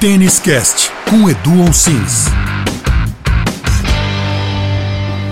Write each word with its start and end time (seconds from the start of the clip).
Tênis 0.00 0.40
Cast 0.40 0.90
com 1.08 1.30
Edu 1.30 1.72
Sims. 1.72 2.24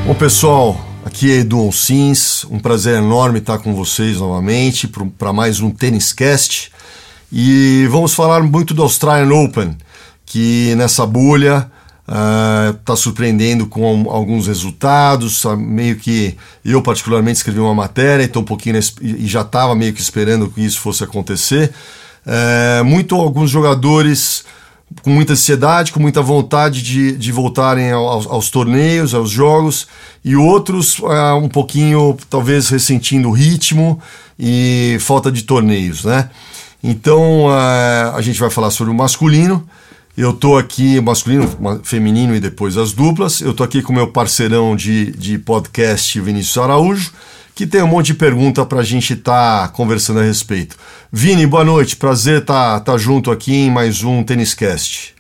Bom 0.06 0.14
pessoal, 0.14 0.80
aqui 1.04 1.32
é 1.32 1.38
Edu 1.38 1.72
Sims, 1.72 2.46
um 2.48 2.60
prazer 2.60 2.98
enorme 2.98 3.40
estar 3.40 3.58
com 3.58 3.74
vocês 3.74 4.18
novamente 4.18 4.88
para 5.18 5.32
mais 5.32 5.58
um 5.58 5.70
Tênis 5.70 6.12
Cast 6.12 6.70
e 7.32 7.88
vamos 7.90 8.14
falar 8.14 8.44
muito 8.44 8.72
do 8.72 8.84
Australian 8.84 9.34
Open, 9.34 9.76
que 10.24 10.72
nessa 10.76 11.04
bolha 11.04 11.68
está 12.06 12.92
uh, 12.92 12.96
surpreendendo 12.96 13.66
com 13.66 14.08
alguns 14.08 14.46
resultados. 14.46 15.44
Meio 15.58 15.96
que 15.96 16.36
eu, 16.64 16.80
particularmente, 16.80 17.38
escrevi 17.38 17.58
uma 17.58 17.74
matéria, 17.74 18.22
então 18.22 18.42
um 18.42 18.44
pouquinho 18.44 18.78
e 19.02 19.26
já 19.26 19.40
estava 19.40 19.74
meio 19.74 19.92
que 19.92 20.00
esperando 20.00 20.48
que 20.48 20.64
isso 20.64 20.78
fosse 20.78 21.02
acontecer. 21.02 21.74
Uh, 22.28 22.84
muito 22.84 23.14
alguns 23.14 23.50
jogadores 23.50 24.44
com 25.02 25.08
muita 25.08 25.32
ansiedade, 25.32 25.92
com 25.92 26.00
muita 26.00 26.20
vontade 26.20 26.82
de, 26.82 27.16
de 27.16 27.32
voltarem 27.32 27.90
aos, 27.90 28.26
aos 28.26 28.50
torneios, 28.50 29.14
aos 29.14 29.30
jogos, 29.30 29.86
e 30.22 30.36
outros 30.36 30.98
uh, 30.98 31.36
um 31.42 31.48
pouquinho, 31.48 32.16
talvez, 32.28 32.68
ressentindo 32.68 33.28
o 33.28 33.32
ritmo 33.32 33.98
e 34.38 34.98
falta 35.00 35.32
de 35.32 35.42
torneios, 35.42 36.04
né? 36.04 36.28
Então, 36.82 37.48
a 37.50 38.20
gente 38.20 38.38
vai 38.38 38.50
falar 38.50 38.70
sobre 38.70 38.92
o 38.92 38.94
masculino. 38.94 39.68
Eu 40.16 40.32
tô 40.32 40.56
aqui, 40.56 41.00
masculino, 41.00 41.48
feminino 41.82 42.34
e 42.34 42.40
depois 42.40 42.76
as 42.76 42.92
duplas. 42.92 43.40
Eu 43.40 43.54
tô 43.54 43.64
aqui 43.64 43.82
com 43.82 43.92
meu 43.92 44.08
parceirão 44.08 44.76
de, 44.76 45.12
de 45.12 45.38
podcast, 45.38 46.20
Vinícius 46.20 46.58
Araújo, 46.58 47.12
que 47.58 47.66
tem 47.66 47.82
um 47.82 47.88
monte 47.88 48.06
de 48.06 48.14
pergunta 48.14 48.64
para 48.64 48.78
a 48.78 48.84
gente 48.84 49.14
estar 49.14 49.66
tá 49.66 49.68
conversando 49.70 50.20
a 50.20 50.22
respeito. 50.22 50.76
Vini, 51.10 51.44
boa 51.44 51.64
noite. 51.64 51.96
Prazer 51.96 52.42
estar 52.42 52.78
tá, 52.78 52.92
tá 52.92 52.96
junto 52.96 53.32
aqui 53.32 53.52
em 53.52 53.68
mais 53.68 54.04
um 54.04 54.22
Tênis 54.22 54.54
Cast. 54.54 55.12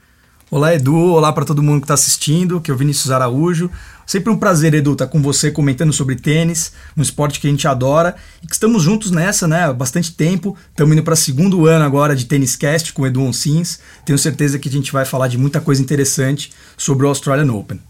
Olá, 0.48 0.72
Edu. 0.72 0.94
Olá 0.94 1.32
para 1.32 1.44
todo 1.44 1.64
mundo 1.64 1.80
que 1.80 1.86
está 1.86 1.94
assistindo, 1.94 2.60
que 2.60 2.70
é 2.70 2.74
o 2.74 2.76
Vinícius 2.76 3.10
Araújo. 3.10 3.68
Sempre 4.06 4.32
um 4.32 4.36
prazer, 4.36 4.72
Edu, 4.72 4.92
estar 4.92 5.06
tá 5.06 5.10
com 5.10 5.20
você 5.20 5.50
comentando 5.50 5.92
sobre 5.92 6.14
tênis, 6.14 6.70
um 6.96 7.02
esporte 7.02 7.40
que 7.40 7.48
a 7.48 7.50
gente 7.50 7.66
adora 7.66 8.14
e 8.40 8.46
que 8.46 8.54
estamos 8.54 8.84
juntos 8.84 9.10
nessa, 9.10 9.48
né? 9.48 9.64
Há 9.64 9.72
bastante 9.72 10.12
tempo. 10.12 10.56
Estamos 10.70 10.92
indo 10.92 11.02
para 11.02 11.14
o 11.14 11.16
segundo 11.16 11.66
ano 11.66 11.84
agora 11.84 12.14
de 12.14 12.24
Tênis 12.24 12.54
Cast 12.54 12.92
com 12.92 13.02
o 13.02 13.06
Edu 13.08 13.20
Onsins. 13.20 13.80
Tenho 14.04 14.16
certeza 14.16 14.60
que 14.60 14.68
a 14.68 14.72
gente 14.72 14.92
vai 14.92 15.04
falar 15.04 15.26
de 15.26 15.36
muita 15.36 15.60
coisa 15.60 15.82
interessante 15.82 16.52
sobre 16.76 17.04
o 17.04 17.08
Australian 17.08 17.52
Open. 17.52 17.80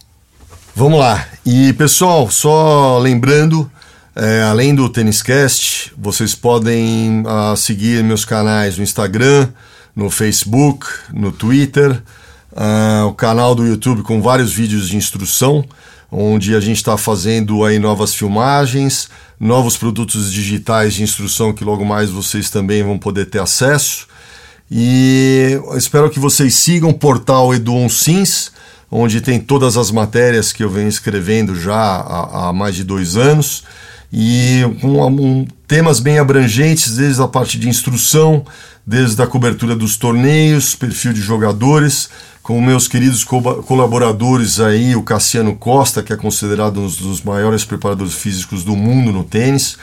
Vamos 0.75 1.01
lá. 1.01 1.27
E 1.45 1.75
pessoal, 1.75 2.31
só 2.31 2.99
lembrando, 2.99 3.71
é, 4.19 4.43
além 4.43 4.75
do 4.75 4.89
Tênis 4.89 5.23
Cast, 5.23 5.93
vocês 5.97 6.35
podem 6.35 7.23
uh, 7.23 7.57
seguir 7.57 8.03
meus 8.03 8.25
canais 8.25 8.77
no 8.77 8.83
Instagram, 8.83 9.49
no 9.95 10.11
Facebook, 10.11 10.87
no 11.15 11.31
Twitter, 11.31 12.03
uh, 12.51 13.07
o 13.07 13.15
canal 13.15 13.55
do 13.55 13.65
YouTube 13.65 14.03
com 14.03 14.21
vários 14.21 14.53
vídeos 14.53 14.89
de 14.89 14.97
instrução 14.97 15.65
onde 16.11 16.57
a 16.57 16.61
gente 16.61 16.79
está 16.79 16.97
fazendo 16.97 17.65
aí 17.65 17.79
novas 17.79 18.13
filmagens, 18.13 19.09
novos 19.39 19.77
produtos 19.77 20.33
digitais 20.33 20.95
de 20.95 21.05
instrução 21.05 21.53
que 21.53 21.63
logo 21.63 21.85
mais 21.85 22.11
vocês 22.11 22.51
também 22.51 22.83
vão 22.83 22.99
poder 22.99 23.27
ter 23.27 23.41
acesso. 23.41 24.09
E 24.69 25.61
espero 25.77 26.11
que 26.11 26.19
vocês 26.19 26.55
sigam 26.55 26.91
o 26.91 26.95
portal 26.95 27.55
Edu 27.55 27.89
Sims, 27.89 28.51
onde 28.91 29.21
tem 29.21 29.39
todas 29.39 29.77
as 29.77 29.93
matérias 29.93 30.53
que 30.53 30.65
eu 30.65 30.71
venho 30.71 30.89
escrevendo 30.89 31.55
já 31.55 31.77
há, 31.77 32.49
há 32.49 32.53
mais 32.53 32.75
de 32.75 32.83
dois 32.83 33.17
anos 33.17 33.63
e 34.13 34.63
com 34.81 35.07
um, 35.07 35.47
temas 35.67 36.01
bem 36.01 36.19
abrangentes, 36.19 36.97
desde 36.97 37.23
a 37.23 37.29
parte 37.29 37.59
de 37.59 37.69
instrução, 37.69 38.45
desde 38.87 39.21
a 39.23 39.27
cobertura 39.27 39.77
dos 39.77 39.97
torneios, 39.97 40.75
perfil 40.75 41.13
de 41.13 41.21
jogadores, 41.21 42.09
com 42.43 42.61
meus 42.63 42.89
queridos 42.89 43.23
co 43.23 43.63
colaboradores 43.65 44.59
aí, 44.59 44.97
o 44.97 45.03
Cassiano 45.03 45.55
Costa, 45.55 46.03
que 46.03 46.13
é 46.13 46.17
considerado 46.17 46.81
um 46.81 46.87
dos 46.87 47.21
maiores 47.23 47.65
preparadores 47.65 48.15
físicos 48.15 48.65
do 48.65 48.75
mundo 48.75 49.13
no 49.13 49.25
tênis, 49.25 49.77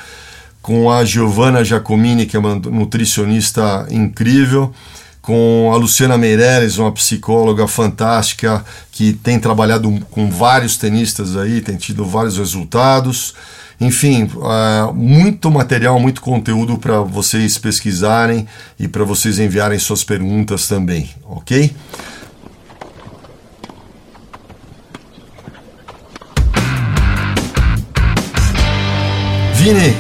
com 0.60 0.92
a 0.92 1.06
Giovanna 1.06 1.64
Giacomini, 1.64 2.26
que 2.26 2.36
é 2.36 2.40
uma 2.40 2.56
nutricionista 2.56 3.86
incrível, 3.92 4.74
com 5.22 5.72
a 5.72 5.78
Luciana 5.78 6.18
Meireles, 6.18 6.80
uma 6.80 6.92
psicóloga 6.92 7.68
fantástica 7.68 8.66
que 8.92 9.14
tem 9.14 9.40
trabalhado 9.40 9.92
com 10.10 10.30
vários 10.30 10.78
tenistas 10.78 11.36
aí, 11.36 11.62
tem 11.62 11.76
tido 11.78 12.04
vários 12.04 12.38
resultados. 12.38 13.36
Enfim, 13.80 14.30
uh, 14.36 14.94
muito 14.94 15.52
material, 15.52 16.00
muito 16.00 16.22
conteúdo 16.22 16.78
para 16.78 17.02
vocês 17.02 17.58
pesquisarem 17.58 18.48
e 18.80 18.88
para 18.88 19.04
vocês 19.04 19.38
enviarem 19.38 19.78
suas 19.78 20.04
perguntas 20.04 20.68
também, 20.68 21.10
ok? 21.26 21.76
Vini, 29.56 29.98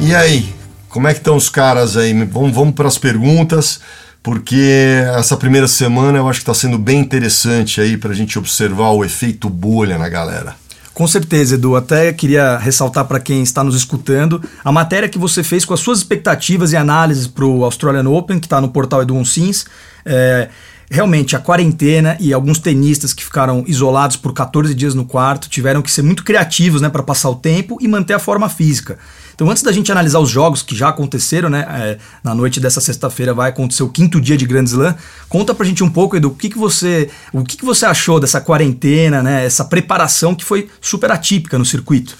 e 0.00 0.14
aí? 0.14 0.54
Como 0.88 1.06
é 1.08 1.12
que 1.12 1.18
estão 1.18 1.36
os 1.36 1.48
caras 1.48 1.96
aí? 1.96 2.12
Vamos, 2.24 2.52
vamos 2.54 2.74
para 2.74 2.88
as 2.88 2.96
perguntas, 2.96 3.80
porque 4.22 5.02
essa 5.16 5.36
primeira 5.36 5.68
semana 5.68 6.18
eu 6.18 6.28
acho 6.28 6.38
que 6.38 6.42
está 6.42 6.54
sendo 6.54 6.78
bem 6.78 7.00
interessante 7.00 7.80
aí 7.80 7.96
para 7.96 8.12
a 8.12 8.14
gente 8.14 8.38
observar 8.38 8.90
o 8.90 9.04
efeito 9.04 9.50
bolha 9.50 9.98
na 9.98 10.08
galera. 10.08 10.59
Com 11.00 11.06
certeza, 11.06 11.54
Edu. 11.54 11.76
Até 11.76 12.12
queria 12.12 12.58
ressaltar 12.58 13.06
para 13.06 13.18
quem 13.18 13.42
está 13.42 13.64
nos 13.64 13.74
escutando 13.74 14.38
a 14.62 14.70
matéria 14.70 15.08
que 15.08 15.18
você 15.18 15.42
fez 15.42 15.64
com 15.64 15.72
as 15.72 15.80
suas 15.80 15.96
expectativas 15.96 16.74
e 16.74 16.76
análises 16.76 17.26
para 17.26 17.46
o 17.46 17.64
Australian 17.64 18.06
Open, 18.10 18.38
que 18.38 18.44
está 18.44 18.60
no 18.60 18.68
portal 18.68 19.00
Edu 19.00 19.24
Sims. 19.24 19.64
É, 20.04 20.50
realmente 20.90 21.36
a 21.36 21.38
quarentena 21.38 22.16
e 22.18 22.32
alguns 22.32 22.58
tenistas 22.58 23.12
que 23.12 23.24
ficaram 23.24 23.62
isolados 23.66 24.16
por 24.16 24.34
14 24.34 24.74
dias 24.74 24.92
no 24.92 25.04
quarto 25.04 25.48
tiveram 25.48 25.80
que 25.80 25.90
ser 25.90 26.02
muito 26.02 26.24
criativos 26.24 26.82
né, 26.82 26.88
para 26.88 27.02
passar 27.02 27.30
o 27.30 27.36
tempo 27.36 27.78
e 27.80 27.86
manter 27.86 28.14
a 28.14 28.18
forma 28.18 28.48
física. 28.48 28.98
Então, 29.32 29.48
antes 29.48 29.62
da 29.62 29.72
gente 29.72 29.90
analisar 29.90 30.18
os 30.18 30.28
jogos 30.28 30.62
que 30.62 30.76
já 30.76 30.90
aconteceram, 30.90 31.48
né? 31.48 31.64
É, 31.66 31.98
na 32.22 32.34
noite 32.34 32.60
dessa 32.60 32.78
sexta-feira 32.78 33.32
vai 33.32 33.48
acontecer 33.48 33.82
o 33.82 33.88
quinto 33.88 34.20
dia 34.20 34.36
de 34.36 34.44
Grand 34.44 34.64
Slam. 34.64 34.94
Conta 35.30 35.54
pra 35.54 35.64
gente 35.64 35.82
um 35.82 35.88
pouco, 35.88 36.14
Edu, 36.14 36.28
o 36.28 36.34
que, 36.34 36.50
que 36.50 36.58
você, 36.58 37.08
o 37.32 37.42
que, 37.42 37.56
que 37.56 37.64
você 37.64 37.86
achou 37.86 38.20
dessa 38.20 38.38
quarentena, 38.38 39.22
né? 39.22 39.46
Essa 39.46 39.64
preparação 39.64 40.34
que 40.34 40.44
foi 40.44 40.68
super 40.78 41.10
atípica 41.10 41.56
no 41.56 41.64
circuito. 41.64 42.18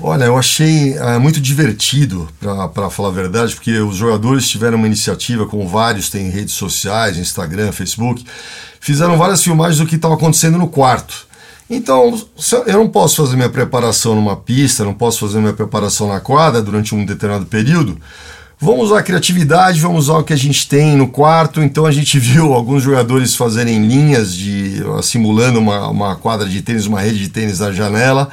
Olha, 0.00 0.24
eu 0.24 0.36
achei 0.36 0.94
é, 0.94 1.18
muito 1.18 1.40
divertido, 1.40 2.28
para 2.74 2.90
falar 2.90 3.08
a 3.08 3.12
verdade, 3.12 3.54
porque 3.54 3.78
os 3.78 3.96
jogadores 3.96 4.46
tiveram 4.46 4.76
uma 4.76 4.86
iniciativa, 4.86 5.46
como 5.46 5.66
vários 5.66 6.10
têm 6.10 6.28
redes 6.28 6.54
sociais, 6.54 7.16
Instagram, 7.16 7.72
Facebook, 7.72 8.24
fizeram 8.78 9.16
várias 9.16 9.42
filmagens 9.42 9.78
do 9.78 9.86
que 9.86 9.96
estava 9.96 10.14
acontecendo 10.14 10.58
no 10.58 10.68
quarto. 10.68 11.26
Então, 11.68 12.14
eu 12.66 12.74
não 12.74 12.88
posso 12.88 13.16
fazer 13.16 13.36
minha 13.36 13.48
preparação 13.48 14.14
numa 14.14 14.36
pista, 14.36 14.84
não 14.84 14.94
posso 14.94 15.18
fazer 15.18 15.40
minha 15.40 15.54
preparação 15.54 16.08
na 16.08 16.20
quadra 16.20 16.60
durante 16.60 16.94
um 16.94 17.04
determinado 17.04 17.46
período. 17.46 17.98
Vamos 18.58 18.86
usar 18.86 19.00
a 19.00 19.02
criatividade, 19.02 19.80
vamos 19.80 20.08
usar 20.08 20.18
o 20.18 20.24
que 20.24 20.32
a 20.32 20.36
gente 20.36 20.68
tem 20.68 20.94
no 20.94 21.08
quarto. 21.08 21.60
Então 21.60 21.84
a 21.84 21.90
gente 21.90 22.18
viu 22.20 22.52
alguns 22.52 22.82
jogadores 22.82 23.34
fazerem 23.34 23.84
linhas 23.84 24.34
de 24.34 24.80
simulando 25.02 25.58
uma, 25.58 25.88
uma 25.88 26.16
quadra 26.16 26.48
de 26.48 26.62
tênis, 26.62 26.86
uma 26.86 27.00
rede 27.00 27.18
de 27.18 27.28
tênis 27.30 27.58
na 27.58 27.72
janela 27.72 28.30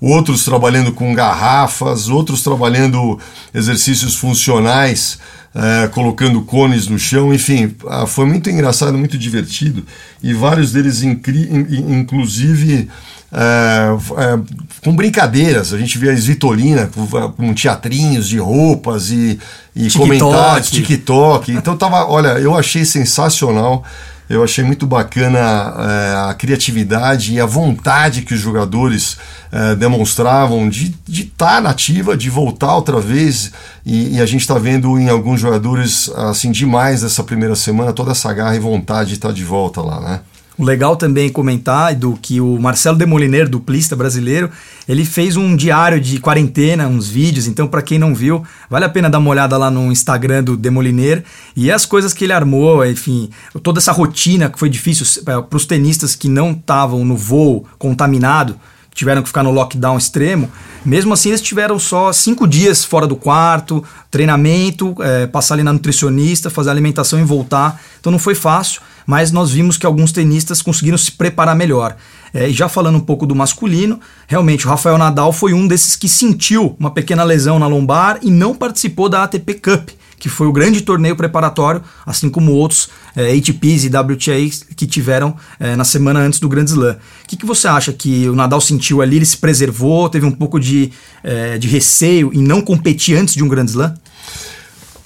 outros 0.00 0.44
trabalhando 0.44 0.92
com 0.92 1.14
garrafas, 1.14 2.08
outros 2.08 2.42
trabalhando 2.42 3.18
exercícios 3.52 4.16
funcionais, 4.16 5.18
é, 5.54 5.88
colocando 5.88 6.40
cones 6.42 6.86
no 6.86 6.98
chão, 6.98 7.34
enfim, 7.34 7.74
ah, 7.88 8.06
foi 8.06 8.24
muito 8.24 8.48
engraçado, 8.48 8.96
muito 8.96 9.18
divertido 9.18 9.84
e 10.22 10.32
vários 10.32 10.72
deles, 10.72 11.02
inclusive, 11.02 12.88
é, 13.32 13.96
é, 14.16 14.40
com 14.84 14.94
brincadeiras. 14.94 15.72
A 15.72 15.78
gente 15.78 15.98
via 15.98 16.12
as 16.12 16.24
Vitolina 16.24 16.88
com, 16.88 17.06
com 17.06 17.54
teatrinhos 17.54 18.28
de 18.28 18.38
roupas 18.38 19.10
e, 19.10 19.38
e 19.74 19.88
TikTok. 19.88 19.98
comentários, 19.98 20.70
TikTok. 20.70 21.52
Então 21.52 21.76
tava, 21.76 22.06
olha, 22.06 22.38
eu 22.38 22.56
achei 22.56 22.84
sensacional. 22.84 23.84
Eu 24.30 24.44
achei 24.44 24.62
muito 24.62 24.86
bacana 24.86 25.38
é, 25.40 26.30
a 26.30 26.34
criatividade 26.34 27.34
e 27.34 27.40
a 27.40 27.46
vontade 27.46 28.22
que 28.22 28.32
os 28.32 28.38
jogadores 28.38 29.18
é, 29.50 29.74
demonstravam 29.74 30.68
de 30.68 30.94
estar 31.08 31.56
tá 31.56 31.60
nativa, 31.60 32.16
de 32.16 32.30
voltar 32.30 32.76
outra 32.76 33.00
vez. 33.00 33.50
E, 33.84 34.18
e 34.18 34.20
a 34.20 34.26
gente 34.26 34.42
está 34.42 34.56
vendo 34.56 34.96
em 35.00 35.08
alguns 35.08 35.40
jogadores 35.40 36.08
assim 36.10 36.52
demais 36.52 37.00
dessa 37.00 37.24
primeira 37.24 37.56
semana 37.56 37.92
toda 37.92 38.12
essa 38.12 38.32
garra 38.32 38.54
e 38.54 38.60
vontade 38.60 39.08
de 39.08 39.14
estar 39.16 39.30
tá 39.30 39.34
de 39.34 39.44
volta 39.44 39.82
lá, 39.82 40.00
né? 40.00 40.20
Legal 40.64 40.96
também 40.96 41.30
comentar 41.30 41.94
do 41.94 42.18
que 42.20 42.40
o 42.40 42.58
Marcelo 42.58 42.96
Demoliner, 42.96 43.48
duplista 43.48 43.96
brasileiro, 43.96 44.50
ele 44.88 45.04
fez 45.04 45.36
um 45.36 45.56
diário 45.56 46.00
de 46.00 46.20
quarentena, 46.20 46.86
uns 46.86 47.08
vídeos. 47.08 47.46
Então, 47.46 47.66
para 47.66 47.82
quem 47.82 47.98
não 47.98 48.14
viu, 48.14 48.44
vale 48.68 48.84
a 48.84 48.88
pena 48.88 49.08
dar 49.08 49.18
uma 49.18 49.30
olhada 49.30 49.56
lá 49.56 49.70
no 49.70 49.90
Instagram 49.90 50.44
do 50.44 50.56
Demoliner 50.56 51.24
e 51.56 51.70
as 51.70 51.86
coisas 51.86 52.12
que 52.12 52.24
ele 52.24 52.32
armou, 52.32 52.84
enfim, 52.84 53.30
toda 53.62 53.78
essa 53.78 53.92
rotina 53.92 54.48
que 54.50 54.58
foi 54.58 54.68
difícil 54.68 55.22
para 55.24 55.56
os 55.56 55.66
tenistas 55.66 56.14
que 56.14 56.28
não 56.28 56.52
estavam 56.52 57.04
no 57.04 57.16
voo 57.16 57.66
contaminado 57.78 58.56
tiveram 58.94 59.22
que 59.22 59.28
ficar 59.28 59.42
no 59.42 59.50
lockdown 59.50 59.96
extremo, 59.96 60.50
mesmo 60.84 61.12
assim 61.12 61.30
eles 61.30 61.40
tiveram 61.40 61.78
só 61.78 62.12
cinco 62.12 62.46
dias 62.46 62.84
fora 62.84 63.06
do 63.06 63.16
quarto, 63.16 63.84
treinamento, 64.10 64.94
é, 65.00 65.26
passar 65.26 65.54
ali 65.54 65.62
na 65.62 65.72
nutricionista, 65.72 66.50
fazer 66.50 66.70
alimentação 66.70 67.20
e 67.20 67.24
voltar. 67.24 67.80
Então 67.98 68.10
não 68.10 68.18
foi 68.18 68.34
fácil, 68.34 68.80
mas 69.06 69.30
nós 69.32 69.50
vimos 69.50 69.76
que 69.76 69.86
alguns 69.86 70.12
tenistas 70.12 70.62
conseguiram 70.62 70.98
se 70.98 71.12
preparar 71.12 71.54
melhor. 71.54 71.96
É, 72.32 72.48
e 72.48 72.52
já 72.52 72.68
falando 72.68 72.96
um 72.96 73.00
pouco 73.00 73.26
do 73.26 73.34
masculino, 73.34 74.00
realmente 74.26 74.66
o 74.66 74.70
Rafael 74.70 74.96
Nadal 74.96 75.32
foi 75.32 75.52
um 75.52 75.66
desses 75.66 75.96
que 75.96 76.08
sentiu 76.08 76.76
uma 76.78 76.90
pequena 76.90 77.24
lesão 77.24 77.58
na 77.58 77.66
lombar 77.66 78.18
e 78.22 78.30
não 78.30 78.54
participou 78.54 79.08
da 79.08 79.24
ATP 79.24 79.54
Cup, 79.54 79.90
que 80.20 80.28
foi 80.28 80.46
o 80.46 80.52
grande 80.52 80.82
torneio 80.82 81.16
preparatório, 81.16 81.82
assim 82.06 82.28
como 82.28 82.52
outros 82.52 82.90
é, 83.16 83.32
ATPs 83.32 83.84
e 83.84 83.88
WTAs 83.88 84.64
que 84.76 84.86
tiveram 84.86 85.34
é, 85.58 85.74
na 85.74 85.82
semana 85.82 86.20
antes 86.20 86.38
do 86.38 86.48
Grand 86.48 86.66
Slam. 86.66 86.92
O 86.92 87.26
que, 87.26 87.36
que 87.36 87.46
você 87.46 87.66
acha 87.66 87.92
que 87.92 88.28
o 88.28 88.36
Nadal 88.36 88.60
sentiu 88.60 89.00
ali? 89.00 89.16
Ele 89.16 89.24
se 89.24 89.38
preservou, 89.38 90.08
teve 90.08 90.26
um 90.26 90.30
pouco 90.30 90.60
de, 90.60 90.92
é, 91.24 91.56
de 91.58 91.66
receio 91.66 92.30
em 92.32 92.42
não 92.42 92.60
competir 92.60 93.16
antes 93.16 93.34
de 93.34 93.42
um 93.42 93.48
Grand 93.48 93.64
Slam? 93.64 93.94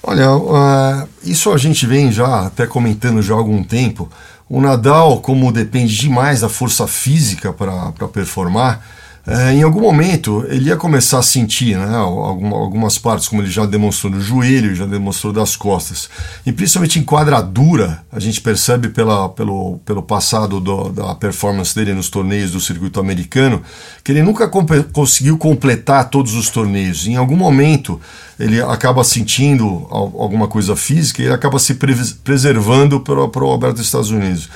Olha, 0.03 0.35
uh, 0.35 1.07
isso 1.23 1.51
a 1.51 1.57
gente 1.57 1.87
vem 1.87 2.11
já 2.11 2.45
até 2.45 2.67
comentando 2.67 3.23
já 3.23 3.33
há 3.33 3.37
algum 3.37 3.63
tempo. 3.63 4.07
O 4.47 4.61
Nadal, 4.61 5.19
como 5.21 5.51
depende 5.51 5.97
demais 5.97 6.41
da 6.41 6.49
força 6.49 6.85
física 6.85 7.51
para 7.51 7.91
performar, 8.13 8.85
é, 9.27 9.53
em 9.53 9.63
algum 9.63 9.81
momento 9.81 10.45
ele 10.49 10.69
ia 10.69 10.77
começar 10.77 11.17
a 11.17 11.23
sentir 11.23 11.75
né, 11.75 11.95
algumas 11.95 12.99
partes, 12.99 13.27
como 13.27 13.41
ele 13.41 13.49
já 13.49 13.65
demonstrou 13.65 14.11
no 14.11 14.21
joelho, 14.21 14.75
já 14.75 14.85
demonstrou 14.85 15.33
das 15.33 15.55
costas. 15.55 16.07
E 16.45 16.51
principalmente 16.51 16.99
em 16.99 17.03
quadradura, 17.03 18.03
a 18.11 18.19
gente 18.19 18.39
percebe 18.39 18.89
pela, 18.89 19.27
pelo, 19.29 19.79
pelo 19.83 20.03
passado 20.03 20.59
do, 20.59 20.89
da 20.89 21.15
performance 21.15 21.73
dele 21.73 21.93
nos 21.93 22.07
torneios 22.07 22.51
do 22.51 22.59
circuito 22.59 22.99
americano, 22.99 23.63
que 24.03 24.11
ele 24.11 24.21
nunca 24.21 24.47
comp 24.47 24.69
conseguiu 24.93 25.39
completar 25.39 26.09
todos 26.11 26.35
os 26.35 26.51
torneios. 26.51 27.07
Em 27.07 27.15
algum 27.15 27.35
momento 27.35 27.99
ele 28.39 28.61
acaba 28.61 29.03
sentindo 29.03 29.87
alguma 29.89 30.47
coisa 30.47 30.75
física 30.75 31.23
e 31.23 31.25
ele 31.25 31.33
acaba 31.33 31.57
se 31.57 31.75
pre 31.75 31.95
preservando 32.23 32.99
para 32.99 33.43
o 33.43 33.49
Alberto 33.49 33.77
dos 33.77 33.85
Estados 33.85 34.11
Unidos. 34.11 34.49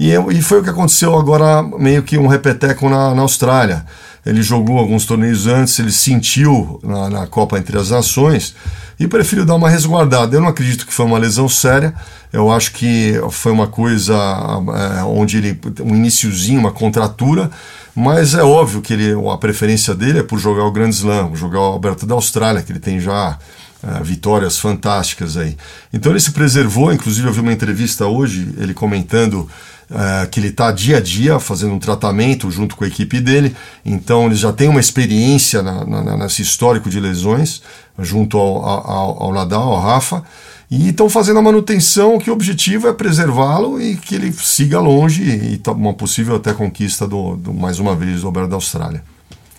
E, 0.00 0.12
foi 0.42 0.60
o 0.60 0.62
que 0.62 0.70
aconteceu 0.70 1.18
agora, 1.18 1.60
meio 1.62 2.04
que 2.04 2.16
um 2.16 2.28
repeteco 2.28 2.88
na, 2.88 3.14
na 3.14 3.22
Austrália. 3.22 3.84
Ele 4.28 4.42
jogou 4.42 4.78
alguns 4.78 5.06
torneios 5.06 5.46
antes, 5.46 5.78
ele 5.78 5.90
sentiu 5.90 6.78
na, 6.82 7.08
na, 7.08 7.26
Copa 7.26 7.58
Entre 7.58 7.78
as 7.78 7.88
Nações 7.88 8.54
e 9.00 9.08
preferiu 9.08 9.46
dar 9.46 9.54
uma 9.54 9.70
resguardada. 9.70 10.36
Eu 10.36 10.42
não 10.42 10.48
acredito 10.48 10.86
que 10.86 10.92
foi 10.92 11.06
uma 11.06 11.16
lesão 11.16 11.48
séria, 11.48 11.94
eu 12.30 12.52
acho 12.52 12.72
que 12.72 13.14
foi 13.30 13.50
uma 13.50 13.66
coisa 13.66 14.14
é, 14.14 15.02
onde 15.04 15.38
ele, 15.38 15.58
um 15.80 15.96
iníciozinho, 15.96 16.60
uma 16.60 16.70
contratura, 16.70 17.50
mas 17.94 18.34
é 18.34 18.42
óbvio 18.42 18.82
que 18.82 18.92
ele, 18.92 19.14
a 19.32 19.38
preferência 19.38 19.94
dele 19.94 20.18
é 20.18 20.22
por 20.22 20.38
jogar 20.38 20.64
o 20.64 20.72
Grand 20.72 20.90
Slam, 20.90 21.34
jogar 21.34 21.60
o 21.60 21.72
Alberto 21.72 22.04
da 22.04 22.14
Austrália, 22.14 22.60
que 22.60 22.70
ele 22.70 22.80
tem 22.80 23.00
já 23.00 23.38
é, 23.82 24.02
vitórias 24.02 24.58
fantásticas 24.58 25.38
aí. 25.38 25.56
Então 25.90 26.12
ele 26.12 26.20
se 26.20 26.32
preservou, 26.32 26.92
inclusive 26.92 27.26
eu 27.26 27.32
vi 27.32 27.40
uma 27.40 27.52
entrevista 27.52 28.06
hoje, 28.06 28.54
ele 28.58 28.74
comentando 28.74 29.48
é, 29.90 30.26
que 30.26 30.38
ele 30.38 30.48
está 30.48 30.70
dia 30.70 30.98
a 30.98 31.00
dia 31.00 31.40
fazendo 31.40 31.72
um 31.72 31.78
tratamento 31.78 32.50
junto 32.50 32.76
com 32.76 32.84
a 32.84 32.88
equipe 32.88 33.20
dele, 33.20 33.56
então 33.84 34.26
ele 34.26 34.34
já 34.34 34.52
tem 34.52 34.68
uma 34.68 34.80
experiência 34.80 35.62
na, 35.62 35.84
na, 35.84 36.16
nesse 36.16 36.42
histórico 36.42 36.90
de 36.90 37.00
lesões, 37.00 37.62
junto 37.98 38.36
ao, 38.36 38.64
ao, 38.64 39.22
ao 39.24 39.32
Nadal, 39.32 39.72
ao 39.72 39.80
Rafa, 39.80 40.22
e 40.70 40.90
estão 40.90 41.08
fazendo 41.08 41.38
a 41.38 41.42
manutenção 41.42 42.18
que 42.18 42.30
o 42.30 42.34
objetivo 42.34 42.86
é 42.88 42.92
preservá-lo 42.92 43.80
e 43.80 43.96
que 43.96 44.14
ele 44.14 44.30
siga 44.32 44.78
longe 44.78 45.22
e 45.22 45.56
tá 45.56 45.72
uma 45.72 45.94
possível 45.94 46.36
até 46.36 46.52
conquista 46.52 47.06
do, 47.06 47.36
do 47.36 47.54
mais 47.54 47.78
uma 47.78 47.96
vez 47.96 48.20
do 48.20 48.28
Aberto 48.28 48.50
da 48.50 48.56
Austrália. 48.56 49.02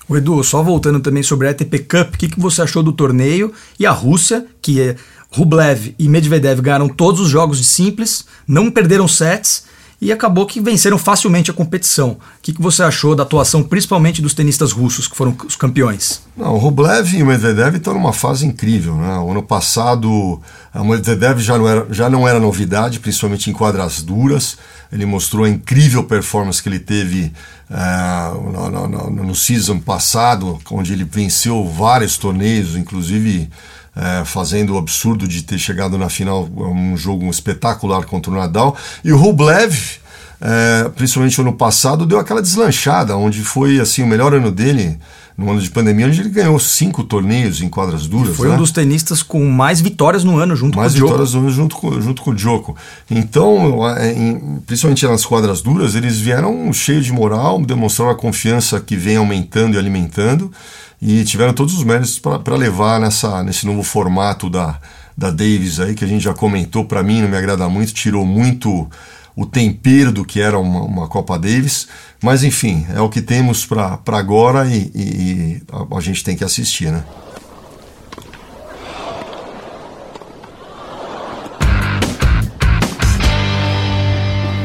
O 0.08 0.16
Edu, 0.16 0.44
só 0.44 0.62
voltando 0.62 1.00
também 1.00 1.24
sobre 1.24 1.48
a 1.48 1.52
ATP 1.52 1.80
Cup, 1.80 2.14
o 2.14 2.18
que, 2.18 2.30
que 2.30 2.40
você 2.40 2.62
achou 2.62 2.84
do 2.84 2.92
torneio 2.92 3.52
e 3.80 3.86
a 3.86 3.92
Rússia, 3.92 4.46
que 4.62 4.82
é 4.82 4.96
Rublev 5.32 5.94
e 5.98 6.08
Medvedev 6.08 6.62
ganharam 6.62 6.88
todos 6.88 7.20
os 7.20 7.30
jogos 7.30 7.58
de 7.58 7.64
simples, 7.64 8.26
não 8.48 8.72
perderam 8.72 9.08
sets 9.08 9.69
e 10.02 10.12
acabou 10.14 10.46
que 10.46 10.62
venceram 10.62 10.98
facilmente 10.98 11.52
a 11.52 11.54
competição. 11.54 12.12
O 12.12 12.18
que, 12.42 12.54
que 12.54 12.62
você 12.62 12.82
achou 12.82 13.16
da 13.16 13.24
atuação, 13.24 13.62
principalmente 13.62 14.22
dos 14.22 14.34
tenistas 14.34 14.72
russos, 14.72 15.08
que 15.08 15.16
foram 15.16 15.36
os 15.46 15.58
campeões? 15.58 16.22
Não, 16.38 16.54
o 16.54 16.58
Rublev 16.58 17.18
e 17.18 17.22
o 17.22 17.26
Medvedev 17.26 17.76
estão 17.76 17.94
numa 17.94 18.14
fase 18.14 18.46
incrível. 18.46 18.96
Né? 18.96 19.18
O 19.18 19.32
ano 19.32 19.44
passado, 19.44 20.42
o 20.74 20.84
Medvedev 20.86 21.40
já 21.40 21.58
não, 21.58 21.68
era, 21.68 21.88
já 21.92 22.10
não 22.10 22.26
era 22.26 22.40
novidade, 22.40 23.00
principalmente 23.00 23.50
em 23.50 23.54
quadras 23.54 24.02
duras. 24.02 24.58
Ele 24.92 25.06
mostrou 25.06 25.44
a 25.44 25.50
incrível 25.50 26.06
performance 26.06 26.64
que 26.64 26.70
ele 26.70 26.80
teve 26.80 27.34
uh, 27.70 28.52
no, 28.52 28.88
no, 28.88 29.10
no 29.26 29.36
season 29.36 29.80
passado, 29.80 30.60
onde 30.72 30.94
ele 30.94 31.04
venceu 31.04 31.68
vários 31.68 32.18
torneios, 32.18 32.76
inclusive 32.76 33.50
é, 34.00 34.24
fazendo 34.24 34.76
o 34.76 34.78
absurdo 34.78 35.28
de 35.28 35.44
ter 35.44 35.60
chegado 35.60 35.98
na 35.98 36.08
final, 36.08 36.48
um 36.56 36.96
jogo 36.96 37.30
espetacular 37.30 38.06
contra 38.06 38.32
o 38.32 38.36
Nadal. 38.36 38.78
E 39.04 39.12
o 39.12 39.18
Rublev, 39.18 40.00
é, 40.42 40.90
principalmente 40.96 41.38
no 41.40 41.50
ano 41.50 41.58
passado, 41.58 42.06
deu 42.06 42.20
aquela 42.20 42.42
deslanchada, 42.42 43.16
onde 43.18 43.44
foi 43.44 43.80
assim 43.80 44.04
o 44.04 44.08
melhor 44.08 44.34
ano 44.34 44.52
dele 44.52 44.98
no 45.38 45.50
ano 45.52 45.62
de 45.62 45.70
pandemia, 45.70 46.06
onde 46.06 46.20
ele 46.20 46.30
ganhou 46.30 46.60
cinco 46.60 47.02
torneios 47.02 47.62
em 47.62 47.70
quadras 47.70 48.08
duras. 48.08 48.34
E 48.34 48.36
foi 48.36 48.50
né? 48.50 48.56
um 48.56 48.58
dos 48.58 48.72
tenistas 48.72 49.24
com 49.24 49.50
mais 49.50 49.80
vitórias 49.80 50.24
no 50.26 50.38
ano, 50.38 50.54
junto 50.54 50.78
mais 50.78 50.92
com 50.92 50.98
o 50.98 51.00
Djoko. 51.00 51.18
Mais 51.18 51.32
vitórias 51.32 51.34
no 51.34 51.40
ano, 51.40 51.52
junto 51.52 51.76
com, 51.78 52.02
junto 52.02 52.22
com 52.22 52.32
o 52.32 52.36
Djoko. 52.36 52.76
Então, 53.10 53.88
é, 53.98 54.12
em, 54.12 54.62
principalmente 54.66 55.08
nas 55.08 55.26
quadras 55.26 55.62
duras, 55.62 55.96
eles 55.96 56.20
vieram 56.20 56.72
cheios 56.74 57.06
de 57.06 57.14
moral, 57.14 57.62
demonstraram 57.62 58.12
a 58.12 58.16
confiança 58.16 58.82
que 58.82 58.98
vem 58.98 59.16
aumentando 59.16 59.76
e 59.76 59.80
alimentando 59.80 60.52
e 61.02 61.24
tiveram 61.24 61.54
todos 61.54 61.74
os 61.74 61.86
méritos 61.86 62.20
para 62.20 62.56
levar 62.58 63.00
nessa, 63.00 63.42
nesse 63.42 63.66
novo 63.66 63.82
formato 63.82 64.50
da, 64.50 64.78
da 65.18 65.30
Davis 65.30 65.80
aí, 65.80 65.96
que 65.96 66.04
a 66.04 66.08
gente 66.08 66.24
já 66.24 66.34
comentou, 66.34 66.84
para 66.84 67.02
mim 67.02 67.22
não 67.22 67.30
me 67.30 67.38
agrada 67.38 67.68
muito, 67.70 67.94
tirou 67.94 68.26
muito 68.26 68.90
o 69.40 69.46
tempero 69.46 70.12
do 70.12 70.26
que 70.26 70.42
era 70.42 70.60
uma, 70.60 70.82
uma 70.82 71.08
Copa 71.08 71.40
Davis, 71.40 71.88
mas 72.22 72.44
enfim, 72.44 72.86
é 72.94 73.00
o 73.00 73.08
que 73.08 73.22
temos 73.22 73.66
para 73.66 73.98
agora 74.08 74.68
e, 74.68 74.92
e, 74.94 75.02
e 75.02 75.62
a, 75.96 76.02
gente 76.02 76.26
tem 76.26 76.36
que 76.36 76.44
assistir, 76.44 76.92
né? 76.92 77.06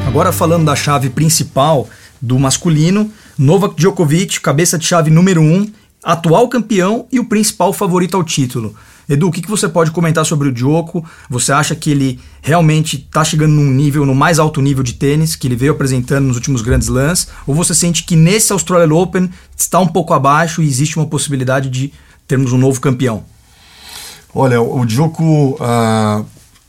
Agora 0.09 0.33
falando 0.33 0.65
da 0.65 0.75
chave 0.75 1.09
principal 1.09 1.89
do 2.21 2.37
masculino, 2.37 3.09
Novak 3.39 3.77
Djokovic, 3.77 4.41
cabeça 4.41 4.77
de 4.77 4.85
chave 4.85 5.09
número 5.09 5.41
1, 5.41 5.45
um, 5.45 5.73
atual 6.03 6.49
campeão 6.49 7.07
e 7.13 7.21
o 7.21 7.27
principal 7.27 7.73
favorito 7.73 8.17
ao 8.17 8.25
título. 8.25 8.75
Edu, 9.09 9.29
o 9.29 9.31
que, 9.31 9.43
que 9.43 9.51
você 9.51 9.69
pode 9.69 9.91
comentar 9.91 10.25
sobre 10.25 10.49
o 10.49 10.53
Djoko? 10.53 11.05
Você 11.29 11.53
acha 11.53 11.75
que 11.75 11.91
ele 11.91 12.21
realmente 12.43 12.97
está 12.97 13.25
chegando 13.25 13.53
num 13.53 13.71
nível, 13.71 14.07
no 14.07 14.15
mais 14.15 14.39
alto 14.39 14.61
nível 14.61 14.83
de 14.83 14.95
tênis 14.95 15.37
que 15.37 15.47
ele 15.47 15.57
veio 15.57 15.73
apresentando 15.73 16.27
nos 16.27 16.37
últimos 16.37 16.63
grandes 16.63 16.89
lãs? 16.89 17.29
Ou 17.47 17.55
você 17.55 17.75
sente 17.75 18.05
que 18.05 18.17
nesse 18.17 18.53
Australian 18.53 18.95
Open 18.95 19.31
está 19.57 19.79
um 19.79 19.87
pouco 19.87 20.15
abaixo 20.15 20.63
e 20.63 20.67
existe 20.67 20.97
uma 20.97 21.07
possibilidade 21.07 21.69
de 21.69 21.93
termos 22.27 22.53
um 22.53 22.59
novo 22.59 22.81
campeão? 22.81 23.25
Olha, 24.35 24.61
o 24.61 24.85
Djoko 24.85 25.57
uh, 25.61 26.27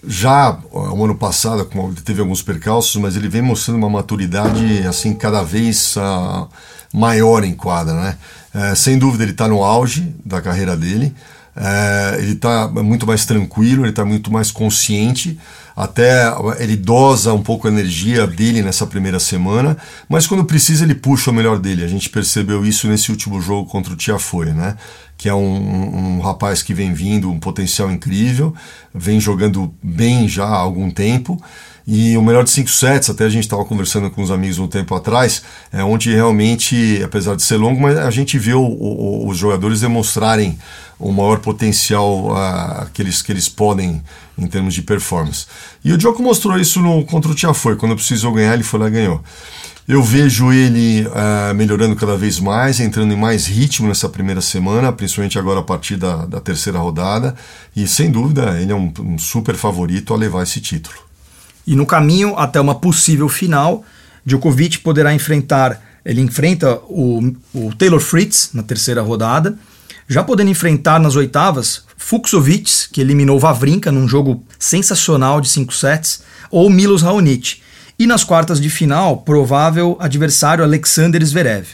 já 0.08 0.60
o 0.72 1.04
ano 1.04 1.16
passado 1.16 1.68
teve 2.04 2.22
alguns 2.22 2.42
percalços, 2.42 2.96
mas 3.02 3.16
ele 3.16 3.28
vem 3.28 3.42
mostrando 3.42 3.78
uma 3.78 3.90
maturidade 3.90 4.86
assim 4.88 5.14
cada 5.14 5.42
vez 5.42 5.96
uh, 5.96 6.48
maior 6.94 7.44
em 7.44 7.54
quadra, 7.54 7.94
né? 7.94 8.18
É, 8.54 8.74
sem 8.74 8.98
dúvida 8.98 9.24
ele 9.24 9.32
está 9.32 9.50
no 9.50 9.62
auge 9.64 10.16
da 10.24 10.42
carreira 10.42 10.78
dele. 10.78 11.14
É, 11.56 12.18
ele 12.20 12.34
está 12.34 12.68
muito 12.68 13.08
mais 13.08 13.26
tranquilo, 13.26 13.84
ele 13.84 13.92
está 13.92 14.04
muito 14.04 14.32
mais 14.32 14.52
consciente. 14.52 15.40
Até 15.76 16.32
ele 16.60 16.78
dosa 16.78 17.34
um 17.34 17.42
pouco 17.44 17.68
a 17.68 17.72
energia 17.72 18.26
dele 18.26 18.62
nessa 18.62 18.88
primeira 18.88 19.20
semana, 19.20 19.76
mas 20.08 20.26
quando 20.26 20.46
precisa 20.46 20.86
ele 20.86 20.96
puxa 20.96 21.32
o 21.32 21.34
melhor 21.34 21.60
dele. 21.60 21.84
A 21.84 21.88
gente 21.88 22.10
percebeu 22.10 22.66
isso 22.66 22.88
nesse 22.88 23.12
último 23.12 23.42
jogo 23.42 23.70
contra 23.70 23.94
o 23.94 23.96
Tiafoe, 23.96 24.54
né? 24.54 24.78
Que 25.18 25.28
é 25.28 25.34
um, 25.34 26.18
um, 26.18 26.20
rapaz 26.22 26.62
que 26.62 26.74
vem 26.74 26.94
vindo, 26.94 27.30
um 27.30 27.40
potencial 27.40 27.92
incrível, 27.92 28.54
vem 28.94 29.20
jogando 29.20 29.74
bem 29.84 30.30
já 30.30 30.46
há 30.46 30.56
algum 30.56 30.90
tempo. 30.90 31.42
E 31.88 32.18
o 32.18 32.22
melhor 32.22 32.44
de 32.44 32.50
cinco 32.50 32.70
sets, 32.70 33.12
até 33.12 33.26
a 33.26 33.30
gente 33.30 33.44
estava 33.44 33.64
conversando 33.64 34.10
com 34.10 34.24
os 34.24 34.32
amigos 34.32 34.58
um 34.58 34.68
tempo 34.68 34.96
atrás, 34.96 35.44
é 35.72 35.84
onde 35.84 36.12
realmente, 36.12 37.00
apesar 37.04 37.36
de 37.36 37.44
ser 37.44 37.58
longo, 37.58 37.80
mas 37.80 37.96
a 37.98 38.10
gente 38.10 38.40
vê 38.40 38.54
o, 38.54 38.62
o, 38.62 39.28
os 39.28 39.38
jogadores 39.38 39.82
demonstrarem 39.82 40.58
o 40.98 41.12
maior 41.12 41.40
potencial 41.40 42.32
uh, 42.32 42.90
que, 42.92 43.04
eles, 43.04 43.22
que 43.22 43.32
eles 43.32 43.48
podem 43.48 44.02
em 44.36 44.48
termos 44.48 44.74
de 44.74 44.82
performance. 44.82 45.46
E 45.84 45.94
o 45.94 45.98
Djoko 45.98 46.24
mostrou 46.24 46.58
isso 46.58 46.82
no, 46.82 47.06
contra 47.06 47.32
o 47.32 47.36
Tiafoe, 47.36 47.76
quando 47.76 47.96
precisou 47.96 48.34
ganhar, 48.34 48.56
ele 48.56 48.64
foi 48.64 48.80
lá 48.80 48.88
e 48.88 48.92
ganhou. 48.92 49.22
Eu 49.88 50.02
vejo 50.02 50.52
ele 50.52 51.06
uh, 51.06 51.54
melhorando 51.54 51.96
cada 51.96 52.18
vez 52.18 52.40
mais, 52.40 52.80
entrando 52.80 53.14
em 53.14 53.18
mais 53.18 53.46
ritmo 53.46 53.88
nessa 53.88 54.10
primeira 54.10 54.42
semana, 54.42 54.92
principalmente 54.92 55.38
agora 55.38 55.60
a 55.60 55.64
partir 55.64 55.98
da, 55.98 56.26
da 56.26 56.42
terceira 56.42 56.80
rodada, 56.80 57.36
e 57.76 57.88
sem 57.88 58.10
dúvida 58.10 58.60
ele 58.60 58.72
é 58.72 58.76
um, 58.76 58.92
um 59.00 59.20
super 59.20 59.54
favorito 59.54 60.12
a 60.12 60.18
levar 60.18 60.42
esse 60.42 60.60
título. 60.60 61.05
E 61.66 61.76
no 61.76 61.86
caminho 61.86 62.38
até 62.38 62.60
uma 62.60 62.76
possível 62.76 63.28
final, 63.28 63.84
Djokovic 64.26 64.80
poderá 64.80 65.14
enfrentar 65.14 65.82
ele 66.06 66.22
enfrenta 66.22 66.76
o, 66.88 67.34
o 67.52 67.74
Taylor 67.76 68.00
Fritz 68.00 68.52
na 68.54 68.62
terceira 68.62 69.02
rodada, 69.02 69.58
já 70.08 70.24
podendo 70.24 70.52
enfrentar 70.52 71.00
nas 71.00 71.16
oitavas 71.16 71.84
Fuxovic, 71.98 72.90
que 72.92 73.02
eliminou 73.02 73.40
Vavrinka 73.40 73.92
num 73.92 74.08
jogo 74.08 74.44
sensacional 74.60 75.42
de 75.42 75.50
5 75.50 75.74
sets, 75.74 76.22
ou 76.52 76.70
Milos 76.70 77.02
Raonic. 77.02 77.60
E 77.98 78.06
nas 78.06 78.24
quartas 78.24 78.62
de 78.62 78.70
final, 78.70 79.18
provável 79.18 79.98
adversário 80.00 80.64
Alexander 80.64 81.26
Zverev. 81.26 81.70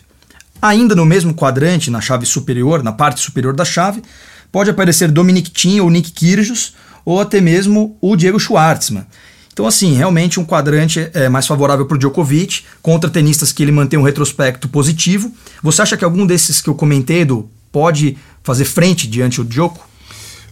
Ainda 0.61 0.95
no 0.95 1.05
mesmo 1.05 1.33
quadrante, 1.33 1.91
na 1.91 1.99
chave 1.99 2.25
superior, 2.25 2.81
na 2.81 2.93
parte 2.93 3.19
superior 3.19 3.53
da 3.53 3.65
chave, 3.65 4.01
pode 4.49 4.69
aparecer 4.69 5.11
Dominic 5.11 5.49
Thiem 5.49 5.81
ou 5.81 5.89
Nick 5.89 6.11
Kyrgios, 6.11 6.73
ou 7.03 7.19
até 7.19 7.41
mesmo 7.41 7.97
o 7.99 8.15
Diego 8.15 8.39
Schwartzman. 8.39 9.05
Então, 9.53 9.67
assim, 9.67 9.93
realmente 9.93 10.39
um 10.39 10.45
quadrante 10.45 11.09
é 11.13 11.27
mais 11.27 11.45
favorável 11.45 11.85
para 11.85 11.95
o 11.95 11.97
Djokovic, 11.97 12.63
contra 12.81 13.09
tenistas 13.09 13.51
que 13.51 13.61
ele 13.61 13.71
mantém 13.71 13.99
um 13.99 14.03
retrospecto 14.03 14.69
positivo. 14.69 15.31
Você 15.61 15.81
acha 15.81 15.97
que 15.97 16.05
algum 16.05 16.25
desses 16.25 16.61
que 16.61 16.69
eu 16.69 16.75
comentei, 16.75 17.21
Edu, 17.21 17.49
pode 17.71 18.17
fazer 18.43 18.65
frente 18.65 19.07
diante 19.07 19.37
do 19.37 19.49
Djoko? 19.49 19.87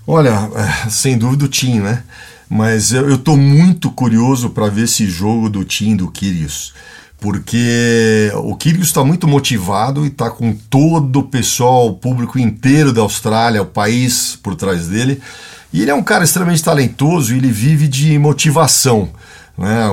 Olha, 0.06 0.50
é, 0.56 0.90
sem 0.90 1.18
dúvida 1.18 1.46
o 1.46 1.48
Tim, 1.48 1.80
né? 1.80 2.04
Mas 2.50 2.92
eu, 2.92 3.16
estou 3.16 3.38
muito 3.38 3.92
curioso 3.92 4.50
para 4.50 4.68
ver 4.68 4.86
esse 4.86 5.08
jogo 5.08 5.50
do 5.50 5.64
Tim 5.64 5.96
do 5.96 6.10
Kyrgios 6.12 6.74
porque 7.20 8.32
o 8.36 8.56
Kyrgios 8.56 8.88
está 8.88 9.04
muito 9.04 9.28
motivado 9.28 10.06
e 10.06 10.08
está 10.08 10.30
com 10.30 10.54
todo 10.70 11.20
o 11.20 11.24
pessoal, 11.24 11.88
o 11.88 11.94
público 11.94 12.40
inteiro 12.40 12.94
da 12.94 13.02
Austrália, 13.02 13.62
o 13.62 13.66
país 13.66 14.38
por 14.42 14.56
trás 14.56 14.88
dele. 14.88 15.22
E 15.72 15.82
ele 15.82 15.92
é 15.92 15.96
um 15.96 16.04
cara 16.04 16.24
extremamente 16.24 16.64
talentoso 16.64 17.34
e 17.34 17.38
ele 17.38 17.52
vive 17.52 17.88
de 17.88 18.18
motivação. 18.18 19.10
Né? 19.60 19.88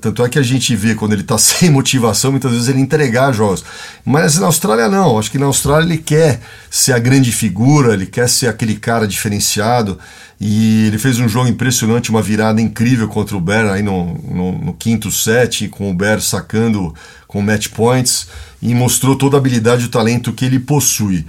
Tanto 0.00 0.24
é 0.24 0.28
que 0.28 0.38
a 0.38 0.42
gente 0.42 0.76
vê 0.76 0.94
quando 0.94 1.12
ele 1.12 1.22
está 1.22 1.36
sem 1.38 1.70
motivação, 1.70 2.30
muitas 2.30 2.52
vezes 2.52 2.68
ele 2.68 2.80
entregar 2.80 3.32
jogos. 3.32 3.64
Mas 4.04 4.38
na 4.38 4.46
Austrália 4.46 4.88
não. 4.88 5.18
Acho 5.18 5.30
que 5.30 5.38
na 5.38 5.46
Austrália 5.46 5.84
ele 5.84 5.98
quer 5.98 6.40
ser 6.70 6.92
a 6.92 6.98
grande 6.98 7.32
figura, 7.32 7.94
ele 7.94 8.06
quer 8.06 8.28
ser 8.28 8.46
aquele 8.46 8.76
cara 8.76 9.08
diferenciado. 9.08 9.98
E 10.40 10.86
ele 10.86 10.98
fez 10.98 11.18
um 11.18 11.28
jogo 11.28 11.48
impressionante, 11.48 12.10
uma 12.10 12.22
virada 12.22 12.60
incrível 12.60 13.08
contra 13.08 13.36
o 13.36 13.40
Bear 13.40 13.72
aí 13.72 13.82
no, 13.82 14.14
no, 14.14 14.52
no 14.52 14.72
quinto 14.72 15.10
set, 15.10 15.66
com 15.68 15.90
o 15.90 15.94
Bear 15.94 16.20
sacando 16.20 16.94
com 17.28 17.42
match 17.42 17.68
points 17.68 18.26
e 18.60 18.74
mostrou 18.74 19.14
toda 19.14 19.36
a 19.36 19.38
habilidade 19.38 19.84
e 19.84 19.86
o 19.86 19.90
talento 19.90 20.32
que 20.32 20.44
ele 20.44 20.58
possui. 20.58 21.24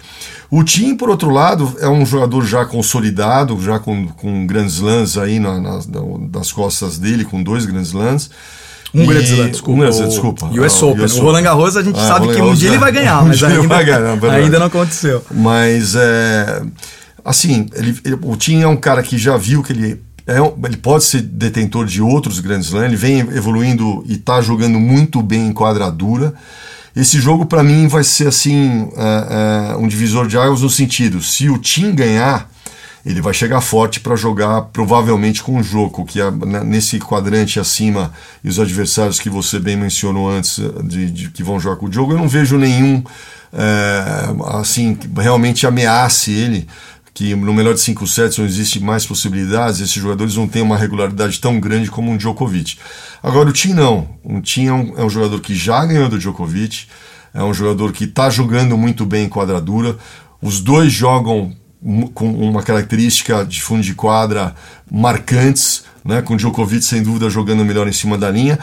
O 0.49 0.63
Tim, 0.63 0.95
por 0.95 1.09
outro 1.09 1.29
lado, 1.29 1.75
é 1.79 1.87
um 1.87 2.03
jogador 2.05 2.43
já 2.43 2.65
consolidado, 2.65 3.61
já 3.61 3.77
com, 3.77 4.07
com 4.07 4.47
grandes 4.47 4.75
slams 4.75 5.17
aí 5.17 5.39
na, 5.39 5.59
na, 5.59 5.79
nas 6.33 6.51
costas 6.51 6.97
dele, 6.97 7.23
com 7.23 7.43
dois 7.43 7.65
grandes 7.65 7.89
slams. 7.89 8.31
Um 8.91 9.05
grande 9.05 9.25
slam, 9.25 9.49
desculpa. 9.49 9.71
Um 9.71 9.79
grande, 9.79 10.07
desculpa. 10.07 10.45
US 10.47 10.81
Open. 10.81 11.05
US 11.05 11.17
o 11.17 11.21
Roland 11.21 11.43
Garros 11.43 11.77
a 11.77 11.83
gente 11.83 11.99
ah, 11.99 12.07
sabe 12.07 12.25
Roland 12.25 12.35
que 12.35 12.41
um 12.41 12.53
dia 12.55 12.69
ele 12.69 12.77
vai 12.79 12.91
ganhar, 12.91 13.21
mas 13.25 13.43
ainda, 13.43 13.83
ganhar, 13.83 14.33
ainda 14.33 14.57
não 14.57 14.65
aconteceu. 14.65 15.23
Mas 15.31 15.93
é 15.95 16.63
assim, 17.23 17.67
ele, 17.75 17.99
ele, 18.03 18.17
o 18.23 18.35
Tim 18.35 18.61
é 18.61 18.67
um 18.67 18.75
cara 18.75 19.03
que 19.03 19.17
já 19.17 19.37
viu 19.37 19.61
que 19.61 19.73
ele 19.73 19.91
é, 19.91 19.97
ele 20.63 20.77
pode 20.77 21.03
ser 21.05 21.21
detentor 21.21 21.85
de 21.85 22.01
outros 22.01 22.39
grandes 22.39 22.67
slams, 22.67 22.85
ele 22.85 22.95
vem 22.95 23.19
evoluindo 23.19 24.03
e 24.07 24.13
está 24.13 24.41
jogando 24.41 24.79
muito 24.79 25.21
bem 25.21 25.47
em 25.47 25.53
quadradura. 25.53 26.33
Esse 26.95 27.19
jogo 27.19 27.45
para 27.45 27.63
mim 27.63 27.87
vai 27.87 28.03
ser 28.03 28.27
assim 28.27 28.81
uh, 28.81 29.75
uh, 29.75 29.83
um 29.83 29.87
divisor 29.87 30.27
de 30.27 30.37
águas 30.37 30.61
no 30.61 30.69
sentido, 30.69 31.21
se 31.21 31.49
o 31.49 31.57
Tim 31.57 31.93
ganhar, 31.93 32.49
ele 33.05 33.21
vai 33.21 33.33
chegar 33.33 33.61
forte 33.61 33.99
para 33.99 34.15
jogar 34.15 34.63
provavelmente 34.73 35.41
com 35.41 35.57
o 35.57 35.63
Joko, 35.63 36.05
que 36.05 36.19
é 36.19 36.29
nesse 36.63 36.99
quadrante 36.99 37.59
acima 37.59 38.11
e 38.43 38.49
os 38.49 38.59
adversários 38.59 39.19
que 39.19 39.29
você 39.29 39.59
bem 39.59 39.77
mencionou 39.77 40.29
antes 40.29 40.59
de, 40.83 41.09
de 41.09 41.29
que 41.29 41.43
vão 41.43 41.59
jogar 41.59 41.77
com 41.77 41.85
o 41.87 41.91
jogo, 41.91 42.13
eu 42.13 42.17
não 42.17 42.27
vejo 42.27 42.57
nenhum 42.57 42.97
uh, 42.97 44.57
assim 44.57 44.97
realmente 45.17 45.65
ameace 45.65 46.31
ele 46.31 46.67
que 47.13 47.35
no 47.35 47.53
melhor 47.53 47.73
de 47.73 47.81
cinco 47.81 48.07
sets 48.07 48.37
não 48.37 48.45
existe 48.45 48.79
mais 48.79 49.05
possibilidades, 49.05 49.79
esses 49.79 49.93
jogadores 49.93 50.35
não 50.35 50.47
têm 50.47 50.61
uma 50.61 50.77
regularidade 50.77 51.39
tão 51.39 51.59
grande 51.59 51.89
como 51.89 52.11
um 52.11 52.17
Djokovic. 52.17 52.77
Agora 53.21 53.49
o 53.49 53.53
Tim 53.53 53.73
não. 53.73 54.07
O 54.23 54.41
Tim 54.41 54.67
é 54.67 54.73
um, 54.73 54.93
é 54.97 55.03
um 55.03 55.09
jogador 55.09 55.39
que 55.41 55.55
já 55.55 55.85
ganhou 55.85 56.07
do 56.07 56.17
Djokovic, 56.17 56.87
é 57.33 57.43
um 57.43 57.53
jogador 57.53 57.91
que 57.91 58.05
está 58.05 58.29
jogando 58.29 58.77
muito 58.77 59.05
bem 59.05 59.25
em 59.25 59.29
quadradura. 59.29 59.97
Os 60.41 60.61
dois 60.61 60.91
jogam 60.91 61.55
com 62.13 62.31
uma 62.31 62.61
característica 62.61 63.45
de 63.45 63.61
fundo 63.61 63.81
de 63.81 63.93
quadra 63.93 64.53
marcantes, 64.91 65.83
né? 66.03 66.21
com 66.21 66.33
o 66.33 66.37
Djokovic 66.37 66.83
sem 66.83 67.01
dúvida 67.01 67.29
jogando 67.29 67.63
melhor 67.63 67.87
em 67.87 67.93
cima 67.93 68.17
da 68.17 68.29
linha. 68.29 68.59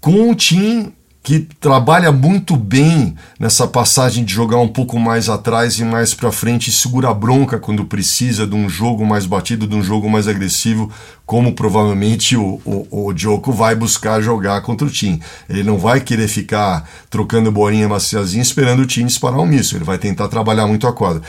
Com 0.00 0.30
o 0.30 0.34
Tim 0.34 0.92
que 1.22 1.40
trabalha 1.60 2.10
muito 2.10 2.56
bem 2.56 3.14
nessa 3.38 3.66
passagem 3.66 4.24
de 4.24 4.32
jogar 4.32 4.58
um 4.58 4.68
pouco 4.68 4.98
mais 4.98 5.28
atrás 5.28 5.78
e 5.78 5.84
mais 5.84 6.14
para 6.14 6.32
frente 6.32 6.68
e 6.68 6.72
segura 6.72 7.10
a 7.10 7.14
bronca 7.14 7.58
quando 7.58 7.84
precisa 7.84 8.46
de 8.46 8.54
um 8.54 8.70
jogo 8.70 9.04
mais 9.04 9.26
batido, 9.26 9.66
de 9.66 9.74
um 9.74 9.82
jogo 9.82 10.08
mais 10.08 10.26
agressivo, 10.26 10.90
como 11.26 11.52
provavelmente 11.52 12.36
o, 12.36 12.60
o, 12.64 13.12
o 13.12 13.52
vai 13.52 13.74
buscar 13.74 14.22
jogar 14.22 14.62
contra 14.62 14.86
o 14.86 14.90
Tim. 14.90 15.20
Ele 15.48 15.62
não 15.62 15.76
vai 15.76 16.00
querer 16.00 16.26
ficar 16.26 16.88
trocando 17.10 17.52
bolinha 17.52 17.88
maciazinha 17.88 18.42
esperando 18.42 18.80
o 18.80 18.86
Tim 18.86 19.04
disparar 19.04 19.40
um 19.40 19.46
míssil, 19.46 19.76
ele 19.76 19.84
vai 19.84 19.98
tentar 19.98 20.28
trabalhar 20.28 20.66
muito 20.66 20.86
a 20.86 20.92
quadra. 20.92 21.22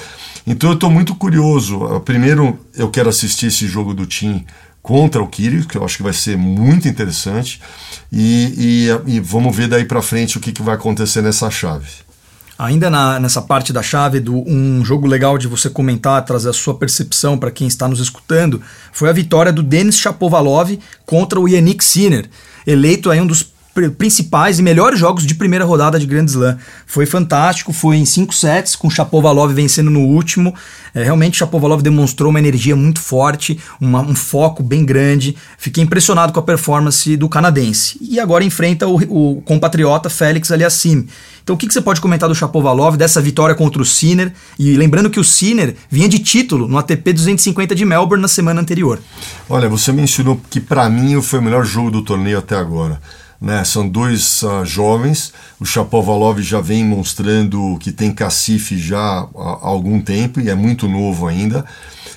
Então 0.48 0.69
eu 0.69 0.75
estou 0.75 0.89
muito 0.89 1.13
curioso. 1.15 2.00
Primeiro 2.05 2.57
eu 2.75 2.89
quero 2.89 3.10
assistir 3.10 3.48
esse 3.48 3.67
jogo 3.67 3.93
do 3.93 4.05
Tim 4.05 4.45
contra 4.81 5.21
o 5.21 5.27
Kyrgios, 5.27 5.65
que 5.65 5.77
eu 5.77 5.85
acho 5.85 5.97
que 5.97 6.03
vai 6.03 6.13
ser 6.13 6.38
muito 6.38 6.88
interessante. 6.88 7.61
E, 8.11 8.89
e, 9.07 9.15
e 9.15 9.19
vamos 9.19 9.55
ver 9.55 9.67
daí 9.67 9.85
para 9.85 10.01
frente 10.01 10.38
o 10.38 10.41
que, 10.41 10.51
que 10.51 10.61
vai 10.61 10.75
acontecer 10.75 11.21
nessa 11.21 11.50
chave. 11.50 11.88
Ainda 12.57 12.91
na, 12.91 13.19
nessa 13.19 13.41
parte 13.41 13.73
da 13.73 13.81
chave, 13.81 14.19
do 14.19 14.47
um 14.47 14.85
jogo 14.85 15.07
legal 15.07 15.35
de 15.35 15.47
você 15.47 15.67
comentar, 15.67 16.23
trazer 16.23 16.50
a 16.50 16.53
sua 16.53 16.75
percepção 16.75 17.35
para 17.35 17.50
quem 17.50 17.67
está 17.67 17.88
nos 17.88 18.00
escutando, 18.00 18.61
foi 18.91 19.09
a 19.09 19.13
vitória 19.13 19.51
do 19.51 19.63
Denis 19.63 19.97
Shapovalov 19.97 20.77
contra 21.03 21.39
o 21.39 21.47
Yannick 21.47 21.83
Sinner, 21.83 22.29
eleito 22.67 23.09
aí 23.09 23.19
um 23.19 23.25
dos 23.25 23.50
principais 23.97 24.59
e 24.59 24.61
melhores 24.61 24.99
jogos 24.99 25.25
de 25.25 25.35
primeira 25.35 25.63
rodada 25.63 25.99
de 25.99 26.05
Grand 26.05 26.25
Slam. 26.25 26.57
Foi 26.85 27.05
fantástico, 27.05 27.71
foi 27.71 27.97
em 27.97 28.05
cinco 28.05 28.33
sets, 28.33 28.75
com 28.75 28.89
Chapovalov 28.89 29.53
vencendo 29.53 29.89
no 29.89 30.01
último. 30.01 30.53
É, 30.93 31.03
realmente, 31.03 31.37
Chapovalov 31.37 31.81
demonstrou 31.81 32.29
uma 32.29 32.39
energia 32.39 32.75
muito 32.75 32.99
forte, 32.99 33.59
uma, 33.79 34.01
um 34.01 34.15
foco 34.15 34.61
bem 34.61 34.83
grande. 34.83 35.35
Fiquei 35.57 35.83
impressionado 35.83 36.33
com 36.33 36.39
a 36.39 36.43
performance 36.43 37.15
do 37.15 37.29
canadense. 37.29 37.97
E 38.01 38.19
agora 38.19 38.43
enfrenta 38.43 38.87
o, 38.87 38.95
o 39.37 39.41
compatriota 39.41 40.09
Félix 40.09 40.51
Aliassime. 40.51 41.07
Então, 41.43 41.55
o 41.55 41.57
que, 41.57 41.65
que, 41.67 41.73
você 41.73 41.81
pode 41.81 41.99
comentar 41.99 42.29
do 42.29 42.35
Chapovalov, 42.35 42.95
dessa 42.95 43.19
vitória 43.19 43.55
contra 43.55 43.81
o 43.81 43.85
Sinner? 43.85 44.31
E 44.59 44.75
lembrando 44.77 45.09
que 45.09 45.19
o 45.19 45.23
Sinner 45.23 45.75
vinha 45.89 46.07
de 46.07 46.19
título 46.19 46.67
no 46.67 46.77
ATP 46.77 47.13
250 47.13 47.73
de 47.73 47.83
Melbourne 47.83 48.21
na 48.21 48.27
semana 48.27 48.61
anterior. 48.61 48.99
Olha, 49.49 49.67
você 49.67 49.91
mencionou 49.91 50.39
que 50.49 50.59
para 50.59 50.87
mim 50.89 51.19
foi 51.21 51.39
o 51.39 51.41
melhor 51.41 51.65
jogo 51.65 51.89
do 51.89 52.01
torneio 52.03 52.37
até 52.37 52.55
agora. 52.55 53.01
Né? 53.41 53.63
São 53.63 53.89
dois 53.89 54.43
uh, 54.43 54.63
jovens. 54.63 55.33
O 55.60 55.65
Chapovalov 55.65 56.39
já 56.41 56.62
vem 56.62 56.86
mostrando 56.86 57.75
que 57.79 57.91
tem 57.91 58.13
cacife 58.13 58.77
já 58.77 59.00
há, 59.00 59.57
algum 59.62 60.00
tempo 60.00 60.39
e 60.39 60.50
é 60.50 60.53
muito 60.53 60.88
novo 60.88 61.27
ainda. 61.27 61.65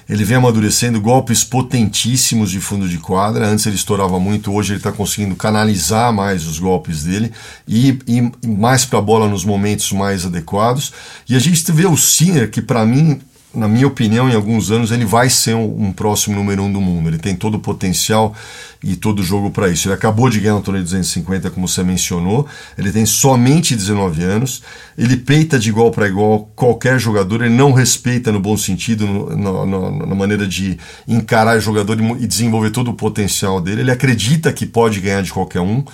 Ele 0.06 0.22
vem 0.22 0.36
amadurecendo 0.36 1.00
golpes 1.00 1.42
potentíssimos 1.42 2.50
de 2.50 2.60
fundo 2.60 2.86
de 2.86 2.98
quadra. 2.98 3.46
Antes 3.46 3.64
ele 3.64 3.76
estourava 3.76 4.20
muito, 4.20 4.52
hoje 4.52 4.72
ele 4.72 4.80
está 4.80 4.92
conseguindo 4.92 5.34
canalizar 5.34 6.12
mais 6.12 6.46
os 6.46 6.58
golpes 6.58 7.04
dele 7.04 7.32
e 7.66 7.98
mais 8.46 8.84
para 8.84 8.98
a 8.98 9.02
bola 9.02 9.26
nos 9.26 9.46
momentos 9.46 9.90
mais 9.92 10.26
adequados. 10.26 10.92
E 11.26 11.34
a 11.34 11.38
gente 11.38 11.72
vê 11.72 11.86
o 11.86 11.96
Sinner, 11.96 12.50
que 12.50 12.60
para 12.60 12.84
mim 12.84 13.18
na 13.54 13.68
minha 13.68 13.86
opinião, 13.86 14.28
em 14.28 14.34
alguns 14.34 14.70
anos 14.70 14.90
ele 14.90 15.04
vai 15.04 15.30
ser 15.30 15.54
um, 15.54 15.86
um, 15.86 15.92
próximo 15.92 16.36
número 16.36 16.62
um 16.62 16.72
do 16.72 16.80
mundo. 16.80 17.08
Ele 17.08 17.18
tem 17.18 17.34
todo 17.34 17.54
o 17.54 17.60
potencial 17.60 18.34
e 18.82 18.96
todo 18.96 19.20
o 19.20 19.22
jogo 19.22 19.50
para 19.50 19.68
isso. 19.68 19.88
Ele 19.88 19.94
acabou 19.94 20.28
de 20.28 20.40
ganhar 20.40 20.56
o 20.56 20.60
torneio 20.60 20.84
250, 20.84 21.50
como 21.50 21.68
você 21.68 21.82
mencionou. 21.82 22.46
Ele 22.76 22.90
tem 22.90 23.06
somente 23.06 23.74
19 23.74 24.22
anos. 24.24 24.62
Ele 24.98 25.16
peita 25.16 25.58
de 25.58 25.68
igual 25.68 25.90
para 25.90 26.08
igual 26.08 26.50
qualquer 26.54 26.98
jogador. 26.98 27.42
Ele 27.42 27.54
não 27.54 27.72
respeita 27.72 28.32
no 28.32 28.40
bom 28.40 28.56
sentido, 28.56 29.06
no, 29.06 29.64
no, 29.66 30.06
na 30.06 30.14
maneira 30.14 30.46
de 30.46 30.78
encarar 31.06 31.56
o 31.56 31.60
jogador 31.60 31.98
e 32.18 32.26
desenvolver 32.26 32.70
todo 32.70 32.90
o 32.90 32.94
potencial 32.94 33.60
dele. 33.60 33.82
Ele 33.82 33.90
acredita 33.90 34.52
que 34.52 34.66
pode 34.66 35.00
ganhar 35.00 35.22
de 35.22 35.32
qualquer 35.32 35.60
um. 35.60 35.84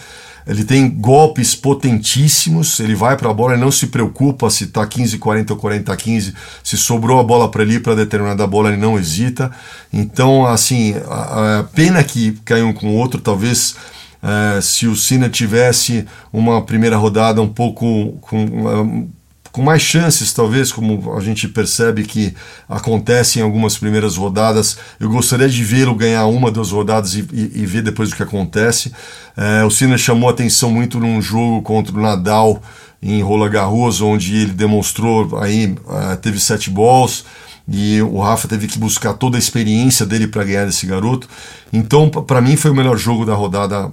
Ele 0.51 0.65
tem 0.65 0.91
golpes 0.91 1.55
potentíssimos, 1.55 2.81
ele 2.81 2.97
vai 2.97 3.17
para 3.17 3.31
a 3.31 3.33
bola 3.33 3.55
e 3.55 3.57
não 3.57 3.71
se 3.71 3.87
preocupa 3.87 4.51
se 4.51 4.65
está 4.65 4.85
15, 4.85 5.17
40 5.17 5.53
ou 5.53 5.59
40 5.61 5.97
15. 5.97 6.35
Se 6.65 6.77
sobrou 6.77 7.21
a 7.21 7.23
bola 7.23 7.49
para 7.49 7.63
ele 7.63 7.79
para 7.79 7.95
determinada 7.95 8.45
bola, 8.49 8.71
ele 8.71 8.77
não 8.77 8.99
hesita. 8.99 9.49
Então, 9.93 10.45
assim, 10.45 10.97
a, 11.07 11.61
a 11.61 11.63
pena 11.63 12.03
que 12.03 12.33
caiu 12.45 12.67
um 12.67 12.73
com 12.73 12.89
o 12.89 12.97
outro, 12.97 13.21
talvez. 13.21 13.77
É, 14.23 14.61
se 14.61 14.87
o 14.87 14.95
Cine 14.95 15.31
tivesse 15.31 16.05
uma 16.31 16.61
primeira 16.61 16.95
rodada 16.97 17.41
um 17.41 17.49
pouco 17.49 18.19
com, 18.21 19.09
com 19.53 19.63
mais 19.63 19.83
chances, 19.83 20.33
talvez, 20.33 20.71
como 20.73 21.15
a 21.17 21.21
gente 21.21 21.49
percebe 21.49 22.05
que 22.05 22.35
acontece 22.69 23.39
em 23.39 23.43
algumas 23.43 23.77
primeiras 23.77 24.17
rodadas. 24.17 24.79
Eu 24.99 25.11
gostaria 25.11 25.49
de 25.49 25.65
vê-lo 25.65 25.95
ganhar 25.95 26.27
uma, 26.27 26.51
duas 26.51 26.71
rodadas 26.71 27.15
e, 27.15 27.27
e, 27.33 27.63
e 27.63 27.67
ver 27.67 27.83
depois 27.83 28.13
o 28.13 28.17
que 28.17 28.23
acontece. 28.23 28.93
É, 29.37 29.65
o 29.65 29.71
Sinner 29.71 29.99
chamou 29.99 30.29
atenção 30.29 30.71
muito 30.71 31.01
num 31.01 31.21
jogo 31.21 31.63
contra 31.63 31.97
o 31.97 32.01
Nadal 32.01 32.63
em 33.03 33.23
Rola 33.23 33.49
Garros, 33.49 34.01
onde 34.01 34.37
ele 34.37 34.53
demonstrou 34.53 35.39
aí, 35.39 35.75
uh, 35.87 36.17
teve 36.21 36.39
sete 36.39 36.69
balls 36.69 37.25
e 37.73 38.03
o 38.03 38.19
Rafa 38.19 38.49
teve 38.49 38.67
que 38.67 38.81
buscar 38.81 39.15
toda 39.15 39.37
a 39.37 39.39
experiência 39.39 40.05
dele 40.05 40.27
para 40.27 40.43
ganhar 40.43 40.67
esse 40.67 40.85
garoto. 40.87 41.29
Então, 41.73 42.11
para 42.11 42.41
mim, 42.41 42.57
foi 42.57 42.73
o 42.73 42.75
melhor 42.75 42.97
jogo 42.99 43.25
da 43.25 43.33
rodada 43.33 43.89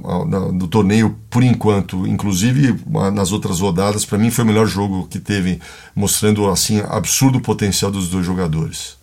do 0.54 0.68
torneio 0.68 1.16
por 1.30 1.44
enquanto. 1.44 2.08
Inclusive, 2.08 2.76
nas 3.14 3.32
outras 3.32 3.60
rodadas, 3.60 4.04
para 4.04 4.18
mim 4.18 4.32
foi 4.32 4.44
o 4.44 4.48
melhor 4.48 4.66
jogo 4.66 5.08
que 5.08 5.20
teve, 5.20 5.62
mostrando 5.96 6.50
assim 6.50 6.82
absurdo 6.90 7.40
potencial 7.40 7.92
dos 7.92 8.10
dois 8.10 8.26
jogadores. 8.26 8.98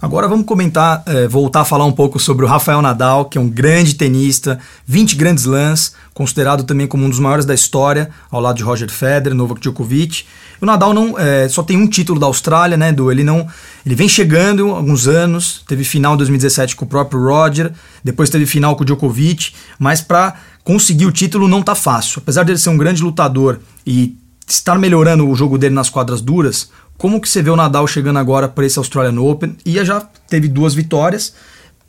Agora 0.00 0.28
vamos 0.28 0.46
comentar, 0.46 1.02
é, 1.06 1.26
voltar 1.26 1.62
a 1.62 1.64
falar 1.64 1.84
um 1.84 1.90
pouco 1.90 2.20
sobre 2.20 2.44
o 2.44 2.48
Rafael 2.48 2.80
Nadal, 2.80 3.24
que 3.24 3.36
é 3.36 3.40
um 3.40 3.48
grande 3.48 3.96
tenista, 3.96 4.60
20 4.86 5.16
grandes 5.16 5.44
lãs, 5.44 5.92
considerado 6.14 6.62
também 6.62 6.86
como 6.86 7.04
um 7.04 7.10
dos 7.10 7.18
maiores 7.18 7.44
da 7.44 7.52
história, 7.52 8.08
ao 8.30 8.40
lado 8.40 8.54
de 8.54 8.62
Roger 8.62 8.88
Federer, 8.88 9.34
Novak 9.34 9.60
Djokovic. 9.60 10.24
O 10.60 10.66
Nadal 10.66 10.94
não 10.94 11.18
é, 11.18 11.48
só 11.48 11.64
tem 11.64 11.76
um 11.76 11.88
título 11.88 12.20
da 12.20 12.26
Austrália, 12.26 12.76
né, 12.76 12.92
do 12.92 13.10
ele 13.10 13.24
não, 13.24 13.44
ele 13.84 13.96
vem 13.96 14.08
chegando 14.08 14.72
há 14.72 14.76
alguns 14.76 15.08
anos, 15.08 15.64
teve 15.66 15.82
final 15.82 16.14
em 16.14 16.18
2017 16.18 16.76
com 16.76 16.84
o 16.84 16.88
próprio 16.88 17.20
Roger, 17.20 17.72
depois 18.04 18.30
teve 18.30 18.46
final 18.46 18.76
com 18.76 18.84
o 18.84 18.86
Djokovic, 18.86 19.52
mas 19.80 20.00
para 20.00 20.36
conseguir 20.62 21.06
o 21.06 21.12
título 21.12 21.48
não 21.48 21.60
tá 21.60 21.74
fácil. 21.74 22.20
Apesar 22.22 22.44
dele 22.44 22.58
ser 22.58 22.70
um 22.70 22.78
grande 22.78 23.02
lutador 23.02 23.58
e 23.84 24.16
estar 24.46 24.78
melhorando 24.78 25.28
o 25.28 25.34
jogo 25.34 25.58
dele 25.58 25.74
nas 25.74 25.90
quadras 25.90 26.20
duras, 26.20 26.70
como 26.98 27.20
que 27.20 27.28
você 27.28 27.40
vê 27.40 27.48
o 27.48 27.56
Nadal 27.56 27.86
chegando 27.86 28.18
agora 28.18 28.48
para 28.48 28.66
esse 28.66 28.78
Australian 28.78 29.20
Open? 29.22 29.56
E 29.64 29.82
já 29.84 30.00
teve 30.28 30.48
duas 30.48 30.74
vitórias, 30.74 31.32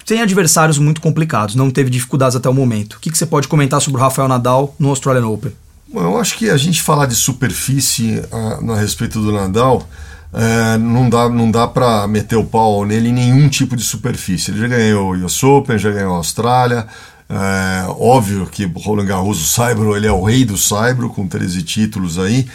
tem 0.06 0.22
adversários 0.22 0.78
muito 0.78 1.02
complicados, 1.02 1.56
não 1.56 1.70
teve 1.70 1.90
dificuldades 1.90 2.36
até 2.36 2.48
o 2.48 2.54
momento. 2.54 2.94
O 2.94 3.00
que, 3.00 3.12
que 3.12 3.18
você 3.18 3.26
pode 3.26 3.48
comentar 3.48 3.82
sobre 3.82 4.00
o 4.00 4.04
Rafael 4.04 4.28
Nadal 4.28 4.76
no 4.80 4.90
Australian 4.90 5.28
Open? 5.28 5.52
Bom, 5.92 6.02
eu 6.02 6.18
acho 6.20 6.38
que 6.38 6.50
a 6.50 6.58
gente 6.58 6.82
falar 6.82 7.08
de 7.08 7.16
superfície 7.16 8.22
a, 8.32 8.74
a 8.74 8.80
respeito 8.80 9.20
do 9.20 9.32
Nadal 9.32 9.88
é, 10.32 10.78
não 10.78 11.10
dá, 11.10 11.28
não 11.28 11.50
dá 11.50 11.68
para 11.68 12.08
meter 12.08 12.36
o 12.36 12.46
pau 12.46 12.86
nele 12.86 13.10
em 13.10 13.14
nenhum 13.14 13.50
tipo 13.50 13.76
de 13.76 13.84
superfície. 13.84 14.52
Ele 14.52 14.60
já 14.60 14.68
ganhou 14.68 15.12
o 15.12 15.26
US 15.26 15.44
Open, 15.44 15.80
já 15.80 15.90
ganhou 15.90 16.14
a 16.14 16.18
Austrália, 16.18 16.88
é, 17.30 17.86
óbvio 17.90 18.48
que 18.48 18.66
Roland 18.66 19.06
Garros, 19.06 19.40
o 19.40 19.48
Saibro, 19.48 19.96
ele 19.96 20.08
é 20.08 20.12
o 20.12 20.24
rei 20.24 20.44
do 20.44 20.58
Saibro, 20.58 21.10
com 21.10 21.28
13 21.28 21.62
títulos 21.62 22.18
aí. 22.18 22.48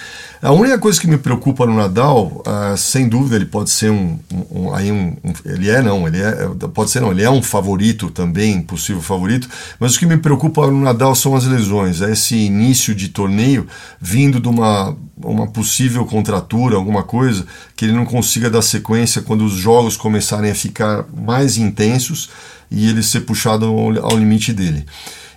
A 0.44 0.52
única 0.52 0.78
coisa 0.78 1.00
que 1.00 1.06
me 1.06 1.16
preocupa 1.16 1.64
no 1.64 1.74
Nadal, 1.74 2.42
uh, 2.46 2.76
sem 2.76 3.08
dúvida, 3.08 3.34
ele 3.34 3.46
pode 3.46 3.70
ser 3.70 3.90
um, 3.90 4.18
um, 4.30 4.64
um, 4.64 4.74
aí 4.74 4.92
um, 4.92 5.16
Ele 5.42 5.70
é, 5.70 5.80
não, 5.80 6.06
ele 6.06 6.20
é. 6.20 6.50
Pode 6.74 6.90
ser, 6.90 7.00
não, 7.00 7.12
ele 7.12 7.22
é 7.22 7.30
um 7.30 7.42
favorito 7.42 8.10
também, 8.10 8.60
possível 8.60 9.00
favorito, 9.00 9.48
mas 9.80 9.96
o 9.96 9.98
que 9.98 10.04
me 10.04 10.18
preocupa 10.18 10.66
no 10.66 10.82
Nadal 10.82 11.14
são 11.14 11.34
as 11.34 11.46
lesões. 11.46 12.02
É 12.02 12.12
esse 12.12 12.36
início 12.36 12.94
de 12.94 13.08
torneio 13.08 13.66
vindo 13.98 14.38
de 14.38 14.46
uma, 14.46 14.94
uma 15.16 15.46
possível 15.46 16.04
contratura, 16.04 16.76
alguma 16.76 17.02
coisa, 17.02 17.46
que 17.74 17.86
ele 17.86 17.94
não 17.94 18.04
consiga 18.04 18.50
dar 18.50 18.60
sequência 18.60 19.22
quando 19.22 19.46
os 19.46 19.54
jogos 19.54 19.96
começarem 19.96 20.50
a 20.50 20.54
ficar 20.54 21.06
mais 21.16 21.56
intensos 21.56 22.28
e 22.70 22.86
ele 22.86 23.02
ser 23.02 23.22
puxado 23.22 23.64
ao, 23.64 24.12
ao 24.12 24.18
limite 24.18 24.52
dele. 24.52 24.84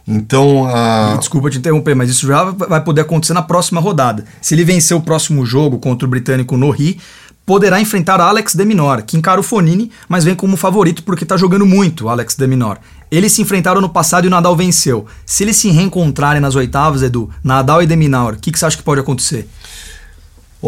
Então, 0.07 0.65
a... 0.67 1.17
Desculpa 1.17 1.49
te 1.49 1.57
interromper, 1.57 1.93
mas 1.93 2.09
isso 2.09 2.25
já 2.25 2.45
vai 2.45 2.81
poder 2.81 3.01
acontecer 3.01 3.33
na 3.33 3.41
próxima 3.41 3.81
rodada. 3.81 4.23
Se 4.41 4.55
ele 4.55 4.63
vencer 4.63 4.95
o 4.95 5.01
próximo 5.01 5.45
jogo 5.45 5.79
contra 5.79 6.07
o 6.07 6.09
britânico 6.09 6.55
Norri, 6.55 6.97
poderá 7.45 7.79
enfrentar 7.79 8.19
Alex 8.19 8.55
de 8.55 8.65
Minor, 8.65 9.01
que 9.03 9.17
encara 9.17 9.39
o 9.39 9.43
Fonini, 9.43 9.89
mas 10.07 10.23
vem 10.23 10.35
como 10.35 10.57
favorito 10.57 11.03
porque 11.03 11.23
está 11.23 11.37
jogando 11.37 11.65
muito 11.65 12.09
Alex 12.09 12.35
de 12.35 12.45
Minor. 12.47 12.77
Eles 13.09 13.31
se 13.31 13.41
enfrentaram 13.41 13.79
no 13.79 13.87
passado 13.89 14.25
e 14.25 14.27
o 14.27 14.29
Nadal 14.29 14.55
venceu. 14.55 15.05
Se 15.25 15.43
eles 15.43 15.55
se 15.55 15.69
reencontrarem 15.69 16.41
nas 16.41 16.55
oitavas, 16.55 17.03
Edu, 17.03 17.29
Nadal 17.43 17.81
e 17.81 17.85
de 17.85 17.95
Minor, 17.95 18.33
o 18.33 18.37
que, 18.37 18.51
que 18.51 18.59
você 18.59 18.65
acha 18.65 18.75
que 18.75 18.83
pode 18.83 18.99
acontecer? 18.99 19.47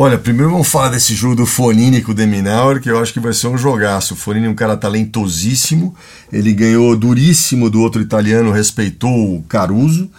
Olha, 0.01 0.17
primeiro 0.17 0.53
vamos 0.53 0.69
falar 0.69 0.87
desse 0.87 1.13
jogo 1.13 1.35
do 1.35 1.45
Fonini 1.45 2.01
com 2.01 2.13
o 2.13 2.15
Deminauer, 2.15 2.79
que 2.79 2.89
eu 2.89 2.97
acho 3.01 3.11
que 3.11 3.19
vai 3.19 3.33
ser 3.33 3.47
um 3.47 3.57
jogaço. 3.57 4.13
O 4.13 4.17
Fonini 4.17 4.47
é 4.47 4.49
um 4.49 4.55
cara 4.55 4.77
talentosíssimo, 4.77 5.93
ele 6.31 6.53
ganhou 6.53 6.95
duríssimo 6.95 7.69
do 7.69 7.81
outro 7.81 8.01
italiano, 8.01 8.49
respeitou 8.49 9.35
o 9.35 9.43
Caruso, 9.43 10.09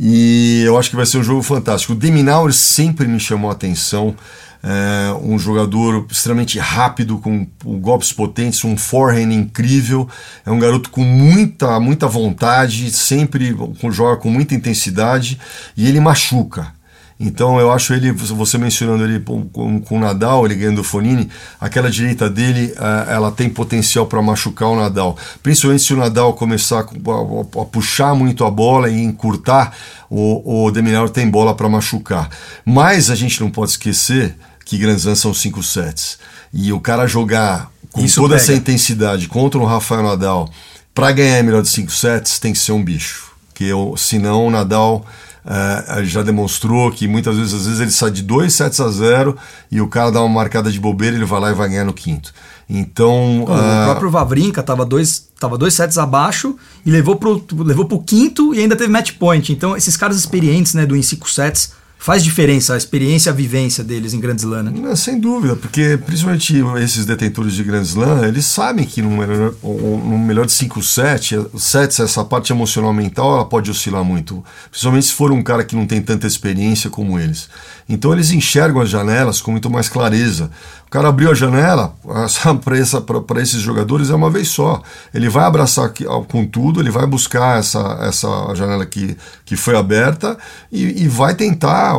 e 0.00 0.64
eu 0.66 0.76
acho 0.76 0.90
que 0.90 0.96
vai 0.96 1.06
ser 1.06 1.18
um 1.18 1.22
jogo 1.22 1.42
fantástico. 1.42 1.92
O 1.92 1.96
Deminauer 1.96 2.52
sempre 2.52 3.06
me 3.06 3.20
chamou 3.20 3.50
a 3.50 3.52
atenção, 3.52 4.16
é 4.64 5.12
um 5.22 5.38
jogador 5.38 6.04
extremamente 6.10 6.58
rápido, 6.58 7.16
com, 7.18 7.46
com 7.62 7.78
golpes 7.78 8.12
potentes, 8.12 8.64
um 8.64 8.76
forehand 8.76 9.32
incrível, 9.32 10.08
é 10.44 10.50
um 10.50 10.58
garoto 10.58 10.90
com 10.90 11.04
muita, 11.04 11.78
muita 11.78 12.08
vontade, 12.08 12.90
sempre 12.90 13.56
joga 13.92 14.20
com 14.20 14.28
muita 14.28 14.56
intensidade, 14.56 15.38
e 15.76 15.86
ele 15.86 16.00
machuca 16.00 16.79
então 17.22 17.60
eu 17.60 17.70
acho 17.70 17.92
ele, 17.92 18.10
você 18.10 18.56
mencionando 18.56 19.04
ele 19.04 19.20
com, 19.20 19.80
com, 19.80 19.96
o 19.96 20.00
Nadal, 20.00 20.46
ele 20.46 20.54
ganhando 20.54 20.80
o 20.80 20.84
Fonini, 20.84 21.28
aquela 21.60 21.90
direita 21.90 22.30
dele, 22.30 22.72
uh, 22.78 23.10
ela 23.10 23.30
tem 23.30 23.50
potencial 23.50 24.06
para 24.06 24.22
machucar 24.22 24.70
o 24.70 24.76
Nadal. 24.76 25.18
Principalmente 25.42 25.82
se 25.82 25.92
o 25.92 25.98
Nadal 25.98 26.32
começar 26.32 26.80
a, 26.80 27.64
puxar 27.66 28.14
muito 28.14 28.42
a 28.42 28.50
bola 28.50 28.88
e 28.88 29.02
encurtar, 29.02 29.76
o, 30.08 30.64
o 30.64 30.70
Deminauer 30.70 31.10
tem 31.10 31.28
bola 31.28 31.54
para 31.54 31.68
machucar. 31.68 32.30
Mas 32.64 33.10
a 33.10 33.14
gente 33.14 33.38
não 33.38 33.50
pode 33.50 33.72
esquecer 33.72 34.34
que 34.64 34.78
Grand 34.78 34.96
Slam 34.96 35.14
são 35.14 35.34
cinco 35.34 35.62
sets. 35.62 36.18
E 36.50 36.72
o 36.72 36.80
cara 36.80 37.06
jogar 37.06 37.70
com 37.92 38.02
Isso 38.02 38.18
toda 38.18 38.36
pega. 38.36 38.42
essa 38.42 38.54
intensidade 38.54 39.28
contra 39.28 39.60
o 39.60 39.66
Rafael 39.66 40.02
Nadal, 40.02 40.48
para 40.94 41.12
ganhar 41.12 41.42
melhor 41.42 41.60
de 41.60 41.68
cinco 41.68 41.92
sets, 41.92 42.38
tem 42.38 42.54
que 42.54 42.58
ser 42.58 42.72
um 42.72 42.82
bicho. 42.82 43.30
Porque 43.48 43.70
senão 43.98 44.46
o 44.46 44.50
Nadal 44.50 45.04
Uh, 45.44 46.04
já 46.04 46.22
demonstrou 46.22 46.90
que 46.90 47.08
muitas 47.08 47.36
vezes, 47.36 47.54
às 47.54 47.64
vezes 47.64 47.80
ele 47.80 47.90
sai 47.90 48.10
de 48.10 48.22
2 48.22 48.52
sets 48.52 48.78
a 48.78 48.90
0 48.90 49.36
e 49.70 49.80
o 49.80 49.88
cara 49.88 50.12
dá 50.12 50.20
uma 50.20 50.28
marcada 50.28 50.70
de 50.70 50.78
bobeira, 50.78 51.16
ele 51.16 51.24
vai 51.24 51.40
lá 51.40 51.50
e 51.50 51.54
vai 51.54 51.68
ganhar 51.68 51.84
no 51.84 51.94
quinto. 51.94 52.32
Então. 52.68 53.40
O 53.40 53.44
uh... 53.44 53.84
próprio 53.86 54.10
Vavrinka 54.10 54.60
estava 54.60 54.84
dois, 54.84 55.28
tava 55.38 55.58
dois 55.58 55.74
sets 55.74 55.98
abaixo 55.98 56.56
e 56.84 56.90
levou 56.90 57.16
pro, 57.16 57.44
levou 57.58 57.84
pro 57.84 58.00
quinto 58.00 58.54
e 58.54 58.60
ainda 58.60 58.76
teve 58.76 58.90
match 58.90 59.12
point. 59.18 59.52
Então, 59.52 59.76
esses 59.76 59.96
caras 59.96 60.16
experientes 60.16 60.74
né, 60.74 60.86
do 60.86 60.94
em 60.94 61.02
5 61.02 61.28
sets 61.30 61.79
faz 62.00 62.24
diferença 62.24 62.72
a 62.72 62.78
experiência, 62.78 63.30
a 63.30 63.34
vivência 63.34 63.84
deles 63.84 64.14
em 64.14 64.20
Grand 64.20 64.36
Slam, 64.36 64.62
né? 64.62 64.96
sem 64.96 65.20
dúvida, 65.20 65.54
porque 65.54 65.98
principalmente 65.98 66.56
esses 66.82 67.04
detentores 67.04 67.52
de 67.52 67.62
Grand 67.62 67.82
Slam, 67.82 68.24
eles 68.24 68.46
sabem 68.46 68.86
que 68.86 69.02
no 69.02 69.10
melhor, 69.10 69.54
no 69.62 70.18
melhor 70.18 70.46
de 70.46 70.52
5 70.52 70.82
sets, 70.82 71.38
sets, 71.58 72.00
essa 72.00 72.24
parte 72.24 72.54
emocional 72.54 72.94
mental, 72.94 73.34
ela 73.34 73.44
pode 73.44 73.70
oscilar 73.70 74.02
muito, 74.02 74.42
principalmente 74.70 75.06
se 75.08 75.12
for 75.12 75.30
um 75.30 75.42
cara 75.42 75.62
que 75.62 75.76
não 75.76 75.86
tem 75.86 76.00
tanta 76.00 76.26
experiência 76.26 76.88
como 76.88 77.18
eles. 77.18 77.50
Então 77.86 78.14
eles 78.14 78.30
enxergam 78.30 78.80
as 78.80 78.88
janelas 78.88 79.42
com 79.42 79.50
muito 79.50 79.68
mais 79.68 79.86
clareza. 79.86 80.50
O 80.90 80.98
cara 80.98 81.08
abriu 81.08 81.30
a 81.30 81.34
janela 81.34 81.94
para 82.66 83.40
esses 83.40 83.62
jogadores 83.62 84.10
é 84.10 84.14
uma 84.16 84.28
vez 84.28 84.48
só. 84.48 84.82
Ele 85.14 85.28
vai 85.28 85.44
abraçar 85.44 85.94
com 86.26 86.44
tudo, 86.44 86.80
ele 86.80 86.90
vai 86.90 87.06
buscar 87.06 87.60
essa, 87.60 87.78
essa 88.02 88.26
janela 88.56 88.84
que, 88.84 89.16
que 89.44 89.54
foi 89.54 89.76
aberta 89.76 90.36
e, 90.72 91.04
e 91.04 91.06
vai 91.06 91.36
tentar 91.36 91.94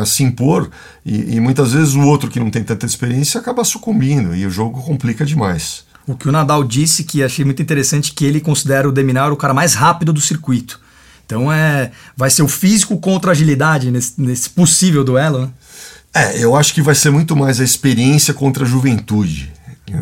é, 0.00 0.06
se 0.06 0.22
impor. 0.22 0.70
E, 1.04 1.36
e 1.36 1.40
muitas 1.40 1.74
vezes 1.74 1.92
o 1.92 2.00
outro 2.00 2.30
que 2.30 2.40
não 2.40 2.50
tem 2.50 2.64
tanta 2.64 2.86
experiência 2.86 3.38
acaba 3.38 3.64
sucumbindo 3.64 4.34
e 4.34 4.46
o 4.46 4.50
jogo 4.50 4.80
complica 4.80 5.26
demais. 5.26 5.84
O 6.06 6.16
que 6.16 6.26
o 6.26 6.32
Nadal 6.32 6.64
disse 6.64 7.04
que 7.04 7.22
achei 7.22 7.44
muito 7.44 7.60
interessante 7.60 8.14
que 8.14 8.24
ele 8.24 8.40
considera 8.40 8.88
o 8.88 8.92
Deminar 8.92 9.30
o 9.30 9.36
cara 9.36 9.52
mais 9.52 9.74
rápido 9.74 10.10
do 10.10 10.22
circuito. 10.22 10.80
Então 11.26 11.52
é, 11.52 11.92
vai 12.16 12.30
ser 12.30 12.42
o 12.42 12.48
físico 12.48 12.96
contra 12.96 13.30
a 13.30 13.32
agilidade 13.32 13.90
nesse, 13.90 14.14
nesse 14.18 14.48
possível 14.48 15.04
duelo, 15.04 15.42
né? 15.42 15.50
É, 16.14 16.42
eu 16.42 16.54
acho 16.54 16.74
que 16.74 16.82
vai 16.82 16.94
ser 16.94 17.10
muito 17.10 17.34
mais 17.34 17.60
a 17.60 17.64
experiência 17.64 18.34
contra 18.34 18.64
a 18.64 18.68
juventude. 18.68 19.52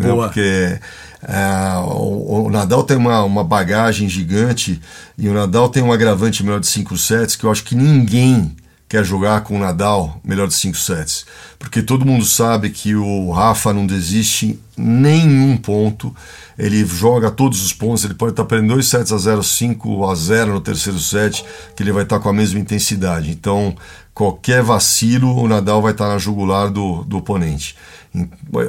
Boa. 0.03 0.27
Porque 0.27 0.79
é, 1.23 1.79
o, 1.85 2.46
o, 2.46 2.51
Nadal 2.51 2.83
tem 2.83 2.96
uma, 2.96 3.23
uma 3.23 3.44
bagagem 3.44 4.09
gigante 4.09 4.81
e 5.16 5.29
o 5.29 5.35
Nadal 5.35 5.68
tem 5.68 5.83
um 5.83 5.92
agravante 5.92 6.42
melhor 6.42 6.61
de 6.61 6.66
5 6.66 6.96
sets 6.96 7.37
que 7.37 7.44
eu 7.44 7.51
acho 7.51 7.64
que 7.64 7.75
ninguém 7.75 8.57
quer 8.90 9.05
jogar 9.05 9.42
com 9.42 9.55
o 9.55 9.59
Nadal 9.61 10.20
melhor 10.24 10.48
de 10.48 10.55
5 10.55 10.76
sets. 10.76 11.24
Porque 11.61 11.81
todo 11.81 12.05
mundo 12.05 12.24
sabe 12.24 12.70
que 12.70 12.96
o 12.96 13.31
Rafa 13.31 13.72
não 13.72 13.87
desiste 13.87 14.59
nenhum 14.76 15.57
ponto. 15.57 16.14
Ele 16.59 16.85
joga 16.85 17.31
todos 17.31 17.64
os 17.64 17.72
pontos, 17.72 18.05
ele 18.05 18.14
pode 18.14 18.33
estar 18.33 18.44
perdendo 18.44 18.74
2 18.74 18.85
sets 18.85 19.12
a 19.12 19.16
0, 19.16 19.44
5 19.44 20.11
a 20.11 20.14
0 20.16 20.55
no 20.55 20.61
terceiro 20.61 20.98
set, 20.98 21.44
que 21.76 21.85
ele 21.85 21.92
vai 21.92 22.03
estar 22.03 22.18
com 22.18 22.29
a 22.29 22.33
mesma 22.33 22.59
intensidade. 22.59 23.31
Então, 23.31 23.76
qualquer 24.12 24.61
vacilo, 24.61 25.40
o 25.40 25.46
Nadal 25.46 25.81
vai 25.81 25.92
estar 25.92 26.09
na 26.09 26.18
jugular 26.18 26.68
do, 26.68 27.05
do 27.05 27.18
oponente. 27.18 27.76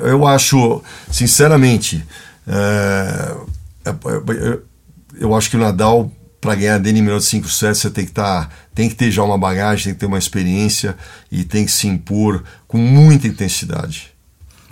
Eu 0.04 0.28
acho, 0.28 0.84
sinceramente, 1.10 2.06
é, 2.48 3.36
é, 3.86 3.90
é, 3.90 4.60
eu 5.20 5.36
acho 5.36 5.50
que 5.50 5.58
o 5.58 5.60
Nadal 5.60 6.12
para 6.42 6.56
ganhar 6.56 6.80
dele 6.80 7.04
melhor 7.04 7.20
de 7.20 7.26
5 7.26 7.48
sets, 7.48 7.78
você 7.78 7.90
tem 7.92 8.04
que, 8.04 8.12
tá, 8.12 8.50
tem 8.74 8.90
que 8.90 8.96
ter 8.96 9.12
já 9.12 9.24
uma 9.24 9.38
bagagem, 9.38 9.86
tem 9.86 9.94
que 9.94 10.00
ter 10.00 10.08
uma 10.08 10.18
experiência 10.18 10.98
e 11.32 11.44
tem 11.44 11.64
que 11.64 11.72
se 11.72 11.88
impor 11.88 12.44
com 12.68 12.80
muita 12.80 13.28
intensidade. 13.28 14.12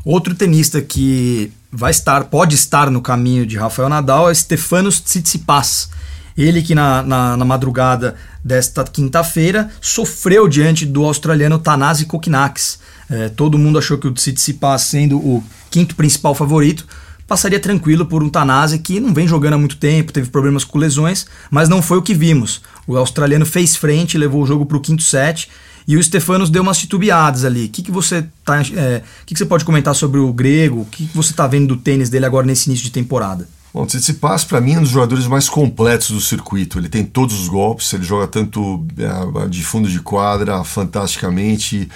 Outro 0.04 0.34
tenista 0.34 0.82
que 0.82 1.52
vai 1.72 1.92
estar, 1.92 2.24
pode 2.26 2.56
estar 2.56 2.90
no 2.90 3.02
caminho 3.02 3.46
de 3.46 3.56
Rafael 3.56 3.88
Nadal 3.88 4.32
é 4.32 4.34
Stefanos 4.34 5.00
Tsitsipas. 5.00 5.90
Ele 6.36 6.64
que 6.64 6.74
na, 6.74 7.04
na, 7.04 7.38
na 7.38 7.46
madrugada 7.46 8.16
desta 8.44 8.84
quinta-feira 8.84 9.70
sofreu 9.80 10.48
diante 10.48 10.86
do 10.86 11.04
australiano 11.04 11.60
Tanasi 11.60 12.06
Kokinakis. 12.06 12.80
É, 13.10 13.30
todo 13.30 13.58
mundo 13.58 13.78
achou 13.78 13.98
que 13.98 14.08
o 14.08 14.14
Tsitsipas, 14.14 14.84
sendo 14.84 15.18
o 15.18 15.44
quinto 15.70 15.96
principal 15.96 16.34
favorito, 16.34 16.88
passaria 17.30 17.60
tranquilo 17.60 18.08
por 18.08 18.24
um 18.24 18.30
Tanase 18.30 18.80
que 18.80 19.00
não 19.00 19.14
vem 19.14 19.28
jogando 19.28 19.54
há 19.54 19.58
muito 19.58 19.78
tempo, 19.78 20.12
teve 20.12 20.30
problemas 20.30 20.64
com 20.64 20.80
lesões, 20.80 21.28
mas 21.52 21.70
não 21.70 21.80
foi 21.80 22.00
o 22.00 22.02
que 22.02 22.16
vimos. 22.16 22.62
O 22.88 22.98
australiano 22.98 23.46
fez 23.46 23.76
frente, 23.76 24.18
levou 24.18 24.42
o 24.42 24.48
jogo 24.48 24.66
para 24.66 24.76
o 24.76 24.82
quinto 24.82 25.04
set 25.04 25.48
e 25.88 25.96
o 25.96 26.04
Stefanos 26.04 26.50
deu 26.50 26.64
umas 26.64 26.80
titubeadas 26.80 27.46
ali. 27.46 27.66
O 27.66 27.70
que, 27.70 27.84
que 27.84 27.92
você 27.92 28.26
tá, 28.44 28.62
é, 28.62 29.04
que, 29.28 29.36
que 29.36 29.38
você 29.38 29.46
pode 29.46 29.64
comentar 29.64 29.94
sobre 29.94 30.20
o 30.20 30.34
grego? 30.34 30.82
O 30.82 30.86
que, 30.86 31.06
que 31.06 31.16
você 31.16 31.30
está 31.30 31.46
vendo 31.46 31.68
do 31.68 31.78
tênis 31.78 32.10
dele 32.10 32.26
agora 32.26 32.48
nesse 32.48 32.68
início 32.68 32.86
de 32.86 32.92
temporada? 32.92 33.48
Bom, 33.72 33.86
Tsitsipas 33.86 34.44
para 34.44 34.60
mim 34.60 34.74
é 34.74 34.80
um 34.80 34.82
dos 34.82 34.92
jogadores 34.92 35.28
mais 35.28 35.48
completos 35.48 36.10
do 36.10 36.20
circuito. 36.20 36.80
Ele 36.80 36.90
tem 36.90 37.06
todos 37.06 37.40
os 37.40 37.48
golpes, 37.48 37.94
ele 37.94 38.04
joga 38.04 38.28
tanto 38.28 38.84
é, 38.98 39.48
de 39.48 39.64
fundo 39.64 39.88
de 39.88 40.00
quadra 40.00 40.64
fantasticamente, 40.64 41.88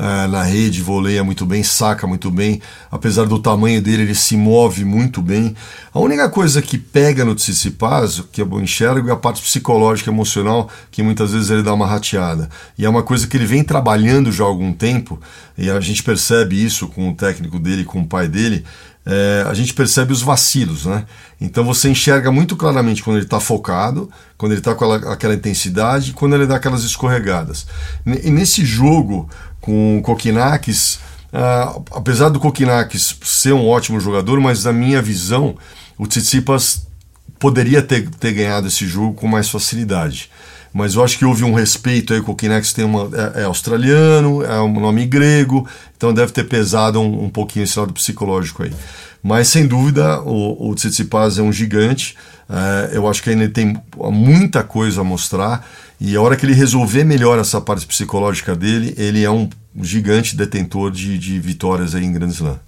é, 0.00 0.26
na 0.28 0.42
rede, 0.42 0.80
voleia 0.80 1.22
muito 1.22 1.44
bem, 1.44 1.62
saca 1.62 2.06
muito 2.06 2.30
bem. 2.30 2.62
Apesar 2.90 3.26
do 3.26 3.38
tamanho 3.38 3.82
dele, 3.82 4.04
ele 4.04 4.14
se 4.14 4.34
move 4.34 4.82
muito 4.82 5.20
bem. 5.20 5.54
A 5.92 6.00
única 6.00 6.26
coisa 6.30 6.62
que 6.62 6.78
pega 6.78 7.22
no 7.22 7.34
Tsitsipas, 7.34 8.24
que 8.32 8.40
eu 8.40 8.60
enxergo, 8.60 9.10
é 9.10 9.12
a 9.12 9.16
parte 9.16 9.42
psicológica, 9.42 10.10
emocional, 10.10 10.70
que 10.90 11.02
muitas 11.02 11.32
vezes 11.32 11.50
ele 11.50 11.62
dá 11.62 11.74
uma 11.74 11.86
rateada. 11.86 12.48
E 12.78 12.86
é 12.86 12.88
uma 12.88 13.02
coisa 13.02 13.26
que 13.26 13.36
ele 13.36 13.44
vem 13.44 13.62
trabalhando 13.62 14.32
já 14.32 14.42
há 14.42 14.46
algum 14.46 14.72
tempo, 14.72 15.20
e 15.58 15.70
a 15.70 15.78
gente 15.80 16.02
percebe 16.02 16.64
isso 16.64 16.88
com 16.88 17.10
o 17.10 17.14
técnico 17.14 17.58
dele, 17.58 17.84
com 17.84 18.00
o 18.00 18.06
pai 18.06 18.26
dele, 18.26 18.64
é, 19.04 19.44
a 19.48 19.54
gente 19.54 19.72
percebe 19.72 20.12
os 20.12 20.20
vacilos, 20.20 20.84
né? 20.84 21.06
Então 21.40 21.64
você 21.64 21.88
enxerga 21.88 22.30
muito 22.30 22.54
claramente 22.54 23.02
quando 23.02 23.16
ele 23.16 23.24
está 23.24 23.40
focado, 23.40 24.10
quando 24.36 24.52
ele 24.52 24.60
está 24.60 24.74
com 24.74 24.84
aquela, 24.84 25.12
aquela 25.14 25.34
intensidade, 25.34 26.12
quando 26.12 26.34
ele 26.34 26.46
dá 26.46 26.56
aquelas 26.56 26.84
escorregadas. 26.84 27.66
E 28.06 28.30
nesse 28.30 28.64
jogo 28.64 29.28
com 29.60 29.98
o 29.98 30.02
Kokinakis, 30.02 31.00
uh, 31.32 31.84
apesar 31.92 32.28
do 32.28 32.40
Kokinakis 32.40 33.16
ser 33.22 33.52
um 33.52 33.68
ótimo 33.68 34.00
jogador, 34.00 34.40
mas 34.40 34.64
na 34.64 34.72
minha 34.72 35.02
visão, 35.02 35.56
o 35.98 36.06
Tsitsipas 36.06 36.86
poderia 37.38 37.82
ter, 37.82 38.08
ter 38.10 38.32
ganhado 38.32 38.68
esse 38.68 38.86
jogo 38.86 39.14
com 39.14 39.26
mais 39.26 39.48
facilidade 39.48 40.30
mas 40.72 40.94
eu 40.94 41.04
acho 41.04 41.18
que 41.18 41.24
houve 41.24 41.44
um 41.44 41.52
respeito 41.52 42.12
aí, 42.12 42.20
o 42.20 42.24
Kokinex 42.24 42.72
tem 42.72 42.84
é, 42.84 43.42
é, 43.42 43.44
australiano, 43.44 44.44
é 44.44 44.60
um 44.60 44.72
nome 44.72 45.04
grego, 45.04 45.68
então 45.96 46.14
deve 46.14 46.32
ter 46.32 46.44
pesado 46.44 47.00
um, 47.00 47.24
um 47.24 47.30
pouquinho 47.30 47.64
esse 47.64 47.78
lado 47.78 47.92
psicológico 47.92 48.62
aí. 48.62 48.72
Mas 49.22 49.48
sem 49.48 49.66
dúvida 49.66 50.20
o, 50.22 50.70
o 50.70 50.74
Tsitsipas 50.74 51.38
é 51.38 51.42
um 51.42 51.52
gigante, 51.52 52.16
é, 52.48 52.96
eu 52.96 53.08
acho 53.08 53.22
que 53.22 53.30
ainda 53.30 53.48
tem 53.48 53.80
muita 53.96 54.62
coisa 54.62 55.02
a 55.02 55.04
mostrar 55.04 55.66
e 56.00 56.16
a 56.16 56.22
hora 56.22 56.34
que 56.34 56.46
ele 56.46 56.54
resolver 56.54 57.04
melhor 57.04 57.38
essa 57.38 57.60
parte 57.60 57.86
psicológica 57.86 58.56
dele, 58.56 58.94
ele 58.96 59.22
é 59.22 59.30
um 59.30 59.48
gigante 59.82 60.34
detentor 60.34 60.90
de, 60.90 61.18
de 61.18 61.38
vitórias 61.38 61.94
aí 61.94 62.04
em 62.04 62.12
Grand 62.12 62.30
Slam. 62.30 62.58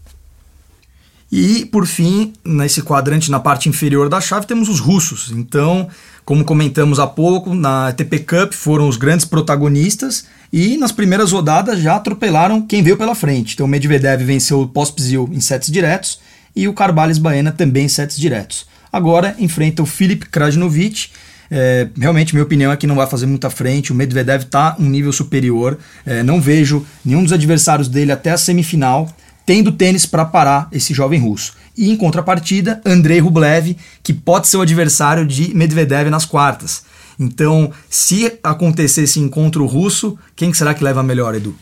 E, 1.33 1.65
por 1.65 1.87
fim, 1.87 2.35
nesse 2.45 2.83
quadrante, 2.83 3.31
na 3.31 3.41
parte 3.41 3.67
inferior 3.67 4.11
da 4.11 4.21
chave, 4.21 4.47
temos 4.47 4.69
os 4.69 4.81
russos. 4.81 5.31
Então, 5.31 5.89
como 6.27 6.45
comentamos 6.45 7.01
há 7.01 7.07
pouco, 7.07 7.55
na 7.55 7.89
ATP 7.89 8.19
Cup 8.19 8.53
foram 8.53 8.87
os 8.87 8.99
grandes 8.99 9.25
protagonistas 9.25 10.27
e 10.53 10.77
nas 10.77 10.93
primeiras 10.93 11.33
rodadas 11.33 11.81
já 11.81 11.97
atropelaram 11.97 12.61
quem 12.61 12.83
veio 12.83 12.99
pela 12.99 13.15
frente. 13.15 13.55
Então, 13.55 13.67
Medvedev 13.67 14.23
venceu 14.23 14.61
o 14.61 14.69
Pospisil 14.69 15.27
em 15.33 15.41
sets 15.41 15.71
diretos 15.71 16.21
e 16.55 16.69
o 16.69 16.73
Carvalhes 16.73 17.19
Baena 17.19 17.53
também 17.53 17.89
sets 17.89 18.17
diretos. 18.17 18.67
Agora 18.93 19.35
enfrenta 19.39 19.83
o 19.83 19.87
Filip 19.87 20.27
Krajinovic. 20.27 21.11
É, 21.51 21.89
realmente, 21.99 22.35
minha 22.35 22.45
opinião 22.45 22.73
é 22.73 22.77
que 22.77 22.87
não 22.87 22.97
vai 22.97 23.07
fazer 23.07 23.27
muita 23.27 23.51
frente. 23.51 23.93
O 23.93 23.95
Medvedev 23.95 24.43
está 24.45 24.77
um 24.79 24.89
nível 24.89 25.13
superior. 25.13 25.79
É, 26.05 26.23
não 26.23 26.41
vejo 26.41 26.87
nenhum 27.05 27.23
dos 27.23 27.33
adversários 27.33 27.89
dele 27.89 28.13
até 28.13 28.31
a 28.31 28.37
semifinal 28.37 29.09
tendo 29.45 29.73
tênis 29.73 30.07
para 30.07 30.25
parar 30.25 30.69
esse 30.73 30.95
jovem 30.95 31.21
russo. 31.21 31.55
E 31.77 31.91
em 31.91 31.97
contrapartida, 31.97 32.81
Andrei 32.85 33.19
Rublev, 33.19 33.77
que 34.03 34.13
pode 34.13 34.47
ser 34.47 34.57
o 34.57 34.61
adversário 34.61 35.27
de 35.27 35.55
Medvedev 35.55 36.09
nas 36.11 36.25
quartas. 36.25 36.85
Então, 37.19 37.73
se 37.89 38.39
acontecer 38.43 39.03
esse 39.03 39.21
encontro 39.21 39.65
russo, 39.67 40.19
quem 40.35 40.53
será 40.53 40.75
que 40.75 40.85
leva 40.85 41.03
melhor, 41.03 41.35
Edu? 41.35 41.57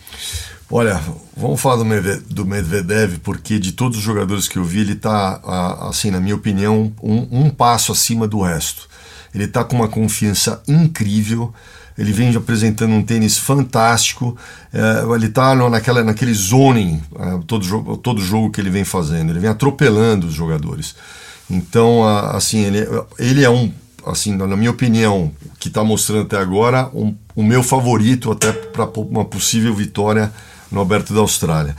Olha, 0.70 1.00
vamos 1.36 1.60
falar 1.60 1.76
do 1.76 2.44
Medvedev, 2.44 3.18
porque 3.24 3.58
de 3.58 3.72
todos 3.72 3.98
os 3.98 4.04
jogadores 4.04 4.46
que 4.46 4.56
eu 4.56 4.64
vi, 4.64 4.80
ele 4.80 4.92
está, 4.92 5.40
assim, 5.88 6.10
na 6.10 6.20
minha 6.20 6.36
opinião, 6.36 6.92
um, 7.02 7.26
um 7.30 7.50
passo 7.50 7.90
acima 7.90 8.28
do 8.28 8.40
resto. 8.40 8.88
Ele 9.34 9.44
está 9.44 9.64
com 9.64 9.76
uma 9.76 9.88
confiança 9.88 10.62
incrível 10.68 11.52
ele 12.00 12.12
vem 12.12 12.34
apresentando 12.34 12.94
um 12.94 13.02
tênis 13.02 13.36
fantástico, 13.36 14.34
é, 14.72 15.14
ele 15.14 15.26
está 15.26 15.54
naquele 15.54 16.32
zoning, 16.32 16.98
é, 17.14 17.40
todo, 17.46 17.62
jogo, 17.62 17.96
todo 17.98 18.22
jogo 18.22 18.50
que 18.50 18.58
ele 18.58 18.70
vem 18.70 18.84
fazendo, 18.84 19.30
ele 19.30 19.38
vem 19.38 19.50
atropelando 19.50 20.26
os 20.26 20.32
jogadores. 20.32 20.94
Então, 21.50 22.02
assim, 22.08 22.60
ele, 22.60 22.88
ele 23.18 23.44
é 23.44 23.50
um, 23.50 23.70
assim, 24.06 24.34
na 24.34 24.56
minha 24.56 24.70
opinião, 24.70 25.30
que 25.58 25.68
está 25.68 25.84
mostrando 25.84 26.22
até 26.22 26.38
agora, 26.38 26.88
um, 26.94 27.14
o 27.36 27.42
meu 27.42 27.62
favorito 27.62 28.32
até 28.32 28.50
para 28.50 28.86
uma 29.00 29.26
possível 29.26 29.74
vitória 29.74 30.32
no 30.70 30.80
Aberto 30.80 31.12
da 31.12 31.20
Austrália. 31.20 31.76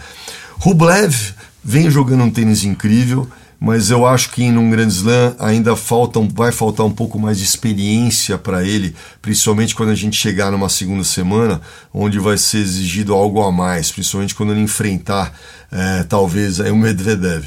Rublev 0.58 1.34
vem 1.64 1.90
jogando 1.90 2.24
um 2.24 2.32
tênis 2.32 2.64
incrível, 2.64 3.28
mas 3.60 3.92
eu 3.92 4.08
acho 4.08 4.32
que 4.32 4.44
em 4.44 4.58
um 4.58 4.72
Grand 4.72 4.88
Slam 4.88 5.36
ainda 5.38 5.76
falta, 5.76 6.20
vai 6.34 6.52
faltar 6.52 6.84
um 6.84 6.92
pouco 6.92 7.20
mais 7.20 7.38
de 7.38 7.44
experiência 7.44 8.36
para 8.38 8.64
ele, 8.64 8.96
principalmente 9.22 9.76
quando 9.76 9.90
a 9.90 9.96
gente 9.96 10.18
chegar 10.18 10.52
numa 10.52 10.68
segunda 10.68 11.04
semana, 11.04 11.62
onde 11.94 12.18
vai 12.18 12.40
ser 12.40 12.58
exigido 12.58 13.14
algo 13.14 13.40
a 13.44 13.52
mais, 13.52 13.92
principalmente 13.92 14.34
quando 14.34 14.54
ele 14.54 14.62
enfrentar 14.62 15.32
é, 15.72 16.04
talvez 16.04 16.60
o 16.60 16.76
Medvedev. 16.76 17.46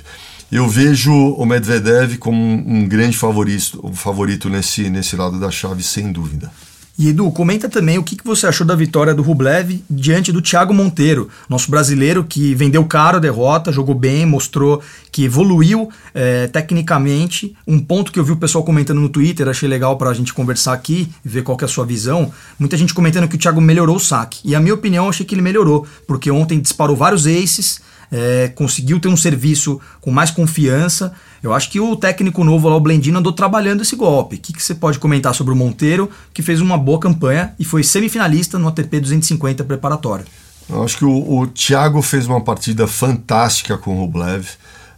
Eu 0.52 0.68
vejo 0.68 1.12
o 1.12 1.44
Medvedev 1.44 2.16
como 2.18 2.40
um, 2.40 2.76
um 2.76 2.88
grande 2.88 3.16
favorito, 3.16 3.90
favorito 3.92 4.48
nesse, 4.48 4.88
nesse 4.88 5.16
lado 5.16 5.40
da 5.40 5.50
chave, 5.50 5.82
sem 5.82 6.12
dúvida. 6.12 6.48
E 6.96 7.08
Edu, 7.08 7.28
comenta 7.32 7.68
também 7.68 7.98
o 7.98 8.04
que 8.04 8.16
você 8.24 8.46
achou 8.46 8.64
da 8.64 8.76
vitória 8.76 9.12
do 9.12 9.20
Rublev 9.20 9.82
diante 9.90 10.30
do 10.30 10.40
Thiago 10.40 10.72
Monteiro, 10.72 11.28
nosso 11.48 11.68
brasileiro 11.68 12.22
que 12.22 12.54
vendeu 12.54 12.84
caro 12.84 13.16
a 13.16 13.20
derrota, 13.20 13.72
jogou 13.72 13.96
bem, 13.96 14.24
mostrou 14.24 14.80
que 15.10 15.24
evoluiu 15.24 15.88
é, 16.14 16.46
tecnicamente. 16.46 17.52
Um 17.66 17.80
ponto 17.80 18.12
que 18.12 18.18
eu 18.20 18.24
vi 18.24 18.30
o 18.30 18.36
pessoal 18.36 18.62
comentando 18.62 19.00
no 19.00 19.08
Twitter, 19.08 19.48
achei 19.48 19.68
legal 19.68 19.98
para 19.98 20.10
a 20.10 20.14
gente 20.14 20.32
conversar 20.32 20.72
aqui, 20.72 21.10
ver 21.24 21.42
qual 21.42 21.58
é 21.60 21.64
a 21.64 21.68
sua 21.68 21.84
visão. 21.84 22.32
Muita 22.60 22.76
gente 22.76 22.94
comentando 22.94 23.26
que 23.26 23.34
o 23.34 23.38
Thiago 23.38 23.60
melhorou 23.60 23.96
o 23.96 24.00
saque. 24.00 24.38
E 24.44 24.54
a 24.54 24.60
minha 24.60 24.74
opinião, 24.74 25.08
achei 25.08 25.26
que 25.26 25.34
ele 25.34 25.42
melhorou, 25.42 25.84
porque 26.06 26.30
ontem 26.30 26.60
disparou 26.60 26.94
vários 26.94 27.26
aces, 27.26 27.80
é, 28.12 28.48
conseguiu 28.54 29.00
ter 29.00 29.08
um 29.08 29.16
serviço 29.16 29.80
com 30.00 30.12
mais 30.12 30.30
confiança. 30.30 31.12
Eu 31.44 31.52
acho 31.52 31.70
que 31.70 31.78
o 31.78 31.94
técnico 31.94 32.42
novo 32.42 32.70
lá, 32.70 32.76
o 32.76 32.80
Blendino, 32.80 33.18
andou 33.18 33.30
trabalhando 33.30 33.82
esse 33.82 33.94
golpe. 33.94 34.36
O 34.36 34.38
que, 34.38 34.50
que 34.50 34.62
você 34.62 34.74
pode 34.74 34.98
comentar 34.98 35.34
sobre 35.34 35.52
o 35.52 35.56
Monteiro, 35.56 36.10
que 36.32 36.40
fez 36.40 36.58
uma 36.58 36.78
boa 36.78 36.98
campanha 36.98 37.54
e 37.58 37.64
foi 37.66 37.84
semifinalista 37.84 38.58
no 38.58 38.66
ATP 38.66 38.98
250 38.98 39.62
preparatório? 39.62 40.24
Eu 40.70 40.82
acho 40.82 40.96
que 40.96 41.04
o, 41.04 41.38
o 41.38 41.46
Thiago 41.46 42.00
fez 42.00 42.26
uma 42.26 42.40
partida 42.40 42.86
fantástica 42.86 43.76
com 43.76 43.94
o 43.94 44.00
Rublev. 44.06 44.46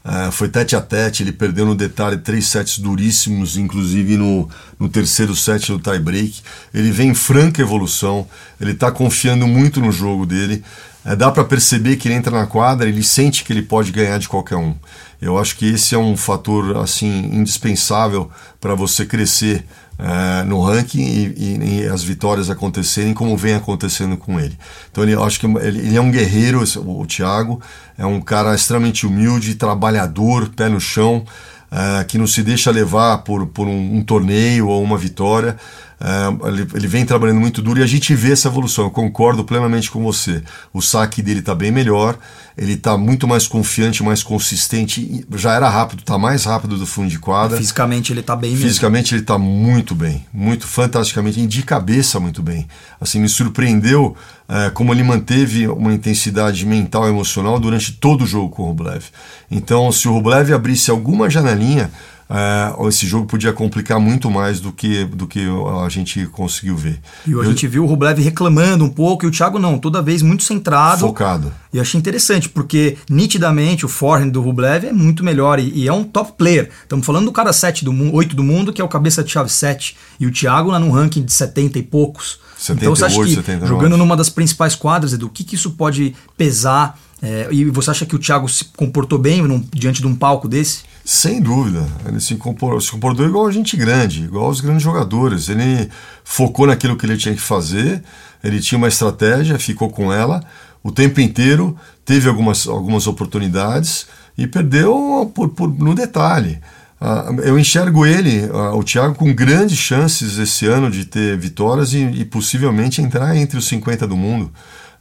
Uh, 0.05 0.31
foi 0.31 0.49
tete 0.49 0.77
a 0.77 0.81
tete, 0.81 1.25
ele 1.25 1.33
perdeu 1.33 1.67
no 1.67 1.75
detalhe 1.75 2.17
três 2.17 2.47
sets 2.47 2.79
duríssimos, 2.79 3.57
inclusive 3.57 4.17
no, 4.17 4.49
no 4.79 4.89
terceiro 4.89 5.35
set 5.35 5.73
do 5.73 5.81
tie 5.81 5.99
break. 5.99 6.43
Ele 6.73 6.93
vem 6.93 7.09
em 7.09 7.15
franca 7.15 7.61
evolução, 7.61 8.25
ele 8.61 8.71
está 8.71 8.93
confiando 8.93 9.49
muito 9.49 9.81
no 9.81 9.91
jogo 9.91 10.25
dele. 10.25 10.63
É, 11.05 11.15
dá 11.15 11.31
para 11.31 11.45
perceber 11.45 11.97
que 11.97 12.09
ele 12.09 12.15
entra 12.15 12.37
na 12.37 12.47
quadra, 12.47 12.89
ele 12.89 13.03
sente 13.03 13.45
que 13.45 13.53
ele 13.53 13.63
pode 13.63 13.91
ganhar 13.91 14.19
de 14.19 14.29
qualquer 14.29 14.57
um. 14.57 14.77
Eu 15.21 15.39
acho 15.39 15.57
que 15.57 15.67
esse 15.67 15.95
é 15.95 15.99
um 15.99 16.17
fator 16.17 16.77
assim 16.77 17.31
indispensável 17.33 18.31
para 18.61 18.75
você 18.75 19.07
crescer 19.07 19.65
é, 19.99 20.43
no 20.45 20.61
ranking 20.61 21.01
e, 21.01 21.35
e, 21.37 21.81
e, 21.81 21.89
as 21.89 22.03
vitórias 22.03 22.51
acontecerem 22.51 23.15
como 23.15 23.37
vem 23.37 23.55
acontecendo 23.55 24.17
com 24.17 24.39
ele. 24.39 24.57
Então 24.91 25.03
ele, 25.03 25.13
eu 25.13 25.25
acho 25.25 25.41
que 25.41 25.47
ele, 25.47 25.79
ele 25.79 25.97
é 25.97 26.01
um 26.01 26.11
guerreiro, 26.11 26.63
o, 26.79 27.01
o 27.01 27.07
Thiago, 27.07 27.61
é 27.97 28.05
um 28.05 28.21
cara 28.21 28.55
extremamente 28.55 29.07
humilde, 29.07 29.55
trabalhador, 29.55 30.51
pé 30.51 30.69
no 30.69 30.81
chão. 30.81 31.25
Uh, 31.67 32.05
que 32.07 32.17
não 32.17 32.29
se 32.29 32.45
deixa 32.45 32.71
levar 32.71 33.19
por, 33.19 33.45
por 33.49 33.67
um, 33.67 33.97
um, 33.97 34.01
torneio 34.01 34.69
ou 34.69 34.81
uma 34.81 34.97
vitória. 34.97 35.57
É, 35.99 36.49
ele, 36.49 36.69
ele, 36.75 36.87
vem 36.87 37.07
trabalhando 37.07 37.41
muito 37.41 37.63
duro 37.63 37.81
e 37.81 37.83
a 37.83 37.87
gente 37.87 38.15
vê 38.15 38.33
essa 38.33 38.49
evolução. 38.49 38.85
Eu 38.85 38.91
concordo 38.91 39.45
plenamente 39.45 39.91
com 39.91 40.03
você. 40.03 40.43
O 40.73 40.83
saque 40.83 41.23
dele 41.23 41.41
está 41.41 41.55
bem 41.55 41.71
melhor, 41.71 42.19
ele 42.57 42.75
está 42.75 42.99
muito 42.99 43.27
mais 43.27 43.47
confiante, 43.49 44.03
mais 44.03 44.23
consistente. 44.23 45.27
Já 45.37 45.55
era 45.55 45.69
rápido, 45.69 46.01
está 46.01 46.19
mais 46.19 46.45
rápido 46.45 46.77
do 46.77 46.87
fundo 46.87 47.09
de 47.09 47.19
quadra. 47.19 47.57
Fisicamente 47.57 48.13
ele 48.13 48.21
está 48.21 48.37
bem 48.37 48.51
mesmo. 48.51 48.67
Fisicamente 48.67 49.15
ele 49.15 49.23
está 49.23 49.39
muito 49.39 49.95
bem, 49.95 50.27
muito 50.33 50.67
fantasticamente, 50.67 51.41
e 51.41 51.47
de 51.47 51.63
cabeça 51.63 52.21
muito 52.21 52.43
bem. 52.43 52.69
Assim, 53.01 53.19
me 53.19 53.29
surpreendeu 53.29 54.15
é, 54.49 54.69
como 54.71 54.93
ele 54.93 55.03
manteve 55.03 55.67
uma 55.67 55.95
intensidade 55.95 56.67
mental 56.67 57.07
e 57.07 57.11
emocional 57.11 57.59
durante 57.59 57.93
todo 57.93 58.25
o 58.25 58.27
jogo 58.27 58.51
com 58.51 58.65
o 58.65 58.67
Rublev. 58.67 59.05
Então, 59.51 59.91
se 59.91 60.07
o 60.09 60.13
Rublev 60.13 60.53
abrisse 60.53 60.91
alguma 60.91 61.31
janelinha 61.31 61.91
é, 62.29 62.75
esse 62.89 63.07
jogo 63.07 63.27
podia 63.27 63.53
complicar 63.53 64.01
muito 64.01 64.29
mais 64.31 64.59
do 64.59 64.73
que, 64.73 65.05
do 65.05 65.27
que 65.27 65.47
a 65.85 65.89
gente 65.89 66.27
conseguiu 66.27 66.77
ver. 66.77 67.01
E 67.27 67.31
a 67.31 67.37
Eu, 67.37 67.45
gente 67.45 67.67
viu 67.69 67.85
o 67.85 67.87
Rublev 67.87 68.21
reclamando 68.21 68.85
um 68.85 68.89
pouco 68.89 69.25
e 69.25 69.29
o 69.29 69.31
Thiago 69.31 69.59
não, 69.59 69.79
toda 69.79 70.03
vez 70.03 70.23
muito 70.23 70.43
centrado. 70.43 71.01
Focado. 71.01 71.53
E 71.73 71.79
achei 71.79 71.99
interessante, 71.99 72.49
porque 72.49 72.97
nitidamente 73.09 73.87
o 73.87 73.89
forehand 73.89 74.31
do 74.31 74.41
Rublev 74.41 74.87
é 74.87 74.93
muito 74.93 75.23
melhor 75.23 75.61
e, 75.61 75.71
e 75.73 75.87
é 75.87 75.93
um 75.93 76.03
top 76.03 76.33
player. 76.37 76.71
Estamos 76.83 77.07
falando 77.07 77.27
do 77.27 77.33
cara 77.33 77.53
7 77.53 77.85
do 77.85 77.93
mundo, 77.93 78.15
8 78.17 78.35
do 78.35 78.43
mundo, 78.43 78.73
que 78.73 78.81
é 78.81 78.85
o 78.85 78.89
cabeça 78.89 79.23
de 79.23 79.31
chave 79.31 79.51
7. 79.51 79.97
E 80.19 80.27
o 80.27 80.33
Thiago 80.33 80.71
lá 80.71 80.81
num 80.81 80.91
ranking 80.91 81.23
de 81.23 81.33
70 81.33 81.79
e 81.79 81.83
poucos. 81.83 82.41
78, 82.59 82.83
então 82.83 82.97
você 82.97 83.05
acha 83.05 83.23
que 83.23 83.35
79. 83.37 83.67
jogando 83.67 83.97
numa 83.97 84.17
das 84.17 84.31
principais 84.31 84.75
quadras, 84.75 85.13
Edu, 85.13 85.27
o 85.27 85.31
que, 85.31 85.45
que 85.45 85.55
isso 85.55 85.73
pode 85.73 86.17
pesar? 86.37 86.99
É, 87.23 87.49
e 87.51 87.65
você 87.67 87.91
acha 87.91 88.05
que 88.05 88.17
o 88.17 88.19
Thiago 88.19 88.49
se 88.49 88.65
comportou 88.65 89.19
bem 89.19 89.43
num, 89.43 89.63
diante 89.73 90.01
de 90.01 90.07
um 90.07 90.15
palco 90.15 90.49
desse? 90.49 90.85
Sem 91.07 91.41
dúvida. 91.41 91.87
Ele 92.05 92.19
se 92.19 92.35
comportou, 92.35 92.81
se 92.81 92.91
comportou 92.91 93.25
igual 93.25 93.47
a 93.47 93.53
gente 93.53 93.77
grande, 93.77 94.25
igual 94.25 94.51
os 94.51 94.61
grandes 94.61 94.83
jogadores. 94.83 95.49
Ele 95.49 95.89
focou 96.25 96.67
naquilo 96.67 96.97
que 96.97 97.07
ele 97.07 97.17
tinha 97.17 97.33
que 97.33 97.41
fazer, 97.41 98.03
ele 98.43 98.59
tinha 98.59 98.77
uma 98.77 98.89
estratégia, 98.89 99.57
ficou 99.57 99.89
com 99.89 100.13
ela 100.13 100.43
o 100.83 100.91
tempo 100.91 101.21
inteiro, 101.21 101.77
teve 102.05 102.29
algumas, 102.29 102.67
algumas 102.67 103.07
oportunidades 103.07 104.09
e 104.37 104.49
perdeu 104.49 105.31
por, 105.33 105.51
por, 105.51 105.69
no 105.69 105.95
detalhe. 105.95 106.59
Uh, 107.01 107.41
eu 107.43 107.57
enxergo 107.57 108.05
ele, 108.05 108.47
uh, 108.47 108.77
o 108.77 108.83
Thiago, 108.83 109.15
com 109.15 109.33
grandes 109.33 109.79
chances 109.79 110.39
esse 110.39 110.67
ano 110.67 110.91
de 110.91 111.05
ter 111.05 111.39
vitórias 111.39 111.93
e, 111.93 111.99
e 111.99 112.25
possivelmente 112.25 113.01
entrar 113.01 113.37
entre 113.37 113.57
os 113.57 113.69
50 113.69 114.09
do 114.09 114.17
mundo. 114.17 114.51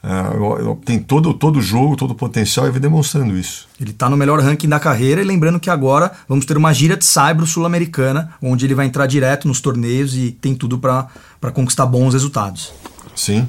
Uh, 0.05 0.75
tem 0.85 0.99
todo 0.99 1.33
todo 1.33 1.59
jogo, 1.59 1.95
todo 1.95 2.11
o 2.11 2.15
potencial 2.15 2.67
e 2.67 2.71
vem 2.71 2.79
demonstrando 2.79 3.35
isso. 3.35 3.67
Ele 3.81 3.89
está 3.89 4.07
no 4.07 4.15
melhor 4.15 4.39
ranking 4.39 4.69
da 4.69 4.79
carreira 4.79 5.19
e 5.19 5.23
lembrando 5.23 5.59
que 5.59 5.67
agora 5.67 6.11
vamos 6.29 6.45
ter 6.45 6.55
uma 6.55 6.71
gira 6.71 6.95
de 6.95 7.03
Saibro 7.03 7.47
sul-americana, 7.47 8.31
onde 8.39 8.65
ele 8.65 8.75
vai 8.75 8.85
entrar 8.85 9.07
direto 9.07 9.47
nos 9.47 9.59
torneios 9.59 10.15
e 10.15 10.29
tem 10.29 10.53
tudo 10.53 10.77
para 10.77 11.09
conquistar 11.51 11.87
bons 11.87 12.13
resultados. 12.13 12.71
Sim. 13.15 13.47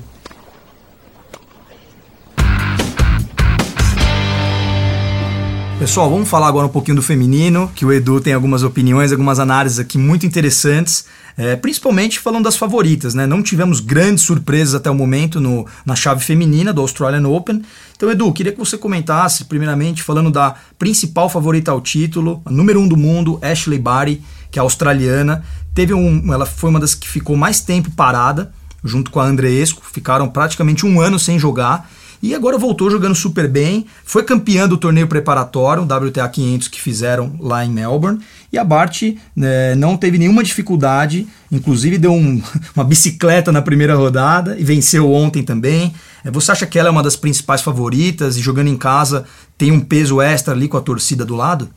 Pessoal, 5.78 6.08
vamos 6.08 6.26
falar 6.26 6.48
agora 6.48 6.66
um 6.66 6.70
pouquinho 6.70 6.96
do 6.96 7.02
feminino, 7.02 7.70
que 7.74 7.84
o 7.84 7.92
Edu 7.92 8.18
tem 8.18 8.32
algumas 8.32 8.62
opiniões, 8.62 9.12
algumas 9.12 9.38
análises 9.38 9.78
aqui 9.78 9.98
muito 9.98 10.24
interessantes, 10.24 11.04
é, 11.36 11.54
principalmente 11.54 12.18
falando 12.18 12.44
das 12.44 12.56
favoritas, 12.56 13.12
né? 13.12 13.26
Não 13.26 13.42
tivemos 13.42 13.78
grandes 13.78 14.24
surpresas 14.24 14.74
até 14.74 14.90
o 14.90 14.94
momento 14.94 15.38
no, 15.38 15.66
na 15.84 15.94
chave 15.94 16.24
feminina 16.24 16.72
do 16.72 16.80
Australian 16.80 17.28
Open. 17.28 17.60
Então, 17.94 18.10
Edu, 18.10 18.32
queria 18.32 18.52
que 18.52 18.58
você 18.58 18.78
comentasse, 18.78 19.44
primeiramente, 19.44 20.02
falando 20.02 20.30
da 20.30 20.54
principal 20.78 21.28
favorita 21.28 21.70
ao 21.72 21.80
título, 21.82 22.40
a 22.46 22.50
número 22.50 22.80
um 22.80 22.88
do 22.88 22.96
mundo, 22.96 23.38
Ashley 23.42 23.78
Barty, 23.78 24.22
que 24.50 24.58
é 24.58 24.62
australiana. 24.62 25.44
Teve 25.74 25.92
um, 25.92 26.32
ela 26.32 26.46
foi 26.46 26.70
uma 26.70 26.80
das 26.80 26.94
que 26.94 27.06
ficou 27.06 27.36
mais 27.36 27.60
tempo 27.60 27.90
parada, 27.90 28.50
junto 28.82 29.10
com 29.10 29.20
a 29.20 29.26
Andreesco, 29.26 29.82
ficaram 29.84 30.26
praticamente 30.26 30.86
um 30.86 30.98
ano 31.02 31.18
sem 31.18 31.38
jogar 31.38 31.86
e 32.22 32.34
agora 32.34 32.58
voltou 32.58 32.90
jogando 32.90 33.14
super 33.14 33.48
bem. 33.48 33.86
Foi 34.04 34.22
campeã 34.22 34.68
do 34.68 34.76
torneio 34.76 35.06
preparatório, 35.06 35.82
o 35.82 35.86
WTA 35.86 36.28
500 36.28 36.68
que 36.68 36.80
fizeram 36.80 37.34
lá 37.38 37.64
em 37.64 37.70
Melbourne. 37.70 38.20
E 38.52 38.58
a 38.58 38.64
Bart 38.64 39.02
né, 39.34 39.74
não 39.74 39.96
teve 39.96 40.18
nenhuma 40.18 40.42
dificuldade, 40.42 41.26
inclusive 41.50 41.98
deu 41.98 42.12
um, 42.12 42.42
uma 42.74 42.84
bicicleta 42.84 43.52
na 43.52 43.62
primeira 43.62 43.94
rodada 43.94 44.56
e 44.58 44.64
venceu 44.64 45.12
ontem 45.12 45.42
também. 45.42 45.94
É, 46.24 46.30
você 46.30 46.52
acha 46.52 46.66
que 46.66 46.78
ela 46.78 46.88
é 46.88 46.92
uma 46.92 47.02
das 47.02 47.16
principais 47.16 47.62
favoritas 47.62 48.36
e 48.36 48.40
jogando 48.40 48.68
em 48.68 48.76
casa 48.76 49.24
tem 49.58 49.72
um 49.72 49.80
peso 49.80 50.20
extra 50.20 50.54
ali 50.54 50.68
com 50.68 50.76
a 50.76 50.82
torcida 50.82 51.24
do 51.24 51.34
lado? 51.34 51.68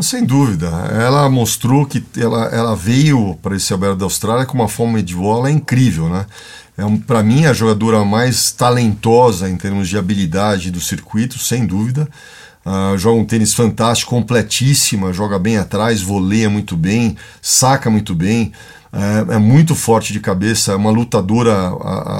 Sem 0.00 0.24
dúvida. 0.24 0.66
Ela 0.66 1.28
mostrou 1.28 1.84
que 1.84 2.04
ela, 2.16 2.46
ela 2.46 2.76
veio 2.76 3.36
para 3.42 3.56
esse 3.56 3.72
Alberto 3.72 3.96
da 3.96 4.04
Austrália 4.04 4.46
com 4.46 4.54
uma 4.54 4.68
forma 4.68 5.02
de 5.02 5.14
bola 5.14 5.50
incrível, 5.50 6.08
né? 6.08 6.26
É 6.78 6.84
um, 6.84 6.96
para 6.96 7.24
mim 7.24 7.44
a 7.44 7.52
jogadora 7.52 8.04
mais 8.04 8.52
talentosa 8.52 9.50
em 9.50 9.56
termos 9.56 9.88
de 9.88 9.98
habilidade 9.98 10.70
do 10.70 10.80
circuito, 10.80 11.36
sem 11.36 11.66
dúvida. 11.66 12.08
Uh, 12.64 12.96
joga 12.96 13.18
um 13.18 13.24
tênis 13.24 13.52
fantástico, 13.52 14.10
completíssima, 14.10 15.12
joga 15.12 15.40
bem 15.40 15.56
atrás, 15.56 16.00
voleia 16.00 16.48
muito 16.48 16.76
bem, 16.76 17.16
saca 17.42 17.90
muito 17.90 18.14
bem, 18.14 18.52
é, 18.92 19.34
é 19.34 19.38
muito 19.38 19.74
forte 19.74 20.12
de 20.12 20.20
cabeça, 20.20 20.70
é 20.70 20.76
uma 20.76 20.90
lutadora, 20.90 21.52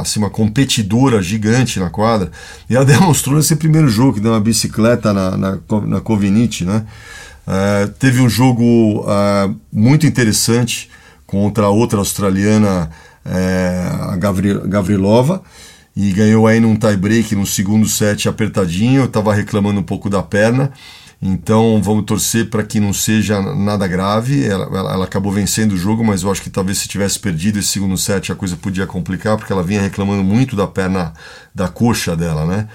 assim, 0.01 0.18
uma 0.18 0.31
competidora 0.31 1.23
gigante 1.23 1.79
na 1.79 1.88
quadra. 1.88 2.33
E 2.68 2.75
ela 2.75 2.85
demonstrou 2.85 3.37
nesse 3.37 3.55
primeiro 3.55 3.88
jogo, 3.88 4.14
que 4.14 4.21
deu 4.21 4.33
uma 4.33 4.40
bicicleta 4.40 5.12
na, 5.12 5.37
na, 5.37 5.51
na 5.53 6.03
né? 6.66 6.87
É, 7.47 7.87
teve 7.99 8.21
um 8.21 8.29
jogo 8.29 9.03
uh, 9.03 9.55
muito 9.73 10.05
interessante 10.05 10.90
contra 11.27 11.68
outra 11.68 11.99
australiana 11.99 12.90
é, 13.29 13.88
a 14.12 14.17
Gavrilova, 14.17 15.43
e 15.95 16.12
ganhou 16.12 16.47
aí 16.47 16.61
num 16.61 16.77
tie-break 16.77 17.35
no 17.35 17.45
segundo 17.45 17.88
set 17.88 18.29
apertadinho. 18.29 19.03
Eu 19.03 19.07
estava 19.07 19.35
reclamando 19.35 19.81
um 19.81 19.83
pouco 19.83 20.09
da 20.09 20.23
perna, 20.23 20.71
então 21.21 21.83
vamos 21.83 22.05
torcer 22.05 22.49
para 22.49 22.62
que 22.62 22.79
não 22.79 22.93
seja 22.93 23.41
nada 23.55 23.87
grave. 23.88 24.45
Ela, 24.45 24.64
ela, 24.67 24.93
ela, 24.93 25.05
acabou 25.05 25.33
vencendo 25.33 25.73
o 25.73 25.77
jogo, 25.77 26.05
mas 26.05 26.23
eu 26.23 26.31
acho 26.31 26.41
que 26.41 26.51
talvez 26.51 26.79
se 26.79 26.88
tivesse 26.88 27.19
perdido 27.19 27.59
esse 27.59 27.69
segundo 27.69 27.97
set 27.99 28.31
a 28.31 28.37
coisa 28.37 28.57
podia 28.57 28.87
complicar, 28.87 29.37
porque 29.37 29.53
ela 29.53 29.62
vinha 29.62 29.83
reclamando 29.83 30.23
muito 30.23 30.55
da 30.55 30.69
perna, 30.69 31.12
da 31.53 31.69
coxa 31.69 32.17
dela, 32.17 32.47
né? 32.47 32.69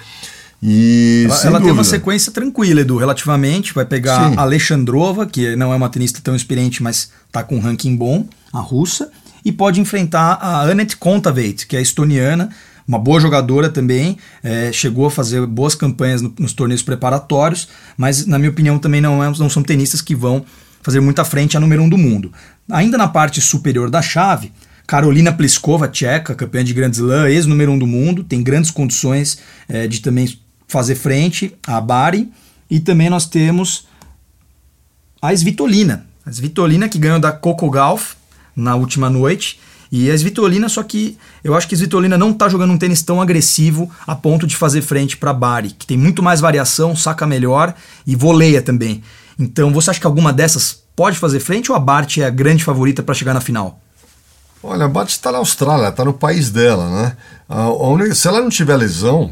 E, 0.66 1.26
ela, 1.26 1.46
ela 1.46 1.62
tem 1.62 1.72
uma 1.72 1.84
sequência 1.84 2.32
tranquila, 2.32 2.82
Edu, 2.82 2.98
relativamente. 2.98 3.74
Vai 3.74 3.86
pegar 3.86 4.32
Sim. 4.32 4.38
a 4.38 4.42
Alexandrova, 4.42 5.26
que 5.26 5.58
não 5.58 5.74
é 5.74 5.76
uma 5.76 5.89
tenista 5.89 6.22
tão 6.22 6.36
experiente, 6.36 6.82
mas 6.82 7.10
está 7.28 7.44
com 7.44 7.58
um 7.58 7.60
ranking 7.60 7.96
bom, 7.98 8.26
a 8.52 8.60
russa 8.60 9.12
e 9.44 9.52
pode 9.52 9.80
enfrentar 9.80 10.38
a 10.42 10.62
Annette 10.62 10.98
Kontaveit, 10.98 11.68
que 11.68 11.76
é 11.76 11.82
estoniana, 11.82 12.50
uma 12.88 13.00
boa 13.00 13.20
jogadora 13.20 13.70
também, 13.70 14.18
é, 14.44 14.72
chegou 14.72 15.06
a 15.06 15.12
fazer 15.12 15.46
boas 15.46 15.74
campanhas 15.74 16.22
no, 16.22 16.34
nos 16.38 16.54
torneios 16.54 16.84
preparatórios, 16.84 17.70
mas 17.98 18.26
na 18.26 18.38
minha 18.38 18.50
opinião 18.50 18.78
também 18.78 19.00
não, 19.00 19.24
é, 19.24 19.28
não 19.38 19.50
são 19.50 19.64
tenistas 19.64 20.02
que 20.02 20.16
vão 20.16 20.46
fazer 20.82 21.00
muita 21.00 21.24
frente 21.24 21.56
a 21.56 21.60
número 21.60 21.82
um 21.82 21.90
do 21.90 21.98
mundo. 21.98 22.32
Ainda 22.70 22.98
na 22.98 23.08
parte 23.08 23.40
superior 23.40 23.90
da 23.90 24.02
chave, 24.02 24.52
Carolina 24.86 25.32
Pliskova, 25.32 25.88
tcheca, 25.88 26.36
campeã 26.36 26.64
de 26.64 26.74
Grand 26.74 26.92
Slam, 26.92 27.28
ex-número 27.28 27.72
um 27.72 27.80
do 27.80 27.88
mundo, 27.88 28.24
tem 28.24 28.44
grandes 28.44 28.70
condições 28.70 29.40
é, 29.68 29.88
de 29.88 30.02
também 30.02 30.38
fazer 30.68 30.96
frente 30.96 31.56
a 31.66 31.80
Bari. 31.80 32.32
E 32.70 32.80
também 32.80 33.10
nós 33.10 33.26
temos 33.26 33.88
a 35.22 35.34
Svitolina. 35.34 36.06
A 36.26 36.32
Svitolina 36.32 36.90
que 36.90 36.98
ganhou 36.98 37.20
da 37.20 37.32
Coco 37.32 37.70
Gauff, 37.70 38.16
na 38.56 38.76
última 38.76 39.10
noite. 39.10 39.60
E 39.92 40.10
a 40.10 40.16
Svitolina, 40.16 40.68
só 40.68 40.82
que 40.82 41.18
eu 41.44 41.54
acho 41.54 41.68
que 41.68 41.76
a 41.76 41.78
Svitolina 41.78 42.18
não 42.18 42.32
está 42.32 42.50
jogando 42.50 42.72
um 42.74 42.78
tênis 42.78 43.04
tão 43.04 43.22
agressivo 43.22 43.92
a 44.08 44.16
ponto 44.16 44.48
de 44.48 44.56
fazer 44.56 44.82
frente 44.82 45.16
para 45.16 45.32
Bari, 45.32 45.70
que 45.70 45.86
tem 45.86 45.98
muito 45.98 46.24
mais 46.24 46.42
variação, 46.42 46.96
saca 46.96 47.28
melhor 47.28 47.76
e 48.06 48.16
voleia 48.16 48.62
também. 48.62 49.04
Então, 49.38 49.72
você 49.72 49.92
acha 49.92 50.00
que 50.00 50.08
alguma 50.08 50.34
dessas 50.34 50.84
pode 50.96 51.18
fazer 51.18 51.39
frente 51.39 51.72
ou 51.72 51.78
a 51.78 51.80
Bart 51.80 52.18
é 52.18 52.26
a 52.26 52.30
grande 52.30 52.63
favorita 52.63 53.04
para 53.04 53.13
chegar 53.13 53.34
na 53.34 53.42
final? 53.42 53.80
Olha, 54.63 54.86
a 54.86 54.89
Bart 54.89 55.10
está 55.10 55.32
na 55.32 55.39
Austrália, 55.39 55.89
está 55.89 56.06
no 56.06 56.13
país 56.13 56.50
dela, 56.50 56.89
né? 56.89 57.18
A, 57.50 57.68
a 57.68 58.16
se 58.16 58.28
ela 58.28 58.42
não 58.42 58.50
tiver 58.50 58.78
lesão, 58.78 59.32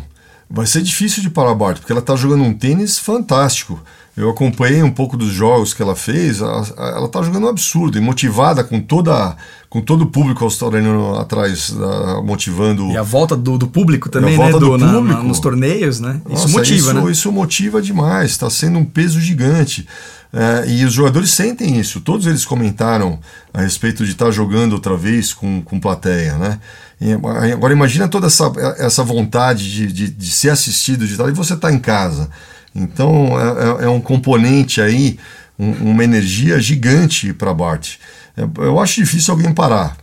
vai 0.50 0.66
ser 0.66 0.82
difícil 0.82 1.24
de 1.24 1.30
parar 1.30 1.52
a 1.52 1.56
Bart, 1.56 1.78
porque 1.80 1.92
ela 1.92 2.02
está 2.02 2.16
jogando 2.16 2.44
um 2.44 2.54
tênis 2.54 2.98
fantástico. 3.00 3.82
Eu 4.16 4.30
acompanhei 4.30 4.84
um 4.84 4.92
pouco 4.92 5.16
dos 5.16 5.32
jogos 5.32 5.74
que 5.74 5.82
ela 5.82 5.96
fez. 5.96 6.42
Ela 6.42 7.06
está 7.06 7.22
jogando 7.24 7.46
um 7.46 7.50
absurdo 7.50 7.98
e 7.98 8.02
motivada 8.02 8.64
com 8.64 8.80
toda 8.80 9.36
com 9.70 9.80
todo 9.80 10.02
o 10.02 10.08
público 10.08 10.44
australiano 10.44 11.18
atrás, 11.18 11.70
uh, 11.70 12.22
motivando. 12.22 12.92
E 12.92 12.98
a 12.98 13.04
volta 13.04 13.38
do, 13.38 13.58
do 13.58 13.68
público 13.68 14.10
também, 14.10 14.38
né? 14.38 14.52
Do, 14.52 14.60
do 14.60 14.78
na, 14.78 15.00
na, 15.00 15.24
nos 15.24 15.40
torneios, 15.40 16.02
né? 16.02 16.20
Nossa, 16.28 16.46
isso 16.46 16.58
motiva, 16.58 16.76
isso, 16.76 16.94
né? 16.94 17.12
Isso 17.12 17.32
motiva 17.32 17.82
demais. 17.82 18.32
Está 18.32 18.50
sendo 18.50 18.80
um 18.80 18.84
peso 18.84 19.22
gigante. 19.22 19.88
É, 20.34 20.70
e 20.70 20.84
os 20.84 20.94
jogadores 20.94 21.32
sentem 21.32 21.80
isso. 21.80 22.02
Todos 22.02 22.28
eles 22.28 22.44
comentaram 22.44 23.18
a 23.54 23.62
respeito 23.62 24.04
de 24.06 24.12
estar 24.12 24.26
tá 24.26 24.32
jogando 24.32 24.74
outra 24.74 24.98
vez 24.98 25.34
com, 25.34 25.62
com 25.62 25.80
plateia, 25.80 26.38
né? 26.38 26.60
E 27.00 27.14
agora 27.54 27.74
imagina 27.74 28.08
toda 28.08 28.28
essa, 28.28 28.52
essa 28.78 29.04
vontade 29.04 29.72
de, 29.72 29.92
de, 29.92 30.10
de 30.10 30.32
ser 30.32 30.50
assistido 30.50 31.08
de 31.08 31.18
tal 31.18 31.30
e 31.30 31.34
você 31.34 31.54
está 31.54 31.72
em 31.72 31.80
casa. 31.80 32.30
Então 32.74 33.38
é, 33.40 33.84
é, 33.84 33.86
é 33.86 33.90
um 33.90 34.02
componente 34.02 34.82
aí, 34.82 35.20
um, 35.60 35.92
uma 35.92 36.04
energia 36.04 36.60
gigante 36.60 37.34
para 37.34 37.54
Bart. 37.54 37.96
É, 38.36 38.44
eu 38.58 38.80
acho 38.80 39.02
difícil 39.02 39.34
alguém 39.34 39.54
parar. 39.54 39.98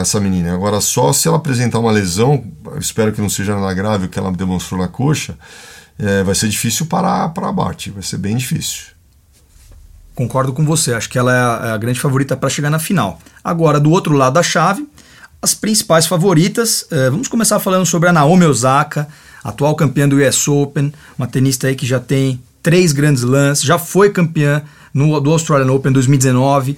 essa 0.00 0.20
menina. 0.20 0.54
Agora, 0.54 0.80
só 0.80 1.12
se 1.12 1.28
ela 1.28 1.36
apresentar 1.36 1.78
uma 1.78 1.90
lesão, 1.90 2.44
espero 2.78 3.12
que 3.12 3.20
não 3.20 3.28
seja 3.28 3.54
nada 3.54 3.74
grave 3.74 4.06
o 4.06 4.08
que 4.08 4.18
ela 4.18 4.32
demonstrou 4.32 4.80
na 4.80 4.88
coxa, 4.88 5.36
é, 5.98 6.22
vai 6.22 6.34
ser 6.34 6.48
difícil 6.48 6.86
parar 6.86 7.28
para 7.30 7.48
a 7.48 7.52
Bart, 7.52 7.88
vai 7.88 8.02
ser 8.02 8.18
bem 8.18 8.36
difícil. 8.36 8.94
Concordo 10.14 10.54
com 10.54 10.64
você, 10.64 10.94
acho 10.94 11.10
que 11.10 11.18
ela 11.18 11.34
é 11.34 11.70
a, 11.70 11.74
é 11.74 11.78
grande 11.78 12.00
favorita 12.00 12.36
para 12.36 12.48
chegar 12.48 12.70
na 12.70 12.78
final. 12.78 13.18
Agora, 13.44 13.78
do 13.78 13.90
outro 13.90 14.14
lado 14.14 14.34
da 14.34 14.42
chave, 14.42 14.88
as 15.42 15.52
principais 15.52 16.06
favoritas, 16.06 16.86
vamos 17.10 17.28
começar 17.28 17.60
falando 17.60 17.84
sobre 17.84 18.08
a 18.08 18.12
Naomi 18.12 18.46
Osaka, 18.46 19.06
atual 19.48 19.74
campeã 19.74 20.08
do 20.08 20.16
US 20.16 20.48
Open, 20.48 20.92
uma 21.18 21.26
tenista 21.26 21.68
aí 21.68 21.74
que 21.74 21.86
já 21.86 22.00
tem 22.00 22.40
três 22.62 22.92
grandes 22.92 23.22
lances, 23.22 23.64
já 23.64 23.78
foi 23.78 24.10
campeã 24.10 24.62
no, 24.92 25.20
do 25.20 25.30
Australian 25.30 25.72
Open 25.72 25.92
2019. 25.92 26.76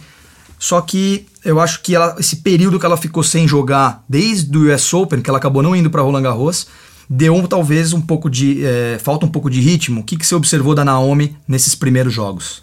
Só 0.58 0.80
que 0.80 1.26
eu 1.44 1.60
acho 1.60 1.82
que 1.82 1.94
ela, 1.94 2.16
esse 2.18 2.36
período 2.36 2.78
que 2.78 2.84
ela 2.84 2.96
ficou 2.96 3.22
sem 3.22 3.46
jogar 3.46 4.04
desde 4.08 4.56
o 4.56 4.74
US 4.74 4.92
Open, 4.92 5.22
que 5.22 5.30
ela 5.30 5.38
acabou 5.38 5.62
não 5.62 5.74
indo 5.74 5.88
para 5.88 6.02
Roland 6.02 6.22
Garros, 6.22 6.66
deu 7.08 7.46
talvez 7.48 7.92
um 7.92 8.00
pouco 8.00 8.28
de. 8.28 8.64
É, 8.64 8.98
falta 9.02 9.24
um 9.24 9.30
pouco 9.30 9.48
de 9.48 9.60
ritmo. 9.60 10.00
O 10.00 10.04
que, 10.04 10.16
que 10.16 10.26
você 10.26 10.34
observou 10.34 10.74
da 10.74 10.84
Naomi 10.84 11.36
nesses 11.46 11.74
primeiros 11.74 12.12
jogos? 12.12 12.62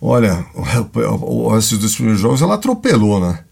Olha, 0.00 0.44
esses 1.58 1.78
dois 1.78 1.94
primeiros 1.94 2.20
jogos 2.20 2.42
ela 2.42 2.54
atropelou, 2.54 3.20
né? 3.20 3.44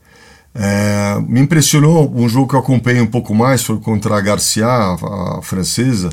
É, 0.54 1.20
me 1.28 1.40
impressionou 1.40 2.12
um 2.14 2.28
jogo 2.28 2.48
que 2.48 2.54
eu 2.54 2.60
acompanhei 2.60 3.00
um 3.00 3.06
pouco 3.06 3.34
mais, 3.34 3.62
foi 3.62 3.78
contra 3.78 4.16
a 4.16 4.20
Garcia, 4.20 4.66
a, 4.66 5.40
francesa. 5.42 6.10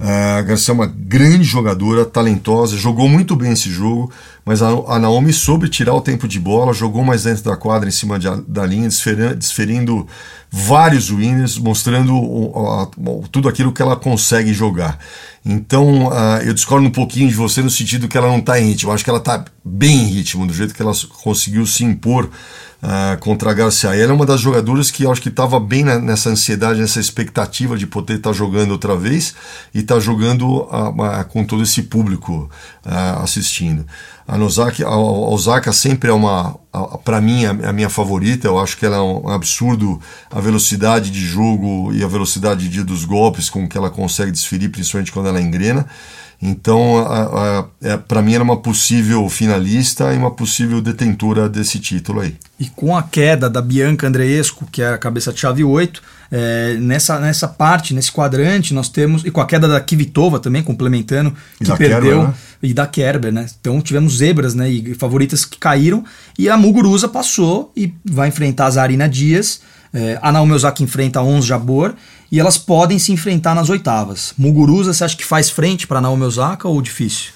É, 0.00 0.38
a 0.38 0.42
Garcia 0.42 0.72
é 0.72 0.74
uma 0.74 0.86
grande 0.86 1.44
jogadora, 1.44 2.04
talentosa, 2.04 2.76
jogou 2.76 3.08
muito 3.08 3.34
bem 3.36 3.52
esse 3.52 3.70
jogo, 3.70 4.12
mas 4.44 4.62
a, 4.62 4.68
a 4.68 4.98
Naomi 4.98 5.32
soube 5.32 5.68
tirar 5.68 5.94
o 5.94 6.00
tempo 6.00 6.26
de 6.26 6.38
bola, 6.40 6.72
jogou 6.72 7.04
mais 7.04 7.24
dentro 7.24 7.44
da 7.44 7.56
quadra, 7.56 7.88
em 7.88 7.92
cima 7.92 8.18
de, 8.18 8.28
da 8.48 8.66
linha, 8.66 8.88
desferindo, 8.88 9.34
desferindo 9.36 10.06
vários 10.50 11.10
winners, 11.10 11.56
mostrando 11.56 12.14
o, 12.14 12.68
a, 12.68 12.88
tudo 13.30 13.48
aquilo 13.48 13.72
que 13.72 13.82
ela 13.82 13.96
consegue 13.96 14.52
jogar. 14.52 14.98
Então, 15.44 16.10
eu 16.44 16.52
discordo 16.52 16.86
um 16.86 16.90
pouquinho 16.90 17.28
de 17.28 17.34
você 17.34 17.62
no 17.62 17.70
sentido 17.70 18.08
que 18.08 18.18
ela 18.18 18.28
não 18.28 18.38
está 18.38 18.60
em 18.60 18.66
ritmo. 18.66 18.90
Eu 18.90 18.94
acho 18.94 19.04
que 19.04 19.08
ela 19.08 19.18
está 19.18 19.44
bem 19.64 20.02
em 20.02 20.06
ritmo, 20.06 20.46
do 20.46 20.52
jeito 20.52 20.74
que 20.74 20.82
ela 20.82 20.92
conseguiu 21.22 21.64
se 21.64 21.84
impor 21.84 22.28
uh, 22.82 23.18
contra 23.20 23.50
a 23.50 23.54
Garcia. 23.54 23.94
Ela 23.94 24.12
é 24.12 24.14
uma 24.14 24.26
das 24.26 24.40
jogadoras 24.40 24.90
que 24.90 25.04
eu 25.04 25.12
acho 25.12 25.22
que 25.22 25.28
estava 25.28 25.58
bem 25.58 25.84
na, 25.84 25.98
nessa 25.98 26.30
ansiedade, 26.30 26.80
nessa 26.80 27.00
expectativa 27.00 27.76
de 27.76 27.86
poder 27.86 28.16
estar 28.16 28.30
tá 28.30 28.36
jogando 28.36 28.72
outra 28.72 28.96
vez 28.96 29.34
e 29.74 29.80
estar 29.80 29.96
tá 29.96 30.00
jogando 30.00 30.62
uh, 30.62 31.24
com 31.28 31.44
todo 31.44 31.62
esse 31.62 31.82
público 31.82 32.50
assistindo. 33.22 33.84
A, 34.26 34.36
Nozaki, 34.36 34.84
a, 34.84 34.88
a 34.88 34.98
Osaka 34.98 35.72
sempre 35.72 36.10
é 36.10 36.12
uma, 36.12 36.54
para 37.04 37.20
mim, 37.20 37.46
a, 37.46 37.50
a, 37.50 37.72
minha 37.72 37.88
favorita. 37.88 38.46
Eu 38.46 38.58
acho 38.58 38.76
que 38.76 38.84
ela 38.84 38.96
é 38.96 39.00
um 39.00 39.28
absurdo 39.28 40.00
a 40.30 40.40
velocidade 40.40 41.10
de 41.10 41.20
jogo 41.20 41.92
e 41.92 42.04
a 42.04 42.06
velocidade 42.06 42.68
de, 42.68 42.82
dos 42.82 43.04
golpes 43.04 43.48
com 43.48 43.66
que 43.68 43.76
ela 43.76 43.90
consegue 43.90 44.30
desferir, 44.30 44.68
principalmente 44.68 45.12
quando 45.12 45.28
ela 45.28 45.40
engrena. 45.40 45.86
Então, 46.40 47.04
é, 47.82 47.96
para 47.96 48.22
mim, 48.22 48.34
era 48.34 48.44
uma 48.44 48.56
possível 48.56 49.28
finalista 49.28 50.14
e 50.14 50.16
uma 50.16 50.30
possível 50.30 50.80
detentora 50.80 51.48
desse 51.48 51.80
título 51.80 52.20
aí. 52.20 52.36
E 52.60 52.68
com 52.68 52.96
a 52.96 53.02
queda 53.02 53.50
da 53.50 53.60
Bianca 53.60 54.06
Andreescu, 54.06 54.66
que 54.70 54.80
é 54.80 54.88
a 54.90 54.98
cabeça 54.98 55.32
de 55.32 55.40
chave 55.40 55.64
8, 55.64 56.00
é, 56.30 56.74
nessa, 56.74 57.18
nessa 57.18 57.48
parte, 57.48 57.92
nesse 57.92 58.12
quadrante, 58.12 58.72
nós 58.72 58.88
temos. 58.88 59.24
E 59.24 59.32
com 59.32 59.40
a 59.40 59.46
queda 59.46 59.66
da 59.66 59.80
Kivitova 59.80 60.38
também, 60.38 60.62
complementando, 60.62 61.34
e 61.60 61.64
que 61.64 61.76
perdeu. 61.76 62.00
Kerber, 62.00 62.28
né? 62.28 62.34
E 62.62 62.74
da 62.74 62.86
Kerber, 62.86 63.32
né? 63.32 63.46
Então 63.60 63.80
tivemos 63.80 64.18
zebras, 64.18 64.54
né? 64.54 64.70
E 64.70 64.94
favoritas 64.94 65.44
que 65.44 65.58
caíram. 65.58 66.04
E 66.38 66.48
a 66.48 66.56
Muguruza 66.56 67.08
passou 67.08 67.72
e 67.76 67.92
vai 68.04 68.28
enfrentar 68.28 68.66
a 68.66 68.70
Zarina 68.70 69.08
Dias. 69.08 69.60
É, 69.92 70.18
a 70.20 70.30
Naomi 70.30 70.52
Osaka 70.52 70.82
enfrenta 70.82 71.18
a 71.18 71.22
Ons 71.22 71.46
Jabor 71.46 71.94
e 72.30 72.38
elas 72.38 72.58
podem 72.58 72.98
se 72.98 73.12
enfrentar 73.12 73.54
nas 73.54 73.68
oitavas. 73.68 74.34
Muguruza, 74.36 74.92
você 74.92 75.04
acha 75.04 75.16
que 75.16 75.24
faz 75.24 75.50
frente 75.50 75.86
para 75.86 76.00
Naomi 76.00 76.24
Osaka 76.24 76.68
ou 76.68 76.80
difícil? 76.82 77.32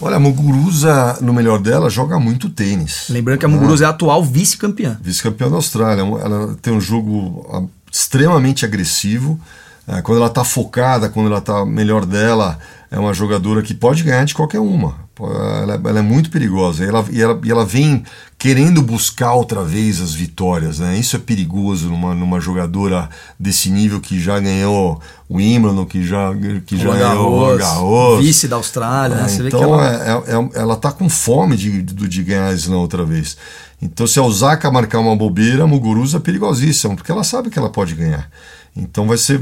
Olha, 0.00 0.16
a 0.16 0.20
Muguruza, 0.20 1.18
no 1.20 1.32
melhor 1.32 1.60
dela, 1.60 1.88
joga 1.88 2.18
muito 2.18 2.48
tênis. 2.48 3.06
Lembrando 3.08 3.38
que 3.38 3.46
a 3.46 3.48
Muguruza 3.48 3.84
ah. 3.84 3.86
é 3.86 3.88
a 3.88 3.90
atual 3.90 4.24
vice-campeã. 4.24 4.98
Vice-campeã 5.00 5.48
da 5.48 5.56
Austrália. 5.56 6.02
Ela 6.02 6.56
tem 6.60 6.72
um 6.72 6.80
jogo 6.80 7.46
ah, 7.52 7.62
extremamente 7.90 8.64
agressivo. 8.64 9.40
É, 9.86 10.02
quando 10.02 10.18
ela 10.18 10.26
está 10.26 10.44
focada, 10.44 11.08
quando 11.08 11.26
ela 11.26 11.38
está 11.38 11.64
melhor 11.64 12.04
dela, 12.04 12.58
é 12.90 12.98
uma 12.98 13.14
jogadora 13.14 13.62
que 13.62 13.74
pode 13.74 14.02
ganhar 14.02 14.24
de 14.24 14.34
qualquer 14.34 14.60
uma. 14.60 15.03
Ela, 15.20 15.80
ela 15.84 15.98
é 15.98 16.02
muito 16.02 16.30
perigosa 16.30 16.84
e 16.84 16.88
ela, 16.88 17.04
e, 17.10 17.22
ela, 17.22 17.40
e 17.44 17.50
ela 17.50 17.64
vem 17.64 18.02
querendo 18.36 18.82
buscar 18.82 19.32
outra 19.32 19.62
vez 19.62 20.00
as 20.00 20.12
vitórias. 20.12 20.80
Né? 20.80 20.98
Isso 20.98 21.14
é 21.14 21.18
perigoso 21.18 21.88
numa, 21.88 22.14
numa 22.14 22.40
jogadora 22.40 23.08
desse 23.38 23.70
nível 23.70 24.00
que 24.00 24.20
já 24.20 24.40
ganhou 24.40 25.00
o 25.28 25.36
Wimbledon, 25.36 25.86
que 25.86 26.04
já, 26.04 26.32
que 26.66 26.76
já 26.76 26.92
ganhou 26.92 27.54
o 27.54 27.56
Garros. 27.56 28.24
Vice 28.24 28.48
da 28.48 28.56
Austrália. 28.56 29.16
Né? 29.16 29.26
então 29.46 29.62
ela... 29.62 29.94
É, 29.94 30.10
é, 30.10 30.34
é, 30.34 30.48
ela 30.62 30.76
tá 30.76 30.90
com 30.90 31.08
fome 31.08 31.56
de, 31.56 31.80
de, 31.80 32.08
de 32.08 32.22
ganhar 32.22 32.48
a 32.48 32.54
Slam 32.54 32.78
outra 32.78 33.04
vez. 33.04 33.36
Então 33.80 34.06
se 34.06 34.18
a 34.18 34.22
Osaka 34.22 34.70
marcar 34.70 34.98
uma 34.98 35.14
bobeira, 35.14 35.64
a 35.64 35.66
Muguruza 35.66 36.16
é 36.16 36.20
perigosíssima, 36.20 36.96
porque 36.96 37.12
ela 37.12 37.22
sabe 37.22 37.50
que 37.50 37.58
ela 37.58 37.70
pode 37.70 37.94
ganhar. 37.94 38.28
Então 38.76 39.06
vai 39.06 39.16
ser 39.16 39.40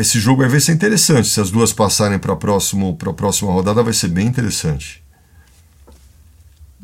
esse 0.00 0.18
jogo 0.18 0.46
vai 0.48 0.58
ser 0.58 0.72
interessante. 0.72 1.28
Se 1.28 1.40
as 1.40 1.50
duas 1.50 1.72
passarem 1.72 2.18
para 2.18 2.32
a 2.32 2.36
próxima 2.36 3.52
rodada, 3.52 3.82
vai 3.82 3.92
ser 3.92 4.08
bem 4.08 4.26
interessante. 4.26 5.03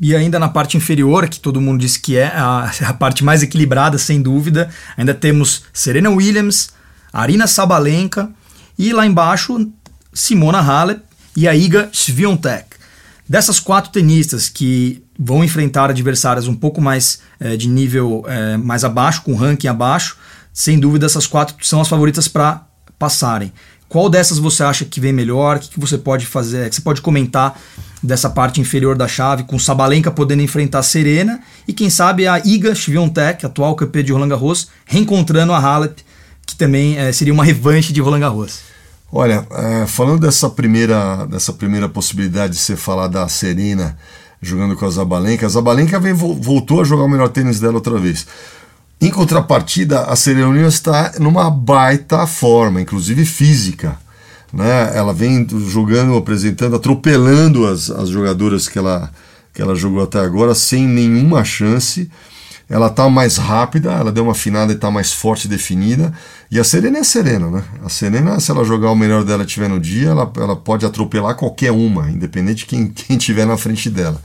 E 0.01 0.15
ainda 0.15 0.39
na 0.39 0.49
parte 0.49 0.75
inferior, 0.75 1.29
que 1.29 1.39
todo 1.39 1.61
mundo 1.61 1.79
diz 1.79 1.95
que 1.95 2.17
é 2.17 2.25
a, 2.25 2.71
a 2.89 2.93
parte 2.93 3.23
mais 3.23 3.43
equilibrada, 3.43 3.99
sem 3.99 4.19
dúvida, 4.19 4.67
ainda 4.97 5.13
temos 5.13 5.63
Serena 5.71 6.09
Williams, 6.09 6.71
Arina 7.13 7.45
Sabalenka 7.45 8.31
e 8.79 8.91
lá 8.91 9.05
embaixo 9.05 9.69
Simona 10.11 10.59
Halep 10.59 11.03
e 11.37 11.47
a 11.47 11.55
Iga 11.55 11.89
Swiatek. 11.93 12.65
Dessas 13.29 13.59
quatro 13.59 13.91
tenistas 13.91 14.49
que 14.49 15.03
vão 15.17 15.43
enfrentar 15.43 15.89
adversárias 15.91 16.47
um 16.47 16.55
pouco 16.55 16.81
mais 16.81 17.19
é, 17.39 17.55
de 17.55 17.67
nível 17.67 18.25
é, 18.27 18.57
mais 18.57 18.83
abaixo, 18.83 19.21
com 19.21 19.35
ranking 19.35 19.67
abaixo, 19.67 20.17
sem 20.51 20.79
dúvida 20.79 21.05
essas 21.05 21.27
quatro 21.27 21.55
são 21.61 21.79
as 21.79 21.87
favoritas 21.87 22.27
para 22.27 22.65
passarem. 22.97 23.53
Qual 23.87 24.09
dessas 24.09 24.39
você 24.39 24.63
acha 24.63 24.83
que 24.83 24.99
vem 24.99 25.13
melhor? 25.13 25.57
O 25.57 25.59
que, 25.59 25.69
que 25.69 25.79
você 25.79 25.97
pode 25.97 26.25
fazer? 26.25 26.69
Que 26.69 26.75
você 26.75 26.81
pode 26.81 27.01
comentar 27.01 27.59
dessa 28.01 28.29
parte 28.29 28.59
inferior 28.59 28.97
da 28.97 29.07
chave, 29.07 29.43
com 29.43 29.59
Sabalenka 29.59 30.09
podendo 30.09 30.41
enfrentar 30.41 30.79
a 30.79 30.83
Serena 30.83 31.39
e 31.67 31.73
quem 31.73 31.89
sabe 31.89 32.27
a 32.27 32.39
Iga 32.39 32.73
Swiatek, 32.73 33.45
atual 33.45 33.75
campeã 33.75 34.03
de 34.03 34.11
Roland 34.11 34.29
Garros, 34.29 34.69
reencontrando 34.85 35.53
a 35.53 35.59
Halep, 35.59 36.01
que 36.45 36.55
também 36.55 36.97
é, 36.97 37.11
seria 37.11 37.33
uma 37.33 37.43
revanche 37.43 37.93
de 37.93 38.01
Roland 38.01 38.21
Garros. 38.21 38.59
Olha, 39.11 39.45
é, 39.51 39.85
falando 39.85 40.21
dessa 40.21 40.49
primeira, 40.49 41.25
dessa 41.25 41.51
primeira 41.51 41.89
possibilidade 41.89 42.53
de 42.53 42.59
você 42.59 42.75
falar 42.75 43.07
da 43.07 43.27
Serena 43.27 43.97
jogando 44.41 44.75
com 44.75 44.85
a 44.85 44.89
Zabalenka, 44.89 45.45
a 45.45 45.49
Zabalenka 45.49 45.99
vem, 45.99 46.13
voltou 46.13 46.81
a 46.81 46.83
jogar 46.83 47.03
o 47.03 47.09
melhor 47.09 47.29
tênis 47.29 47.59
dela 47.59 47.75
outra 47.75 47.99
vez. 47.99 48.25
Em 48.99 49.09
contrapartida, 49.09 50.01
a 50.05 50.15
Serena 50.15 50.47
Williams 50.47 50.75
está 50.75 51.13
numa 51.19 51.49
baita 51.49 52.25
forma, 52.25 52.81
inclusive 52.81 53.25
física. 53.25 53.99
Né? 54.53 54.91
Ela 54.95 55.13
vem 55.13 55.47
jogando, 55.67 56.15
apresentando, 56.15 56.75
atropelando 56.75 57.65
as, 57.65 57.89
as 57.89 58.09
jogadoras 58.09 58.67
que 58.67 58.77
ela, 58.77 59.11
que 59.53 59.61
ela 59.61 59.75
jogou 59.75 60.03
até 60.03 60.19
agora, 60.19 60.53
sem 60.53 60.87
nenhuma 60.87 61.43
chance. 61.43 62.09
Ela 62.69 62.87
está 62.87 63.09
mais 63.09 63.35
rápida, 63.35 63.91
ela 63.91 64.13
deu 64.13 64.23
uma 64.23 64.31
afinada 64.31 64.71
e 64.71 64.75
está 64.75 64.89
mais 64.89 65.11
forte 65.11 65.45
e 65.45 65.49
definida. 65.49 66.13
E 66.49 66.57
a 66.57 66.63
Serena 66.63 66.99
é 66.99 67.01
a 67.01 67.03
Serena, 67.03 67.51
né? 67.51 67.63
A 67.83 67.89
Serena, 67.89 68.39
se 68.39 68.49
ela 68.49 68.63
jogar 68.63 68.91
o 68.91 68.95
melhor 68.95 69.25
dela 69.25 69.43
tiver 69.45 69.67
no 69.67 69.79
dia, 69.79 70.09
ela, 70.09 70.31
ela 70.37 70.55
pode 70.55 70.85
atropelar 70.85 71.35
qualquer 71.35 71.71
uma, 71.71 72.09
independente 72.09 72.59
de 72.59 72.65
quem, 72.67 72.87
quem 72.95 73.17
tiver 73.17 73.45
na 73.45 73.57
frente 73.57 73.89
dela. 73.89 74.21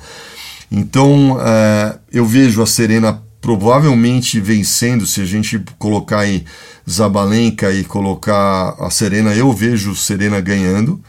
Então, 0.71 1.39
é, 1.41 1.99
eu 2.13 2.25
vejo 2.25 2.63
a 2.63 2.67
Serena 2.67 3.21
provavelmente 3.47 4.41
vencendo, 4.41 5.07
se 5.07 5.21
a 5.21 5.25
gente 5.25 5.63
colocar 5.79 6.19
aí 6.19 6.45
Zabalenka 6.91 7.73
e 7.73 7.85
colocar 7.85 8.75
a 8.77 8.91
Serena, 8.91 9.33
eu 9.37 9.53
vejo 9.53 9.95
Serena 9.95 10.41
ganhando. 10.41 11.01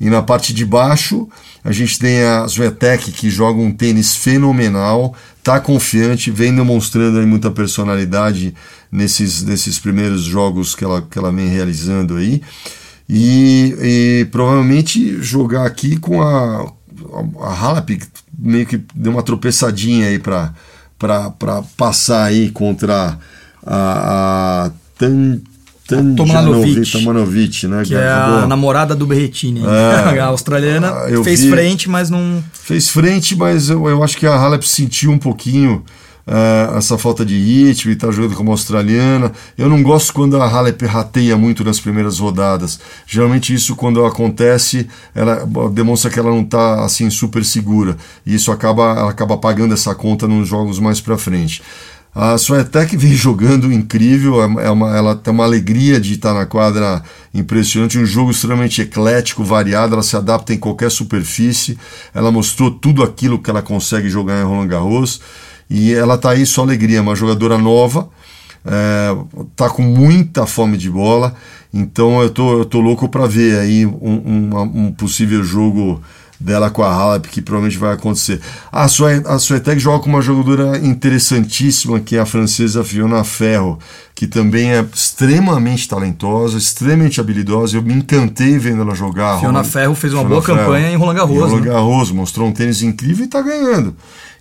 E 0.00 0.10
na 0.10 0.20
parte 0.20 0.52
de 0.52 0.66
baixo, 0.66 1.28
a 1.62 1.70
gente 1.70 1.96
tem 1.96 2.24
a 2.24 2.44
Zvetek, 2.48 3.12
que 3.12 3.30
joga 3.30 3.60
um 3.60 3.70
tênis 3.70 4.16
fenomenal, 4.16 5.14
tá 5.44 5.60
confiante, 5.60 6.28
vem 6.28 6.52
demonstrando 6.52 7.20
aí 7.20 7.24
muita 7.24 7.52
personalidade 7.52 8.52
nesses, 8.90 9.44
nesses 9.44 9.78
primeiros 9.78 10.22
jogos 10.22 10.74
que 10.74 10.82
ela, 10.82 11.00
que 11.08 11.16
ela 11.16 11.30
vem 11.30 11.46
realizando 11.46 12.16
aí. 12.16 12.42
E, 13.08 13.76
e 13.80 14.24
provavelmente 14.32 15.22
jogar 15.22 15.64
aqui 15.64 15.96
com 15.98 16.20
a, 16.20 16.62
a, 16.62 17.46
a 17.46 17.54
Halep, 17.54 18.02
meio 18.36 18.66
que 18.66 18.82
deu 18.92 19.12
uma 19.12 19.22
tropeçadinha 19.22 20.08
aí 20.08 20.18
para 20.18 20.52
para 20.98 21.62
passar 21.76 22.24
aí 22.24 22.50
contra 22.50 23.18
a, 23.64 24.66
a 24.66 24.70
Tan, 24.98 25.40
Tomanovic, 26.90 27.68
né? 27.68 27.84
Que, 27.84 27.94
é 27.94 28.08
a 28.08 28.46
namorada 28.46 28.94
do 28.94 29.06
Berretini. 29.06 29.62
É, 29.64 30.18
a 30.18 30.26
australiana 30.26 30.92
fez 31.22 31.42
vi, 31.42 31.50
frente, 31.50 31.88
mas 31.88 32.10
não. 32.10 32.42
Fez 32.52 32.88
frente, 32.88 33.36
mas 33.36 33.70
eu, 33.70 33.88
eu 33.88 34.02
acho 34.02 34.16
que 34.16 34.26
a 34.26 34.34
Halep 34.34 34.66
sentiu 34.66 35.12
um 35.12 35.18
pouquinho 35.18 35.84
uh, 36.26 36.76
essa 36.76 36.98
falta 36.98 37.24
de 37.24 37.38
ritmo 37.38 37.92
e 37.92 37.96
tá 37.96 38.10
jogando 38.10 38.34
como 38.34 38.50
australiana. 38.50 39.32
Eu 39.56 39.68
não 39.68 39.82
gosto 39.82 40.12
quando 40.12 40.40
a 40.40 40.48
Halep 40.48 40.84
rateia 40.84 41.36
muito 41.36 41.64
nas 41.64 41.78
primeiras 41.78 42.18
rodadas. 42.18 42.80
Geralmente 43.06 43.54
isso 43.54 43.76
quando 43.76 44.04
acontece, 44.04 44.88
ela 45.14 45.46
demonstra 45.72 46.10
que 46.10 46.18
ela 46.18 46.30
não 46.30 46.42
está 46.42 46.84
assim 46.84 47.08
super 47.10 47.44
segura. 47.44 47.96
E 48.24 48.34
isso 48.34 48.50
acaba, 48.50 48.92
ela 48.98 49.10
acaba 49.10 49.36
pagando 49.36 49.74
essa 49.74 49.94
conta 49.94 50.26
nos 50.26 50.48
jogos 50.48 50.78
mais 50.78 51.00
para 51.00 51.16
frente. 51.16 51.62
A 52.18 52.38
Swiatek 52.38 52.96
vem 52.96 53.12
jogando 53.14 53.70
incrível, 53.70 54.42
é, 54.42 54.66
é 54.66 54.70
uma, 54.70 54.96
ela 54.96 55.14
tem 55.14 55.34
uma 55.34 55.44
alegria 55.44 56.00
de 56.00 56.14
estar 56.14 56.32
na 56.32 56.46
quadra 56.46 57.02
impressionante, 57.34 57.98
um 57.98 58.06
jogo 58.06 58.30
extremamente 58.30 58.80
eclético, 58.80 59.44
variado, 59.44 59.92
ela 59.92 60.02
se 60.02 60.16
adapta 60.16 60.54
em 60.54 60.56
qualquer 60.56 60.90
superfície, 60.90 61.78
ela 62.14 62.32
mostrou 62.32 62.70
tudo 62.70 63.02
aquilo 63.02 63.38
que 63.38 63.50
ela 63.50 63.60
consegue 63.60 64.08
jogar 64.08 64.40
em 64.40 64.44
Roland 64.44 64.68
Garros 64.68 65.20
e 65.68 65.92
ela 65.92 66.14
está 66.14 66.30
aí 66.30 66.46
só 66.46 66.62
alegria, 66.62 67.02
uma 67.02 67.14
jogadora 67.14 67.58
nova, 67.58 68.08
está 69.50 69.66
é, 69.66 69.68
com 69.68 69.82
muita 69.82 70.46
fome 70.46 70.76
de 70.76 70.90
bola, 70.90 71.34
então 71.72 72.22
eu 72.22 72.30
tô, 72.30 72.58
eu 72.58 72.64
tô 72.64 72.80
louco 72.80 73.08
para 73.08 73.26
ver 73.26 73.58
aí 73.58 73.86
um, 73.86 73.92
um, 73.92 74.60
um 74.86 74.92
possível 74.92 75.42
jogo 75.44 76.02
dela 76.38 76.70
com 76.70 76.82
a 76.82 76.92
Halep, 76.92 77.28
que 77.28 77.40
provavelmente 77.40 77.78
vai 77.78 77.94
acontecer. 77.94 78.40
A 78.70 78.88
Swiatek 78.88 79.78
joga 79.78 80.02
com 80.02 80.10
uma 80.10 80.20
jogadora 80.20 80.78
interessantíssima, 80.78 82.00
que 82.00 82.16
é 82.16 82.20
a 82.20 82.26
francesa 82.26 82.84
Fiona 82.84 83.24
Ferro, 83.24 83.78
que 84.14 84.26
também 84.26 84.72
é 84.72 84.84
extremamente 84.94 85.88
talentosa, 85.88 86.58
extremamente 86.58 87.20
habilidosa. 87.20 87.76
Eu 87.76 87.82
me 87.82 87.94
encantei 87.94 88.58
vendo 88.58 88.82
ela 88.82 88.94
jogar. 88.94 89.38
Fiona 89.38 89.58
Roland... 89.58 89.70
Ferro 89.70 89.94
fez 89.94 90.12
uma 90.12 90.20
Fiona 90.20 90.34
boa 90.34 90.42
Ferro, 90.42 90.58
campanha 90.58 90.90
em 90.90 90.96
Roland 90.96 91.14
Garros. 91.14 91.36
Em 91.36 91.40
Roland 91.40 91.60
né? 91.60 91.66
Garros, 91.66 92.10
né? 92.10 92.16
mostrou 92.16 92.48
um 92.48 92.52
tênis 92.52 92.82
incrível 92.82 93.24
e 93.24 93.26
está 93.26 93.40
ganhando. 93.40 93.96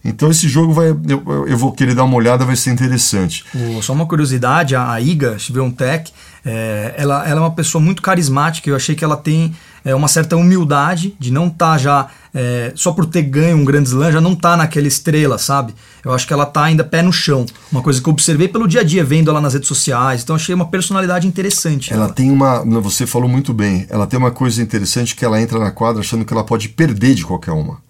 Então 0.05 0.29
esse 0.29 0.47
jogo 0.47 0.71
vai, 0.71 0.89
eu, 0.89 1.47
eu, 1.47 1.57
vou 1.57 1.71
querer 1.71 1.95
dar 1.95 2.03
uma 2.03 2.15
olhada, 2.15 2.45
vai 2.45 2.55
ser 2.55 2.69
interessante. 2.69 3.43
só 3.81 3.91
uma 3.91 4.05
curiosidade, 4.05 4.75
a, 4.75 5.01
Iga 5.01 5.35
Tech, 5.75 6.13
é, 6.45 6.93
ela, 6.95 7.27
ela 7.27 7.39
é 7.39 7.43
uma 7.43 7.51
pessoa 7.51 7.83
muito 7.83 8.03
carismática. 8.03 8.69
Eu 8.69 8.75
achei 8.75 8.93
que 8.93 9.03
ela 9.03 9.17
tem 9.17 9.55
é, 9.83 9.95
uma 9.95 10.07
certa 10.07 10.37
humildade 10.37 11.15
de 11.19 11.31
não 11.31 11.47
estar 11.47 11.71
tá 11.71 11.77
já 11.79 12.07
é, 12.35 12.71
só 12.75 12.91
por 12.91 13.07
ter 13.07 13.23
ganho 13.23 13.57
um 13.57 13.65
grande 13.65 13.89
slam, 13.89 14.11
já 14.11 14.21
não 14.21 14.35
tá 14.35 14.55
naquela 14.55 14.87
estrela, 14.87 15.39
sabe? 15.39 15.73
Eu 16.03 16.13
acho 16.13 16.27
que 16.27 16.33
ela 16.33 16.45
tá 16.45 16.63
ainda 16.63 16.83
pé 16.83 17.01
no 17.01 17.11
chão. 17.11 17.45
Uma 17.71 17.81
coisa 17.81 17.99
que 17.99 18.07
eu 18.07 18.13
observei 18.13 18.47
pelo 18.47 18.67
dia 18.67 18.81
a 18.81 18.83
dia, 18.83 19.03
vendo 19.03 19.31
ela 19.31 19.41
nas 19.41 19.53
redes 19.53 19.67
sociais. 19.67 20.21
Então 20.21 20.35
achei 20.35 20.53
uma 20.53 20.67
personalidade 20.67 21.27
interessante. 21.27 21.91
Ela, 21.91 22.05
ela 22.05 22.13
tem 22.13 22.29
uma. 22.29 22.63
Você 22.81 23.07
falou 23.07 23.27
muito 23.27 23.53
bem. 23.53 23.87
Ela 23.89 24.05
tem 24.05 24.19
uma 24.19 24.31
coisa 24.31 24.61
interessante 24.61 25.15
que 25.15 25.25
ela 25.25 25.41
entra 25.41 25.57
na 25.57 25.71
quadra 25.71 26.01
achando 26.01 26.23
que 26.23 26.31
ela 26.31 26.43
pode 26.43 26.69
perder 26.69 27.15
de 27.15 27.25
qualquer 27.25 27.53
uma. 27.53 27.84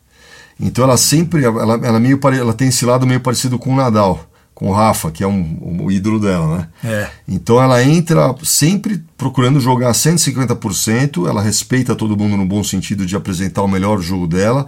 Então 0.60 0.84
ela 0.84 0.98
sempre, 0.98 1.44
ela, 1.44 1.74
ela, 1.74 2.00
meio, 2.00 2.20
ela 2.38 2.54
tem 2.54 2.70
esse 2.70 2.86
lado 2.86 3.06
meio 3.06 3.20
parecido 3.20 3.60
com 3.60 3.74
o 3.74 3.76
Nadal, 3.76 4.26
com 4.54 4.70
o 4.70 4.74
Rafa, 4.74 5.12
que 5.12 5.24
é 5.24 5.28
um, 5.28 5.84
o 5.84 5.92
ídolo 5.92 6.20
dela, 6.20 6.58
né? 6.58 6.68
É. 6.84 7.10
Então 7.28 7.62
ela 7.62 7.84
entra 7.84 8.34
sempre 8.44 9.04
procurando 9.18 9.60
jogar 9.60 9.92
150%, 9.92 11.28
ela 11.28 11.42
respeita 11.42 11.94
todo 11.94 12.16
mundo 12.16 12.38
no 12.38 12.46
bom 12.46 12.64
sentido 12.64 13.06
de 13.06 13.16
apresentar 13.16 13.64
o 13.64 13.68
melhor 13.68 14.00
jogo 14.00 14.28
dela. 14.28 14.66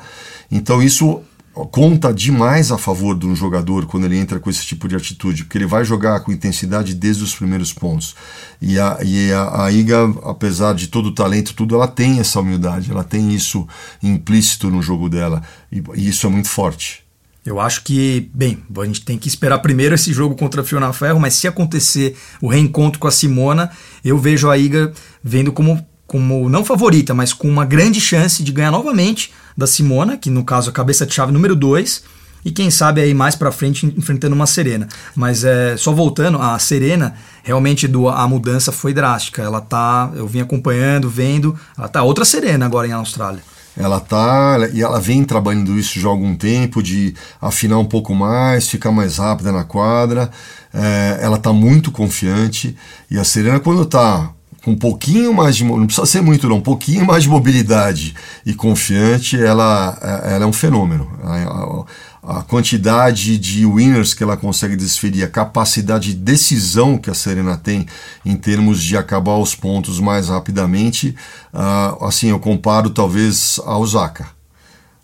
Então 0.52 0.84
isso 0.84 1.22
conta 1.66 2.14
demais 2.14 2.72
a 2.72 2.78
favor 2.78 3.18
de 3.18 3.26
um 3.26 3.36
jogador 3.36 3.86
quando 3.86 4.06
ele 4.06 4.18
entra 4.18 4.40
com 4.40 4.50
esse 4.50 4.66
tipo 4.66 4.88
de 4.88 4.96
atitude, 4.96 5.44
porque 5.44 5.58
ele 5.58 5.66
vai 5.66 5.84
jogar 5.84 6.20
com 6.22 6.32
intensidade 6.32 6.94
desde 6.94 7.24
os 7.24 7.34
primeiros 7.34 7.74
pontos. 7.74 8.16
E 8.62 8.80
a, 8.80 9.00
e 9.04 9.32
a, 9.32 9.66
a 9.66 9.72
Iga, 9.72 10.04
apesar 10.24 10.74
de 10.74 10.88
todo 10.88 11.08
o 11.08 11.14
talento, 11.14 11.54
tudo, 11.54 11.76
ela 11.76 11.88
tem 11.88 12.20
essa 12.20 12.40
humildade, 12.40 12.92
ela 12.92 13.04
tem 13.04 13.34
isso 13.34 13.68
implícito 14.02 14.70
no 14.70 14.82
jogo 14.82 15.10
dela, 15.10 15.42
e, 15.72 15.82
e 15.96 16.08
isso 16.10 16.28
é 16.28 16.30
muito 16.30 16.50
forte. 16.50 17.06
Eu 17.46 17.62
acho 17.62 17.84
que, 17.86 18.30
bem, 18.34 18.62
a 18.78 18.86
gente 18.86 19.06
tem 19.06 19.18
que 19.18 19.30
esperar 19.30 19.60
primeiro 19.60 19.96
esse 19.96 20.12
jogo 20.12 20.36
contra 20.36 20.62
a 20.62 20.66
Fiona 20.66 20.92
Ferro, 20.92 21.18
mas 21.18 21.34
se 21.34 21.48
acontecer 21.48 22.18
o 22.42 22.48
reencontro 22.50 23.00
com 23.00 23.08
a 23.08 23.12
Simona, 23.12 23.72
eu 24.04 24.18
vejo 24.18 24.50
a 24.50 24.58
Iga 24.58 24.92
vendo 25.24 25.54
como 25.54 25.82
como 26.08 26.50
não 26.50 26.64
favorita, 26.64 27.14
mas 27.14 27.34
com 27.34 27.50
uma 27.50 27.66
grande 27.66 28.00
chance 28.00 28.42
de 28.42 28.52
ganhar 28.52 28.72
novamente 28.72 29.34
da 29.56 29.68
Simona, 29.68 30.18
que 30.18 30.30
no 30.30 30.44
caso 30.44 30.70
a 30.70 30.74
cabeça 30.74 31.06
de 31.06 31.14
chave 31.14 31.34
número 31.34 31.56
2, 31.56 32.04
e 32.46 32.52
quem 32.52 32.72
sabe 32.72 33.02
aí 33.02 33.14
mais 33.14 33.36
para 33.36 33.52
frente 33.52 33.86
enfrentando 33.98 34.34
uma 34.34 34.48
Serena. 34.48 34.88
Mas 35.14 35.44
é 35.44 35.76
só 35.76 35.92
voltando, 35.92 36.42
a 36.42 36.58
Serena 36.58 37.16
realmente 37.44 37.88
do, 37.88 38.08
a 38.08 38.26
mudança 38.26 38.72
foi 38.72 38.94
drástica. 38.94 39.42
Ela 39.42 39.60
tá, 39.60 40.10
eu 40.16 40.26
vim 40.26 40.40
acompanhando, 40.40 41.10
vendo, 41.10 41.58
ela 41.78 41.90
tá 41.90 42.04
outra 42.04 42.24
Serena 42.24 42.66
agora 42.66 42.88
em 42.88 42.94
Austrália. 42.94 43.42
Ela 43.76 44.00
tá 44.00 44.58
e 44.74 44.82
ela 44.82 45.00
vem 45.00 45.24
trabalhando 45.24 45.78
isso 45.78 46.00
já 46.00 46.08
há 46.08 46.12
algum 46.12 46.36
tempo 46.36 46.82
de 46.82 47.14
afinar 47.40 47.78
um 47.78 47.86
pouco 47.86 48.16
mais, 48.16 48.68
ficar 48.68 48.92
mais 48.92 49.18
rápida 49.18 49.52
na 49.52 49.64
quadra. 49.64 50.32
É, 50.74 51.20
ela 51.22 51.38
tá 51.38 51.52
muito 51.52 51.92
confiante 51.92 52.76
e 53.12 53.20
a 53.20 53.24
Serena 53.24 53.60
quando 53.60 53.86
tá 53.86 54.32
com 54.68 54.72
um 54.72 54.78
pouquinho 54.78 55.34
mais 55.34 55.56
de 55.56 55.64
não 55.64 55.86
precisa 55.86 56.06
ser 56.06 56.22
muito 56.22 56.50
não, 56.50 56.58
um 56.58 56.62
pouquinho 56.62 57.06
mais 57.06 57.24
de 57.24 57.30
mobilidade 57.30 58.14
e 58.46 58.54
confiante, 58.54 59.42
ela, 59.42 59.98
é, 60.02 60.36
ela 60.36 60.44
é 60.44 60.46
um 60.46 60.52
fenômeno. 60.52 61.10
A, 61.24 61.86
a, 62.26 62.40
a, 62.40 62.44
quantidade 62.44 63.38
de 63.38 63.66
winners 63.66 64.14
que 64.14 64.22
ela 64.24 64.36
consegue 64.36 64.76
desferir, 64.76 65.24
a 65.24 65.30
capacidade 65.30 66.14
de 66.14 66.20
decisão 66.20 66.98
que 66.98 67.10
a 67.10 67.14
Serena 67.14 67.56
tem 67.56 67.86
em 68.26 68.36
termos 68.36 68.84
de 68.84 68.98
acabar 68.98 69.38
os 69.38 69.56
pontos 69.56 70.02
mais 70.02 70.28
rapidamente, 70.28 71.16
uh, 71.54 72.04
assim 72.04 72.28
eu 72.28 72.40
comparo 72.40 72.90
talvez 72.90 73.62
a 73.66 73.78
Osaka. 73.78 74.28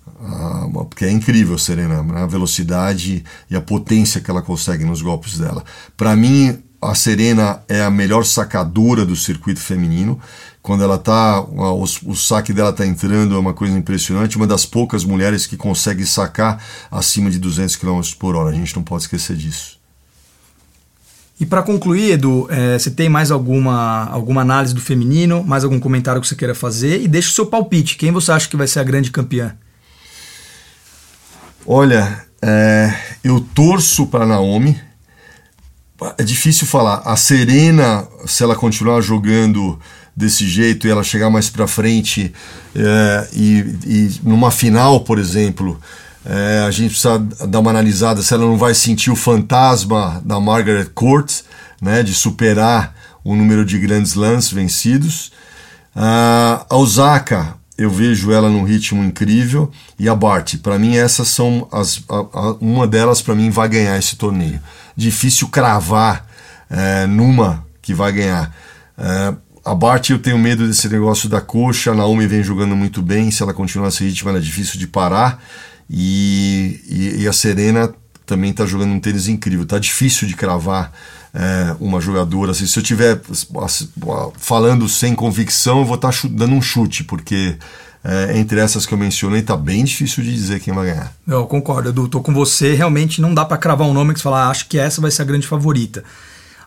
Uh, 0.06 0.86
porque 0.86 1.06
é 1.06 1.12
incrível 1.12 1.56
a 1.56 1.60
Serena, 1.60 2.04
né? 2.04 2.22
a 2.22 2.28
velocidade 2.28 3.24
e 3.50 3.56
a 3.56 3.62
potência 3.62 4.20
que 4.20 4.30
ela 4.30 4.42
consegue 4.42 4.84
nos 4.84 5.02
golpes 5.02 5.38
dela. 5.38 5.64
Para 5.96 6.18
mim, 6.18 6.62
a 6.84 6.96
Serena 6.96 7.62
é 7.68 7.82
a 7.82 7.90
melhor 7.90 8.26
sacadora 8.26 9.06
do 9.06 9.16
circuito 9.16 9.60
feminino. 9.60 10.20
Quando 10.62 10.84
ela 10.84 10.98
tá, 10.98 11.42
o, 11.42 11.84
o 11.84 12.16
saque 12.16 12.54
dela 12.54 12.70
está 12.70 12.86
entrando 12.86 13.36
é 13.36 13.38
uma 13.38 13.54
coisa 13.54 13.78
impressionante. 13.78 14.38
Uma 14.38 14.48
das 14.48 14.66
poucas 14.66 15.04
mulheres 15.04 15.46
que 15.46 15.58
consegue 15.58 16.06
sacar 16.06 16.64
acima 16.90 17.30
de 17.30 17.40
200 17.40 17.76
km 17.76 18.02
por 18.18 18.36
hora. 18.36 18.50
A 18.50 18.54
gente 18.54 18.76
não 18.76 18.84
pode 18.84 19.04
esquecer 19.04 19.36
disso. 19.36 19.78
E 21.40 21.46
para 21.46 21.64
concluir, 21.64 22.12
Edu, 22.12 22.48
é, 22.50 22.78
você 22.78 22.92
tem 22.92 23.10
mais 23.10 23.32
alguma, 23.32 24.06
alguma 24.06 24.42
análise 24.42 24.74
do 24.74 24.80
feminino, 24.80 25.44
mais 25.44 25.64
algum 25.64 25.80
comentário 25.80 26.22
que 26.22 26.28
você 26.28 26.36
queira 26.36 26.56
fazer? 26.56 27.02
E 27.02 27.08
deixa 27.08 27.30
o 27.30 27.34
seu 27.34 27.46
palpite. 27.46 27.98
Quem 27.98 28.12
você 28.12 28.32
acha 28.32 28.48
que 28.48 28.56
vai 28.56 28.68
ser 28.68 28.80
a 28.80 28.84
grande 28.84 29.12
campeã? 29.12 29.56
Olha, 31.66 32.26
é, 32.42 32.94
eu 33.24 33.42
torço 33.54 34.08
para 34.08 34.26
Naomi 34.26 34.80
é 36.18 36.24
difícil 36.24 36.68
falar. 36.68 37.02
A 37.06 37.16
Serena, 37.16 38.08
se 38.26 38.44
ela 38.44 38.56
continuar 38.56 39.02
jogando 39.02 39.80
desse 40.16 40.48
jeito 40.48 40.88
e 40.88 40.92
ela 40.92 41.04
chegar 41.04 41.30
mais 41.30 41.50
para 41.50 41.68
frente 41.68 42.32
é, 42.76 43.28
e, 43.34 43.78
e, 43.86 44.12
numa 44.24 44.52
final, 44.52 45.02
por 45.02 45.18
exemplo, 45.18 45.80
é, 46.26 46.64
a 46.66 46.72
gente 46.72 46.92
precisa 46.92 47.20
dar 47.48 47.60
uma 47.60 47.72
analisada 47.72 48.22
se 48.22 48.34
ela 48.34 48.46
não 48.46 48.58
vai 48.58 48.74
sentir 48.74 49.12
o 49.12 49.16
fantasma 49.16 50.22
da 50.24 50.40
Margaret 50.40 50.90
Court, 50.94 51.42
né, 51.82 52.04
de 52.04 52.14
superar 52.14 52.96
o 53.24 53.36
número 53.36 53.66
de 53.66 53.80
grandes 53.80 54.14
lances 54.14 54.52
vencidos. 54.52 55.32
A 55.96 56.66
Osaka, 56.70 57.56
eu 57.78 57.90
vejo 57.90 58.32
ela 58.32 58.50
num 58.50 58.64
ritmo 58.64 59.04
incrível 59.04 59.72
e 59.98 60.08
a 60.08 60.16
Bart, 60.16 60.58
para 60.58 60.78
mim 60.78 60.96
essas 60.96 61.28
são 61.28 61.68
as, 61.72 62.04
a, 62.08 62.16
a, 62.16 62.52
uma 62.62 62.88
delas 62.88 63.22
para 63.22 63.34
mim 63.34 63.50
vai 63.50 63.68
ganhar 63.68 63.98
esse 63.98 64.16
torneio 64.16 64.60
difícil 64.96 65.48
cravar 65.48 66.28
é, 66.70 67.06
numa 67.08 67.66
que 67.82 67.94
vai 67.94 68.12
ganhar. 68.12 68.56
É, 68.98 69.34
a 69.66 69.74
Bart 69.74 70.10
eu 70.10 70.20
tenho 70.20 70.38
medo 70.38 70.68
desse 70.68 70.90
negócio 70.90 71.30
da 71.30 71.40
coxa, 71.40 71.92
a 71.92 71.96
Naomi 71.96 72.28
vem 72.28 72.44
jogando 72.44 72.76
muito 72.76 73.02
bem, 73.02 73.32
se 73.32 73.42
ela 73.42 73.54
continuar 73.54 73.88
esse 73.88 74.04
ritmo 74.04 74.30
ela 74.30 74.40
é 74.40 74.42
difícil 74.42 74.80
de 74.80 74.88
parar. 74.88 75.42
E, 75.90 76.82
e, 76.88 77.22
e 77.24 77.28
a 77.28 77.34
Serena 77.34 77.94
também 78.26 78.52
está 78.52 78.66
jogando 78.66 78.92
um 78.92 79.00
tênis 79.00 79.28
incrível. 79.28 79.66
Tá 79.66 79.80
difícil 79.80 80.28
de 80.28 80.36
cravar 80.36 80.92
é, 81.34 81.76
uma 81.80 82.00
jogadora. 82.00 82.52
Assim, 82.52 82.66
se 82.66 82.78
eu 82.78 82.82
estiver 82.82 83.20
falando 84.38 84.88
sem 84.88 85.14
convicção, 85.16 85.80
eu 85.80 85.86
vou 85.86 85.96
estar 85.96 86.12
tá 86.12 86.28
dando 86.30 86.56
um 86.56 86.62
chute, 86.62 87.04
porque 87.04 87.58
é, 88.04 88.38
entre 88.38 88.60
essas 88.60 88.86
que 88.86 88.94
eu 88.94 88.98
mencionei, 88.98 89.42
tá 89.42 89.56
bem 89.56 89.84
difícil 89.84 90.24
de 90.24 90.34
dizer 90.34 90.60
quem 90.60 90.74
vai 90.74 90.88
ganhar. 90.88 91.14
Eu 91.26 91.46
concordo, 91.46 91.90
Edu. 91.90 92.08
Tô 92.08 92.22
com 92.22 92.34
você. 92.34 92.74
Realmente 92.74 93.22
não 93.22 93.34
dá 93.34 93.46
para 93.46 93.58
cravar 93.58 93.88
um 93.88 93.94
nome 93.94 94.14
que 94.14 94.20
você 94.20 94.24
fala, 94.24 94.46
ah, 94.46 94.50
acho 94.50 94.68
que 94.68 94.78
essa 94.78 95.00
vai 95.00 95.10
ser 95.10 95.22
a 95.22 95.26
grande 95.26 95.48
favorita. 95.48 96.04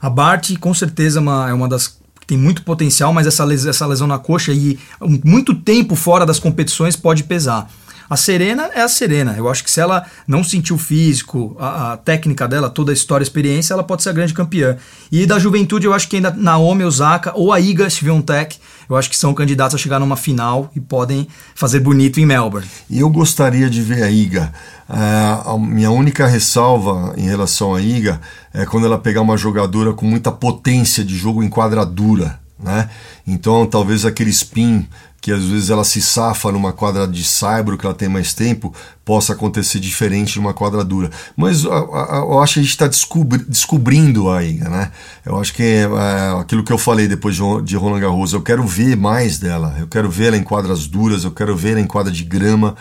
A 0.01 0.09
Bart, 0.09 0.57
com 0.59 0.73
certeza, 0.73 1.19
é 1.19 1.23
uma, 1.23 1.51
é 1.51 1.53
uma 1.53 1.69
das 1.69 1.99
tem 2.27 2.37
muito 2.37 2.63
potencial, 2.63 3.13
mas 3.13 3.27
essa, 3.27 3.47
essa 3.69 3.87
lesão 3.87 4.07
na 4.07 4.19
coxa 4.19 4.53
e 4.53 4.79
muito 5.25 5.55
tempo 5.55 5.95
fora 5.95 6.27
das 6.27 6.41
competições 6.41 6.97
pode 6.97 7.23
pesar. 7.23 7.71
A 8.09 8.17
Serena 8.17 8.71
é 8.75 8.83
a 8.83 8.89
Serena. 8.89 9.35
Eu 9.37 9.49
acho 9.49 9.65
que 9.65 9.71
se 9.71 9.81
ela 9.81 10.07
não 10.27 10.45
sentir 10.45 10.73
o 10.73 10.79
físico, 10.79 11.57
a, 11.59 11.93
a, 11.93 11.97
técnica 11.97 12.47
dela, 12.47 12.71
toda 12.71 12.93
a 12.93 12.95
história, 12.95 13.23
a 13.23 13.27
experiência, 13.27 13.75
ela 13.75 13.83
pode 13.83 14.03
ser 14.03 14.11
a 14.11 14.13
grande 14.13 14.33
campeã. 14.33 14.77
E 15.11 15.27
da 15.27 15.39
juventude, 15.39 15.87
eu 15.87 15.93
acho 15.93 16.09
que 16.09 16.17
ainda 16.17 16.31
Naomi 16.31 16.85
Osaka 16.85 17.33
ou 17.35 17.53
a 17.53 17.61
Iga 17.61 17.91
Swiatek, 17.91 18.59
eu 18.89 18.97
acho 18.97 19.11
que 19.11 19.17
são 19.17 19.35
candidatos 19.35 19.75
a 19.75 19.79
chegar 19.79 19.99
numa 19.99 20.17
final 20.17 20.71
e 20.75 20.81
podem 20.81 21.27
fazer 21.55 21.81
bonito 21.81 22.21
em 22.21 22.27
Melbourne. 22.27 22.69
E 22.89 23.01
eu 23.01 23.11
gostaria 23.11 23.69
de 23.69 23.83
ver 23.83 24.05
a 24.05 24.11
Iga. 24.11 24.53
Uh, 24.89 25.51
a 25.51 25.59
minha 25.59 25.91
única 25.91 26.27
ressalva 26.27 27.13
em 27.17 27.27
relação 27.29 27.75
à 27.75 27.81
Iga 27.81 28.21
é 28.55 28.65
quando 28.65 28.87
ela 28.87 28.99
pegar 28.99 29.23
uma 29.23 29.37
jogadora 29.37 29.93
com 29.93 30.07
muita 30.07 30.31
potência 30.31 31.05
de 31.05 31.17
jogo 31.17 31.43
em 31.43 31.51
quadradura. 31.51 32.39
Né? 32.59 32.89
Então, 33.27 33.67
talvez 33.67 34.05
aquele 34.05 34.31
spin 34.31 34.89
que 35.21 35.33
às 35.33 35.43
vezes 35.45 35.71
ela 35.71 35.85
se 35.85 36.01
safa 36.01 36.53
numa 36.53 36.73
quadra 36.73 37.07
de 37.07 37.25
saibro 37.25 37.77
que 37.77 37.85
ela 37.85 37.95
tem 37.95 38.09
mais 38.09 38.33
tempo, 38.33 38.73
possa 39.05 39.33
acontecer 39.33 39.81
diferente 39.81 40.39
numa 40.39 40.55
quadradura. 40.55 41.11
Mas 41.37 41.65
eu 41.65 42.41
acho 42.41 42.55
que 42.55 42.61
a 42.61 42.63
gente 42.63 42.73
está 42.73 42.87
descobri 42.87 43.45
descobrindo 43.49 44.31
ainda, 44.31 44.69
né? 44.69 44.91
Eu 45.25 45.41
acho 45.41 45.53
que 45.55 45.63
é, 45.63 46.41
aquilo 46.41 46.63
que 46.63 46.73
eu 46.73 46.79
falei 46.79 47.09
depois 47.09 47.35
de, 47.37 47.43
de 47.63 47.77
Roland 47.77 48.01
Garros, 48.01 48.33
eu 48.33 48.43
quero 48.43 48.65
ver 48.67 48.97
mais 48.97 49.39
dela, 49.39 49.77
eu 49.79 49.87
quero 49.87 50.11
ver 50.11 50.29
ela 50.29 50.37
em 50.37 50.43
quadras 50.43 50.87
duras, 50.87 51.25
eu 51.25 51.31
quero 51.31 51.57
ver 51.57 51.73
ela 51.73 51.81
em 51.81 51.87
quadra 51.87 52.13
de 52.13 52.25
grama. 52.25 52.77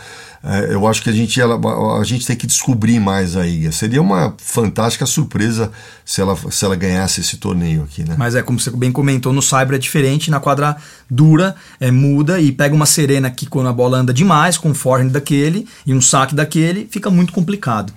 É, 0.47 0.75
eu 0.75 0.87
acho 0.87 1.01
que 1.01 1.09
a 1.09 1.13
gente, 1.13 1.41
ela, 1.41 1.59
a 1.99 2.03
gente 2.03 2.25
tem 2.25 2.35
que 2.35 2.45
descobrir 2.45 2.99
mais 2.99 3.35
a 3.35 3.47
Iga. 3.47 3.71
Seria 3.71 3.99
uma 3.99 4.35
fantástica 4.37 5.03
surpresa 5.07 5.71
se 6.05 6.21
ela, 6.21 6.37
se 6.51 6.63
ela 6.63 6.75
ganhasse 6.75 7.19
esse 7.19 7.37
torneio 7.37 7.83
aqui, 7.83 8.03
né? 8.03 8.13
Mas 8.15 8.35
é 8.35 8.43
como 8.43 8.59
você 8.59 8.69
bem 8.69 8.91
comentou, 8.91 9.33
no 9.33 9.41
Cyber 9.41 9.73
é 9.73 9.79
diferente, 9.79 10.29
na 10.29 10.39
quadra 10.39 10.77
dura 11.09 11.55
é 11.79 11.89
muda 11.89 12.39
e 12.39 12.51
pega 12.51 12.75
uma 12.75 12.85
serena 12.85 13.31
que 13.31 13.47
quando 13.47 13.69
a 13.69 13.73
bola 13.73 13.97
anda 13.97 14.13
demais, 14.13 14.55
com 14.55 14.69
um 14.69 14.75
forehand 14.75 15.07
daquele 15.07 15.67
e 15.83 15.95
um 15.95 16.01
saque 16.01 16.35
daquele, 16.35 16.87
fica 16.91 17.09
muito 17.09 17.33
complicado. 17.33 17.91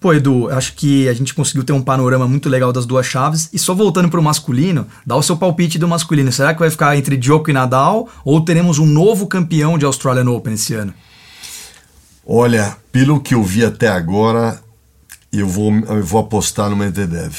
Pô, 0.00 0.14
Edu, 0.14 0.48
acho 0.50 0.74
que 0.74 1.08
a 1.08 1.12
gente 1.12 1.34
conseguiu 1.34 1.64
ter 1.64 1.72
um 1.72 1.82
panorama 1.82 2.28
muito 2.28 2.48
legal 2.48 2.72
das 2.72 2.86
duas 2.86 3.04
chaves. 3.04 3.48
E 3.52 3.58
só 3.58 3.74
voltando 3.74 4.08
para 4.08 4.20
o 4.20 4.22
masculino, 4.22 4.86
dá 5.04 5.16
o 5.16 5.22
seu 5.22 5.36
palpite 5.36 5.76
do 5.76 5.88
masculino. 5.88 6.30
Será 6.30 6.54
que 6.54 6.60
vai 6.60 6.70
ficar 6.70 6.96
entre 6.96 7.16
Djokovic 7.16 7.50
e 7.50 7.52
Nadal 7.52 8.08
ou 8.24 8.40
teremos 8.40 8.78
um 8.78 8.86
novo 8.86 9.26
campeão 9.26 9.76
de 9.76 9.84
Australian 9.84 10.30
Open 10.30 10.54
esse 10.54 10.72
ano? 10.74 10.94
Olha, 12.30 12.76
pelo 12.92 13.20
que 13.20 13.34
eu 13.34 13.42
vi 13.42 13.64
até 13.64 13.88
agora, 13.88 14.60
eu 15.32 15.48
vou, 15.48 15.72
eu 15.72 16.04
vou 16.04 16.20
apostar 16.20 16.68
no 16.68 16.76
Medvedev. 16.76 17.34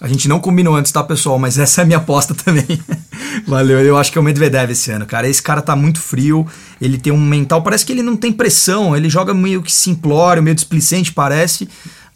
A 0.00 0.08
gente 0.08 0.26
não 0.26 0.40
combinou 0.40 0.74
antes, 0.74 0.90
tá, 0.90 1.04
pessoal? 1.04 1.38
Mas 1.38 1.58
essa 1.58 1.80
é 1.80 1.84
a 1.84 1.86
minha 1.86 1.98
aposta 1.98 2.34
também. 2.44 2.66
Valeu, 3.46 3.78
eu 3.78 3.96
acho 3.96 4.10
que 4.10 4.18
é 4.18 4.20
o 4.20 4.24
Medvedev 4.24 4.72
esse 4.72 4.90
ano, 4.90 5.06
cara. 5.06 5.28
Esse 5.28 5.40
cara 5.40 5.62
tá 5.62 5.76
muito 5.76 6.00
frio, 6.00 6.44
ele 6.80 6.98
tem 6.98 7.12
um 7.12 7.20
mental, 7.20 7.62
parece 7.62 7.86
que 7.86 7.92
ele 7.92 8.02
não 8.02 8.16
tem 8.16 8.32
pressão, 8.32 8.96
ele 8.96 9.08
joga 9.08 9.32
meio 9.32 9.62
que 9.62 9.72
simplório, 9.72 10.42
meio 10.42 10.56
displicente, 10.56 11.12
parece 11.12 11.68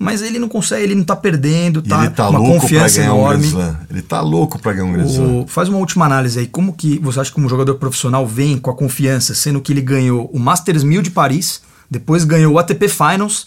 mas 0.03 0.21
ele 0.21 0.39
não 0.39 0.49
consegue, 0.49 0.83
ele 0.83 0.95
não 0.95 1.05
tá 1.05 1.15
perdendo, 1.15 1.81
tá, 1.81 2.05
ele 2.05 2.11
tá 2.11 2.29
uma 2.29 2.39
louco 2.39 2.61
confiança 2.61 2.97
pra 2.97 3.05
ganhar 3.05 3.15
enorme. 3.15 3.45
Um 3.45 3.49
Slam. 3.49 3.79
ele 3.91 4.03
tá 4.03 4.21
louco 4.21 4.59
para 4.59 4.73
ganhar 4.73 4.85
um 4.85 4.93
Grand 4.93 5.07
Slam. 5.07 5.47
Faz 5.47 5.69
uma 5.69 5.79
última 5.79 6.05
análise 6.05 6.39
aí, 6.39 6.47
como 6.47 6.73
que 6.73 6.99
você 6.99 7.21
acha 7.21 7.33
que 7.33 7.41
um 7.41 7.49
jogador 7.49 7.77
profissional 7.77 8.27
vem 8.27 8.59
com 8.59 8.71
a 8.71 8.75
confiança, 8.75 9.35
sendo 9.35 9.61
que 9.61 9.73
ele 9.73 9.81
ganhou 9.81 10.29
o 10.33 10.39
Masters 10.39 10.83
1000 10.83 11.03
de 11.03 11.11
Paris, 11.11 11.63
depois 11.91 12.25
ganhou 12.25 12.55
o 12.55 12.59
ATP 12.59 12.89
Finals 12.89 13.47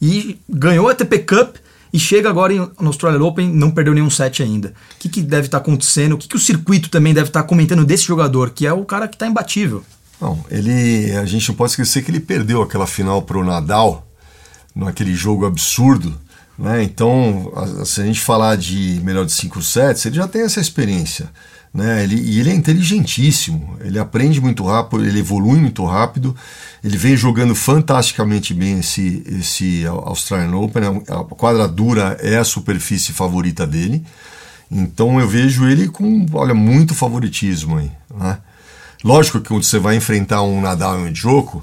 e 0.00 0.38
ganhou 0.48 0.86
o 0.86 0.88
ATP 0.88 1.18
Cup 1.20 1.56
e 1.92 1.98
chega 1.98 2.28
agora 2.28 2.52
no 2.52 2.88
Australian 2.88 3.22
Open, 3.22 3.48
não 3.48 3.70
perdeu 3.70 3.94
nenhum 3.94 4.10
set 4.10 4.42
ainda. 4.42 4.74
O 4.96 4.98
que, 4.98 5.08
que 5.08 5.22
deve 5.22 5.46
estar 5.46 5.60
tá 5.60 5.62
acontecendo? 5.62 6.14
O 6.14 6.18
que, 6.18 6.26
que 6.26 6.36
o 6.36 6.40
circuito 6.40 6.90
também 6.90 7.14
deve 7.14 7.28
estar 7.28 7.42
tá 7.42 7.48
comentando 7.48 7.84
desse 7.84 8.04
jogador, 8.04 8.50
que 8.50 8.66
é 8.66 8.72
o 8.72 8.84
cara 8.84 9.06
que 9.06 9.14
está 9.14 9.28
imbatível? 9.28 9.84
Não, 10.20 10.44
ele, 10.50 11.12
a 11.12 11.24
gente 11.24 11.48
não 11.48 11.54
pode 11.54 11.70
esquecer 11.70 12.02
que 12.02 12.10
ele 12.10 12.18
perdeu 12.18 12.62
aquela 12.62 12.86
final 12.86 13.22
para 13.22 13.38
o 13.38 13.44
Nadal, 13.44 14.06
naquele 14.74 15.14
jogo 15.14 15.46
absurdo, 15.46 16.14
né? 16.58 16.82
Então, 16.82 17.52
se 17.84 18.00
a 18.00 18.04
gente 18.04 18.20
falar 18.20 18.56
de 18.56 19.00
melhor 19.02 19.24
de 19.24 19.32
5 19.32 19.62
sets, 19.62 20.06
ele 20.06 20.16
já 20.16 20.28
tem 20.28 20.42
essa 20.42 20.60
experiência. 20.60 21.28
Né? 21.72 22.04
Ele, 22.04 22.14
e 22.14 22.38
ele 22.38 22.50
é 22.50 22.54
inteligentíssimo, 22.54 23.76
ele 23.80 23.98
aprende 23.98 24.40
muito 24.40 24.64
rápido, 24.64 25.04
ele 25.04 25.18
evolui 25.18 25.58
muito 25.58 25.84
rápido, 25.84 26.36
ele 26.84 26.96
vem 26.96 27.16
jogando 27.16 27.52
fantasticamente 27.52 28.54
bem 28.54 28.78
esse, 28.78 29.24
esse 29.26 29.84
Australian 29.84 30.56
Open, 30.56 31.02
a 31.08 31.24
quadra 31.24 31.66
dura 31.66 32.16
é 32.20 32.36
a 32.36 32.44
superfície 32.44 33.12
favorita 33.12 33.66
dele, 33.66 34.06
então 34.70 35.18
eu 35.18 35.26
vejo 35.26 35.66
ele 35.66 35.88
com, 35.88 36.24
olha, 36.32 36.54
muito 36.54 36.94
favoritismo 36.94 37.78
aí. 37.78 37.90
Né? 38.16 38.38
Lógico 39.02 39.40
que 39.40 39.48
quando 39.48 39.64
você 39.64 39.80
vai 39.80 39.96
enfrentar 39.96 40.42
um 40.42 40.60
Nadal 40.60 41.00
e 41.00 41.08
um 41.08 41.12
Djoko, 41.12 41.60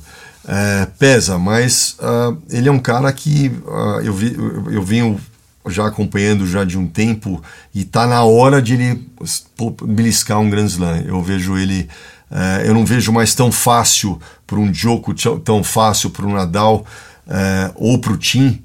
é, 0.48 0.88
pesa, 0.98 1.38
mas 1.38 1.96
uh, 2.00 2.36
ele 2.50 2.68
é 2.68 2.72
um 2.72 2.80
cara 2.80 3.12
que 3.14 3.52
uh, 3.64 4.02
eu, 4.04 4.14
vi, 4.14 4.34
eu, 4.34 4.72
eu 4.72 4.84
venho 4.84 5.20
já 5.68 5.86
acompanhando 5.86 6.48
já 6.48 6.64
de 6.64 6.80
um 6.80 6.88
tempo 6.88 7.42
e 7.74 7.84
tá 7.84 8.08
na 8.08 8.24
hora 8.24 8.60
de 8.60 8.74
ele 8.74 9.08
beliscar 9.84 10.40
um 10.40 10.50
Grand 10.50 10.66
Slam. 10.66 11.04
Eu 11.06 11.22
vejo 11.22 11.58
ele, 11.58 11.88
uh, 12.32 12.66
eu 12.66 12.74
não 12.74 12.84
vejo 12.84 13.12
mais 13.12 13.36
tão 13.36 13.52
fácil 13.52 14.20
para 14.48 14.58
um 14.58 14.72
Djoko, 14.72 15.14
tão 15.40 15.64
fácil 15.64 16.10
para 16.10 16.26
um 16.26 16.34
Nadal 16.34 16.86
ou 17.76 17.98
para 18.00 18.12
o 18.12 18.18
Tim, 18.18 18.62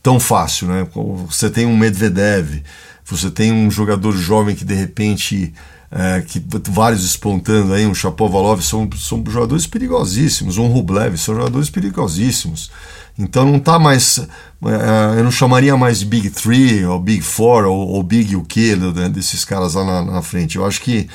tão 0.00 0.20
fácil, 0.20 0.68
né? 0.68 0.86
Você 1.26 1.50
tem 1.50 1.66
um 1.66 1.76
Medvedev, 1.76 2.62
você 3.04 3.28
tem 3.28 3.50
um 3.50 3.68
jogador 3.68 4.12
jovem 4.12 4.54
que 4.54 4.64
de 4.64 4.74
repente 4.74 5.52
é, 5.92 6.22
que 6.22 6.42
vários 6.70 7.04
espontando 7.04 7.74
aí, 7.74 7.86
um 7.86 7.94
Chapovalov, 7.94 8.62
são, 8.62 8.88
são 8.96 9.22
jogadores 9.28 9.66
perigosíssimos, 9.66 10.56
um 10.56 10.66
Rublev, 10.66 11.18
são 11.18 11.34
jogadores 11.34 11.68
perigosíssimos. 11.68 12.70
Então 13.18 13.44
não 13.44 13.58
tá 13.58 13.78
mais, 13.78 14.18
é, 14.18 15.18
eu 15.18 15.24
não 15.24 15.30
chamaria 15.30 15.76
mais 15.76 16.02
Big 16.02 16.30
Three, 16.30 16.86
ou 16.86 16.98
Big 16.98 17.20
Four, 17.20 17.66
ou, 17.66 17.88
ou 17.88 18.02
Big 18.02 18.34
o 18.34 18.42
quê, 18.42 18.74
né, 18.74 19.10
desses 19.10 19.44
caras 19.44 19.74
lá 19.74 19.84
na, 19.84 20.12
na, 20.12 20.22
frente. 20.22 20.56
Eu 20.56 20.64
acho 20.64 20.80
que 20.80 21.06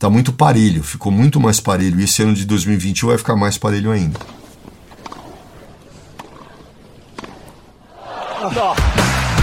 tá 0.00 0.10
muito 0.10 0.32
parelho, 0.32 0.82
ficou 0.82 1.12
muito 1.12 1.38
mais 1.38 1.60
parelho. 1.60 2.00
E 2.00 2.04
esse 2.04 2.20
ano 2.22 2.34
de 2.34 2.44
2021 2.44 3.08
vai 3.08 3.18
ficar 3.18 3.36
mais 3.36 3.56
parelho 3.56 3.92
ainda. 3.92 4.18
Oh. 8.42 9.33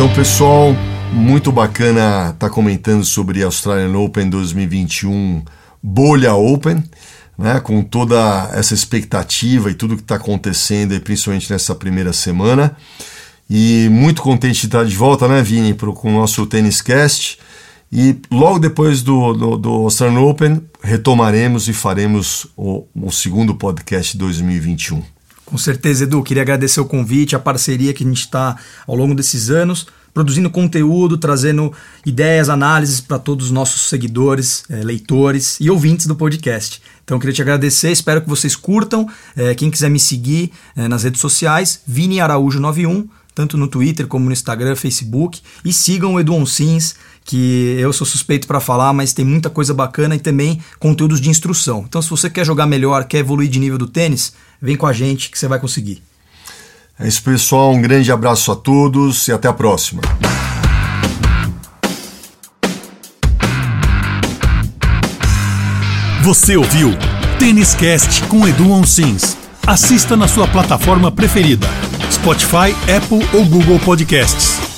Então, 0.00 0.14
pessoal, 0.14 0.74
muito 1.12 1.52
bacana 1.52 2.30
estar 2.30 2.32
tá 2.32 2.48
comentando 2.48 3.04
sobre 3.04 3.42
Australian 3.42 3.98
Open 3.98 4.30
2021 4.30 5.42
Bolha 5.82 6.32
Open, 6.32 6.82
né, 7.36 7.60
com 7.60 7.82
toda 7.82 8.50
essa 8.54 8.72
expectativa 8.72 9.70
e 9.70 9.74
tudo 9.74 9.96
que 9.96 10.00
está 10.00 10.14
acontecendo, 10.14 10.98
principalmente 11.02 11.52
nessa 11.52 11.74
primeira 11.74 12.14
semana. 12.14 12.74
E 13.48 13.90
muito 13.90 14.22
contente 14.22 14.60
de 14.60 14.66
estar 14.68 14.86
de 14.86 14.96
volta, 14.96 15.28
né, 15.28 15.42
Vini, 15.42 15.74
pro, 15.74 15.92
com 15.92 16.08
o 16.08 16.18
nosso 16.18 16.46
Tênis 16.46 16.80
Cast. 16.80 17.38
E 17.92 18.16
logo 18.30 18.58
depois 18.58 19.02
do, 19.02 19.34
do, 19.34 19.58
do 19.58 19.70
Australian 19.70 20.20
Open, 20.20 20.62
retomaremos 20.82 21.68
e 21.68 21.74
faremos 21.74 22.46
o, 22.56 22.86
o 22.94 23.12
segundo 23.12 23.54
podcast 23.54 24.16
2021. 24.16 25.19
Com 25.50 25.58
certeza, 25.58 26.04
Edu. 26.04 26.22
Queria 26.22 26.44
agradecer 26.44 26.80
o 26.80 26.84
convite, 26.84 27.34
a 27.34 27.38
parceria 27.40 27.92
que 27.92 28.04
a 28.04 28.06
gente 28.06 28.20
está 28.20 28.56
ao 28.86 28.94
longo 28.94 29.16
desses 29.16 29.50
anos, 29.50 29.84
produzindo 30.14 30.48
conteúdo, 30.48 31.18
trazendo 31.18 31.72
ideias, 32.06 32.48
análises 32.48 33.00
para 33.00 33.18
todos 33.18 33.46
os 33.46 33.50
nossos 33.50 33.88
seguidores, 33.88 34.62
é, 34.70 34.76
leitores 34.84 35.58
e 35.58 35.68
ouvintes 35.68 36.06
do 36.06 36.14
podcast. 36.14 36.80
Então, 37.02 37.18
queria 37.18 37.34
te 37.34 37.42
agradecer, 37.42 37.90
espero 37.90 38.22
que 38.22 38.28
vocês 38.28 38.54
curtam. 38.54 39.08
É, 39.36 39.52
quem 39.52 39.72
quiser 39.72 39.90
me 39.90 39.98
seguir 39.98 40.52
é, 40.76 40.86
nas 40.86 41.02
redes 41.02 41.20
sociais, 41.20 41.80
Vini 41.84 42.18
Araújo91, 42.18 43.08
tanto 43.34 43.56
no 43.56 43.66
Twitter 43.66 44.06
como 44.06 44.26
no 44.26 44.32
Instagram, 44.32 44.76
Facebook. 44.76 45.40
E 45.64 45.72
sigam 45.72 46.14
o 46.14 46.20
Edu 46.20 46.46
Sims, 46.46 46.94
que 47.24 47.76
eu 47.80 47.92
sou 47.92 48.06
suspeito 48.06 48.46
para 48.46 48.60
falar, 48.60 48.92
mas 48.92 49.12
tem 49.12 49.24
muita 49.24 49.50
coisa 49.50 49.74
bacana 49.74 50.14
e 50.14 50.20
também 50.20 50.60
conteúdos 50.78 51.20
de 51.20 51.28
instrução. 51.28 51.84
Então, 51.88 52.00
se 52.00 52.08
você 52.08 52.30
quer 52.30 52.46
jogar 52.46 52.66
melhor, 52.66 53.04
quer 53.04 53.18
evoluir 53.18 53.48
de 53.50 53.58
nível 53.58 53.78
do 53.78 53.88
tênis, 53.88 54.32
Vem 54.60 54.76
com 54.76 54.86
a 54.86 54.92
gente 54.92 55.30
que 55.30 55.38
você 55.38 55.48
vai 55.48 55.58
conseguir. 55.58 56.02
É 56.98 57.08
isso, 57.08 57.22
pessoal. 57.22 57.72
Um 57.72 57.80
grande 57.80 58.12
abraço 58.12 58.52
a 58.52 58.56
todos 58.56 59.26
e 59.28 59.32
até 59.32 59.48
a 59.48 59.52
próxima. 59.52 60.02
Você 66.22 66.56
ouviu 66.56 66.90
Tênis 67.38 67.74
Cast 67.74 68.22
com 68.24 68.46
Edu 68.46 68.70
Onsins. 68.70 69.36
Assista 69.66 70.16
na 70.16 70.28
sua 70.28 70.46
plataforma 70.46 71.10
preferida: 71.10 71.66
Spotify, 72.12 72.74
Apple 72.94 73.26
ou 73.32 73.46
Google 73.46 73.78
Podcasts. 73.80 74.69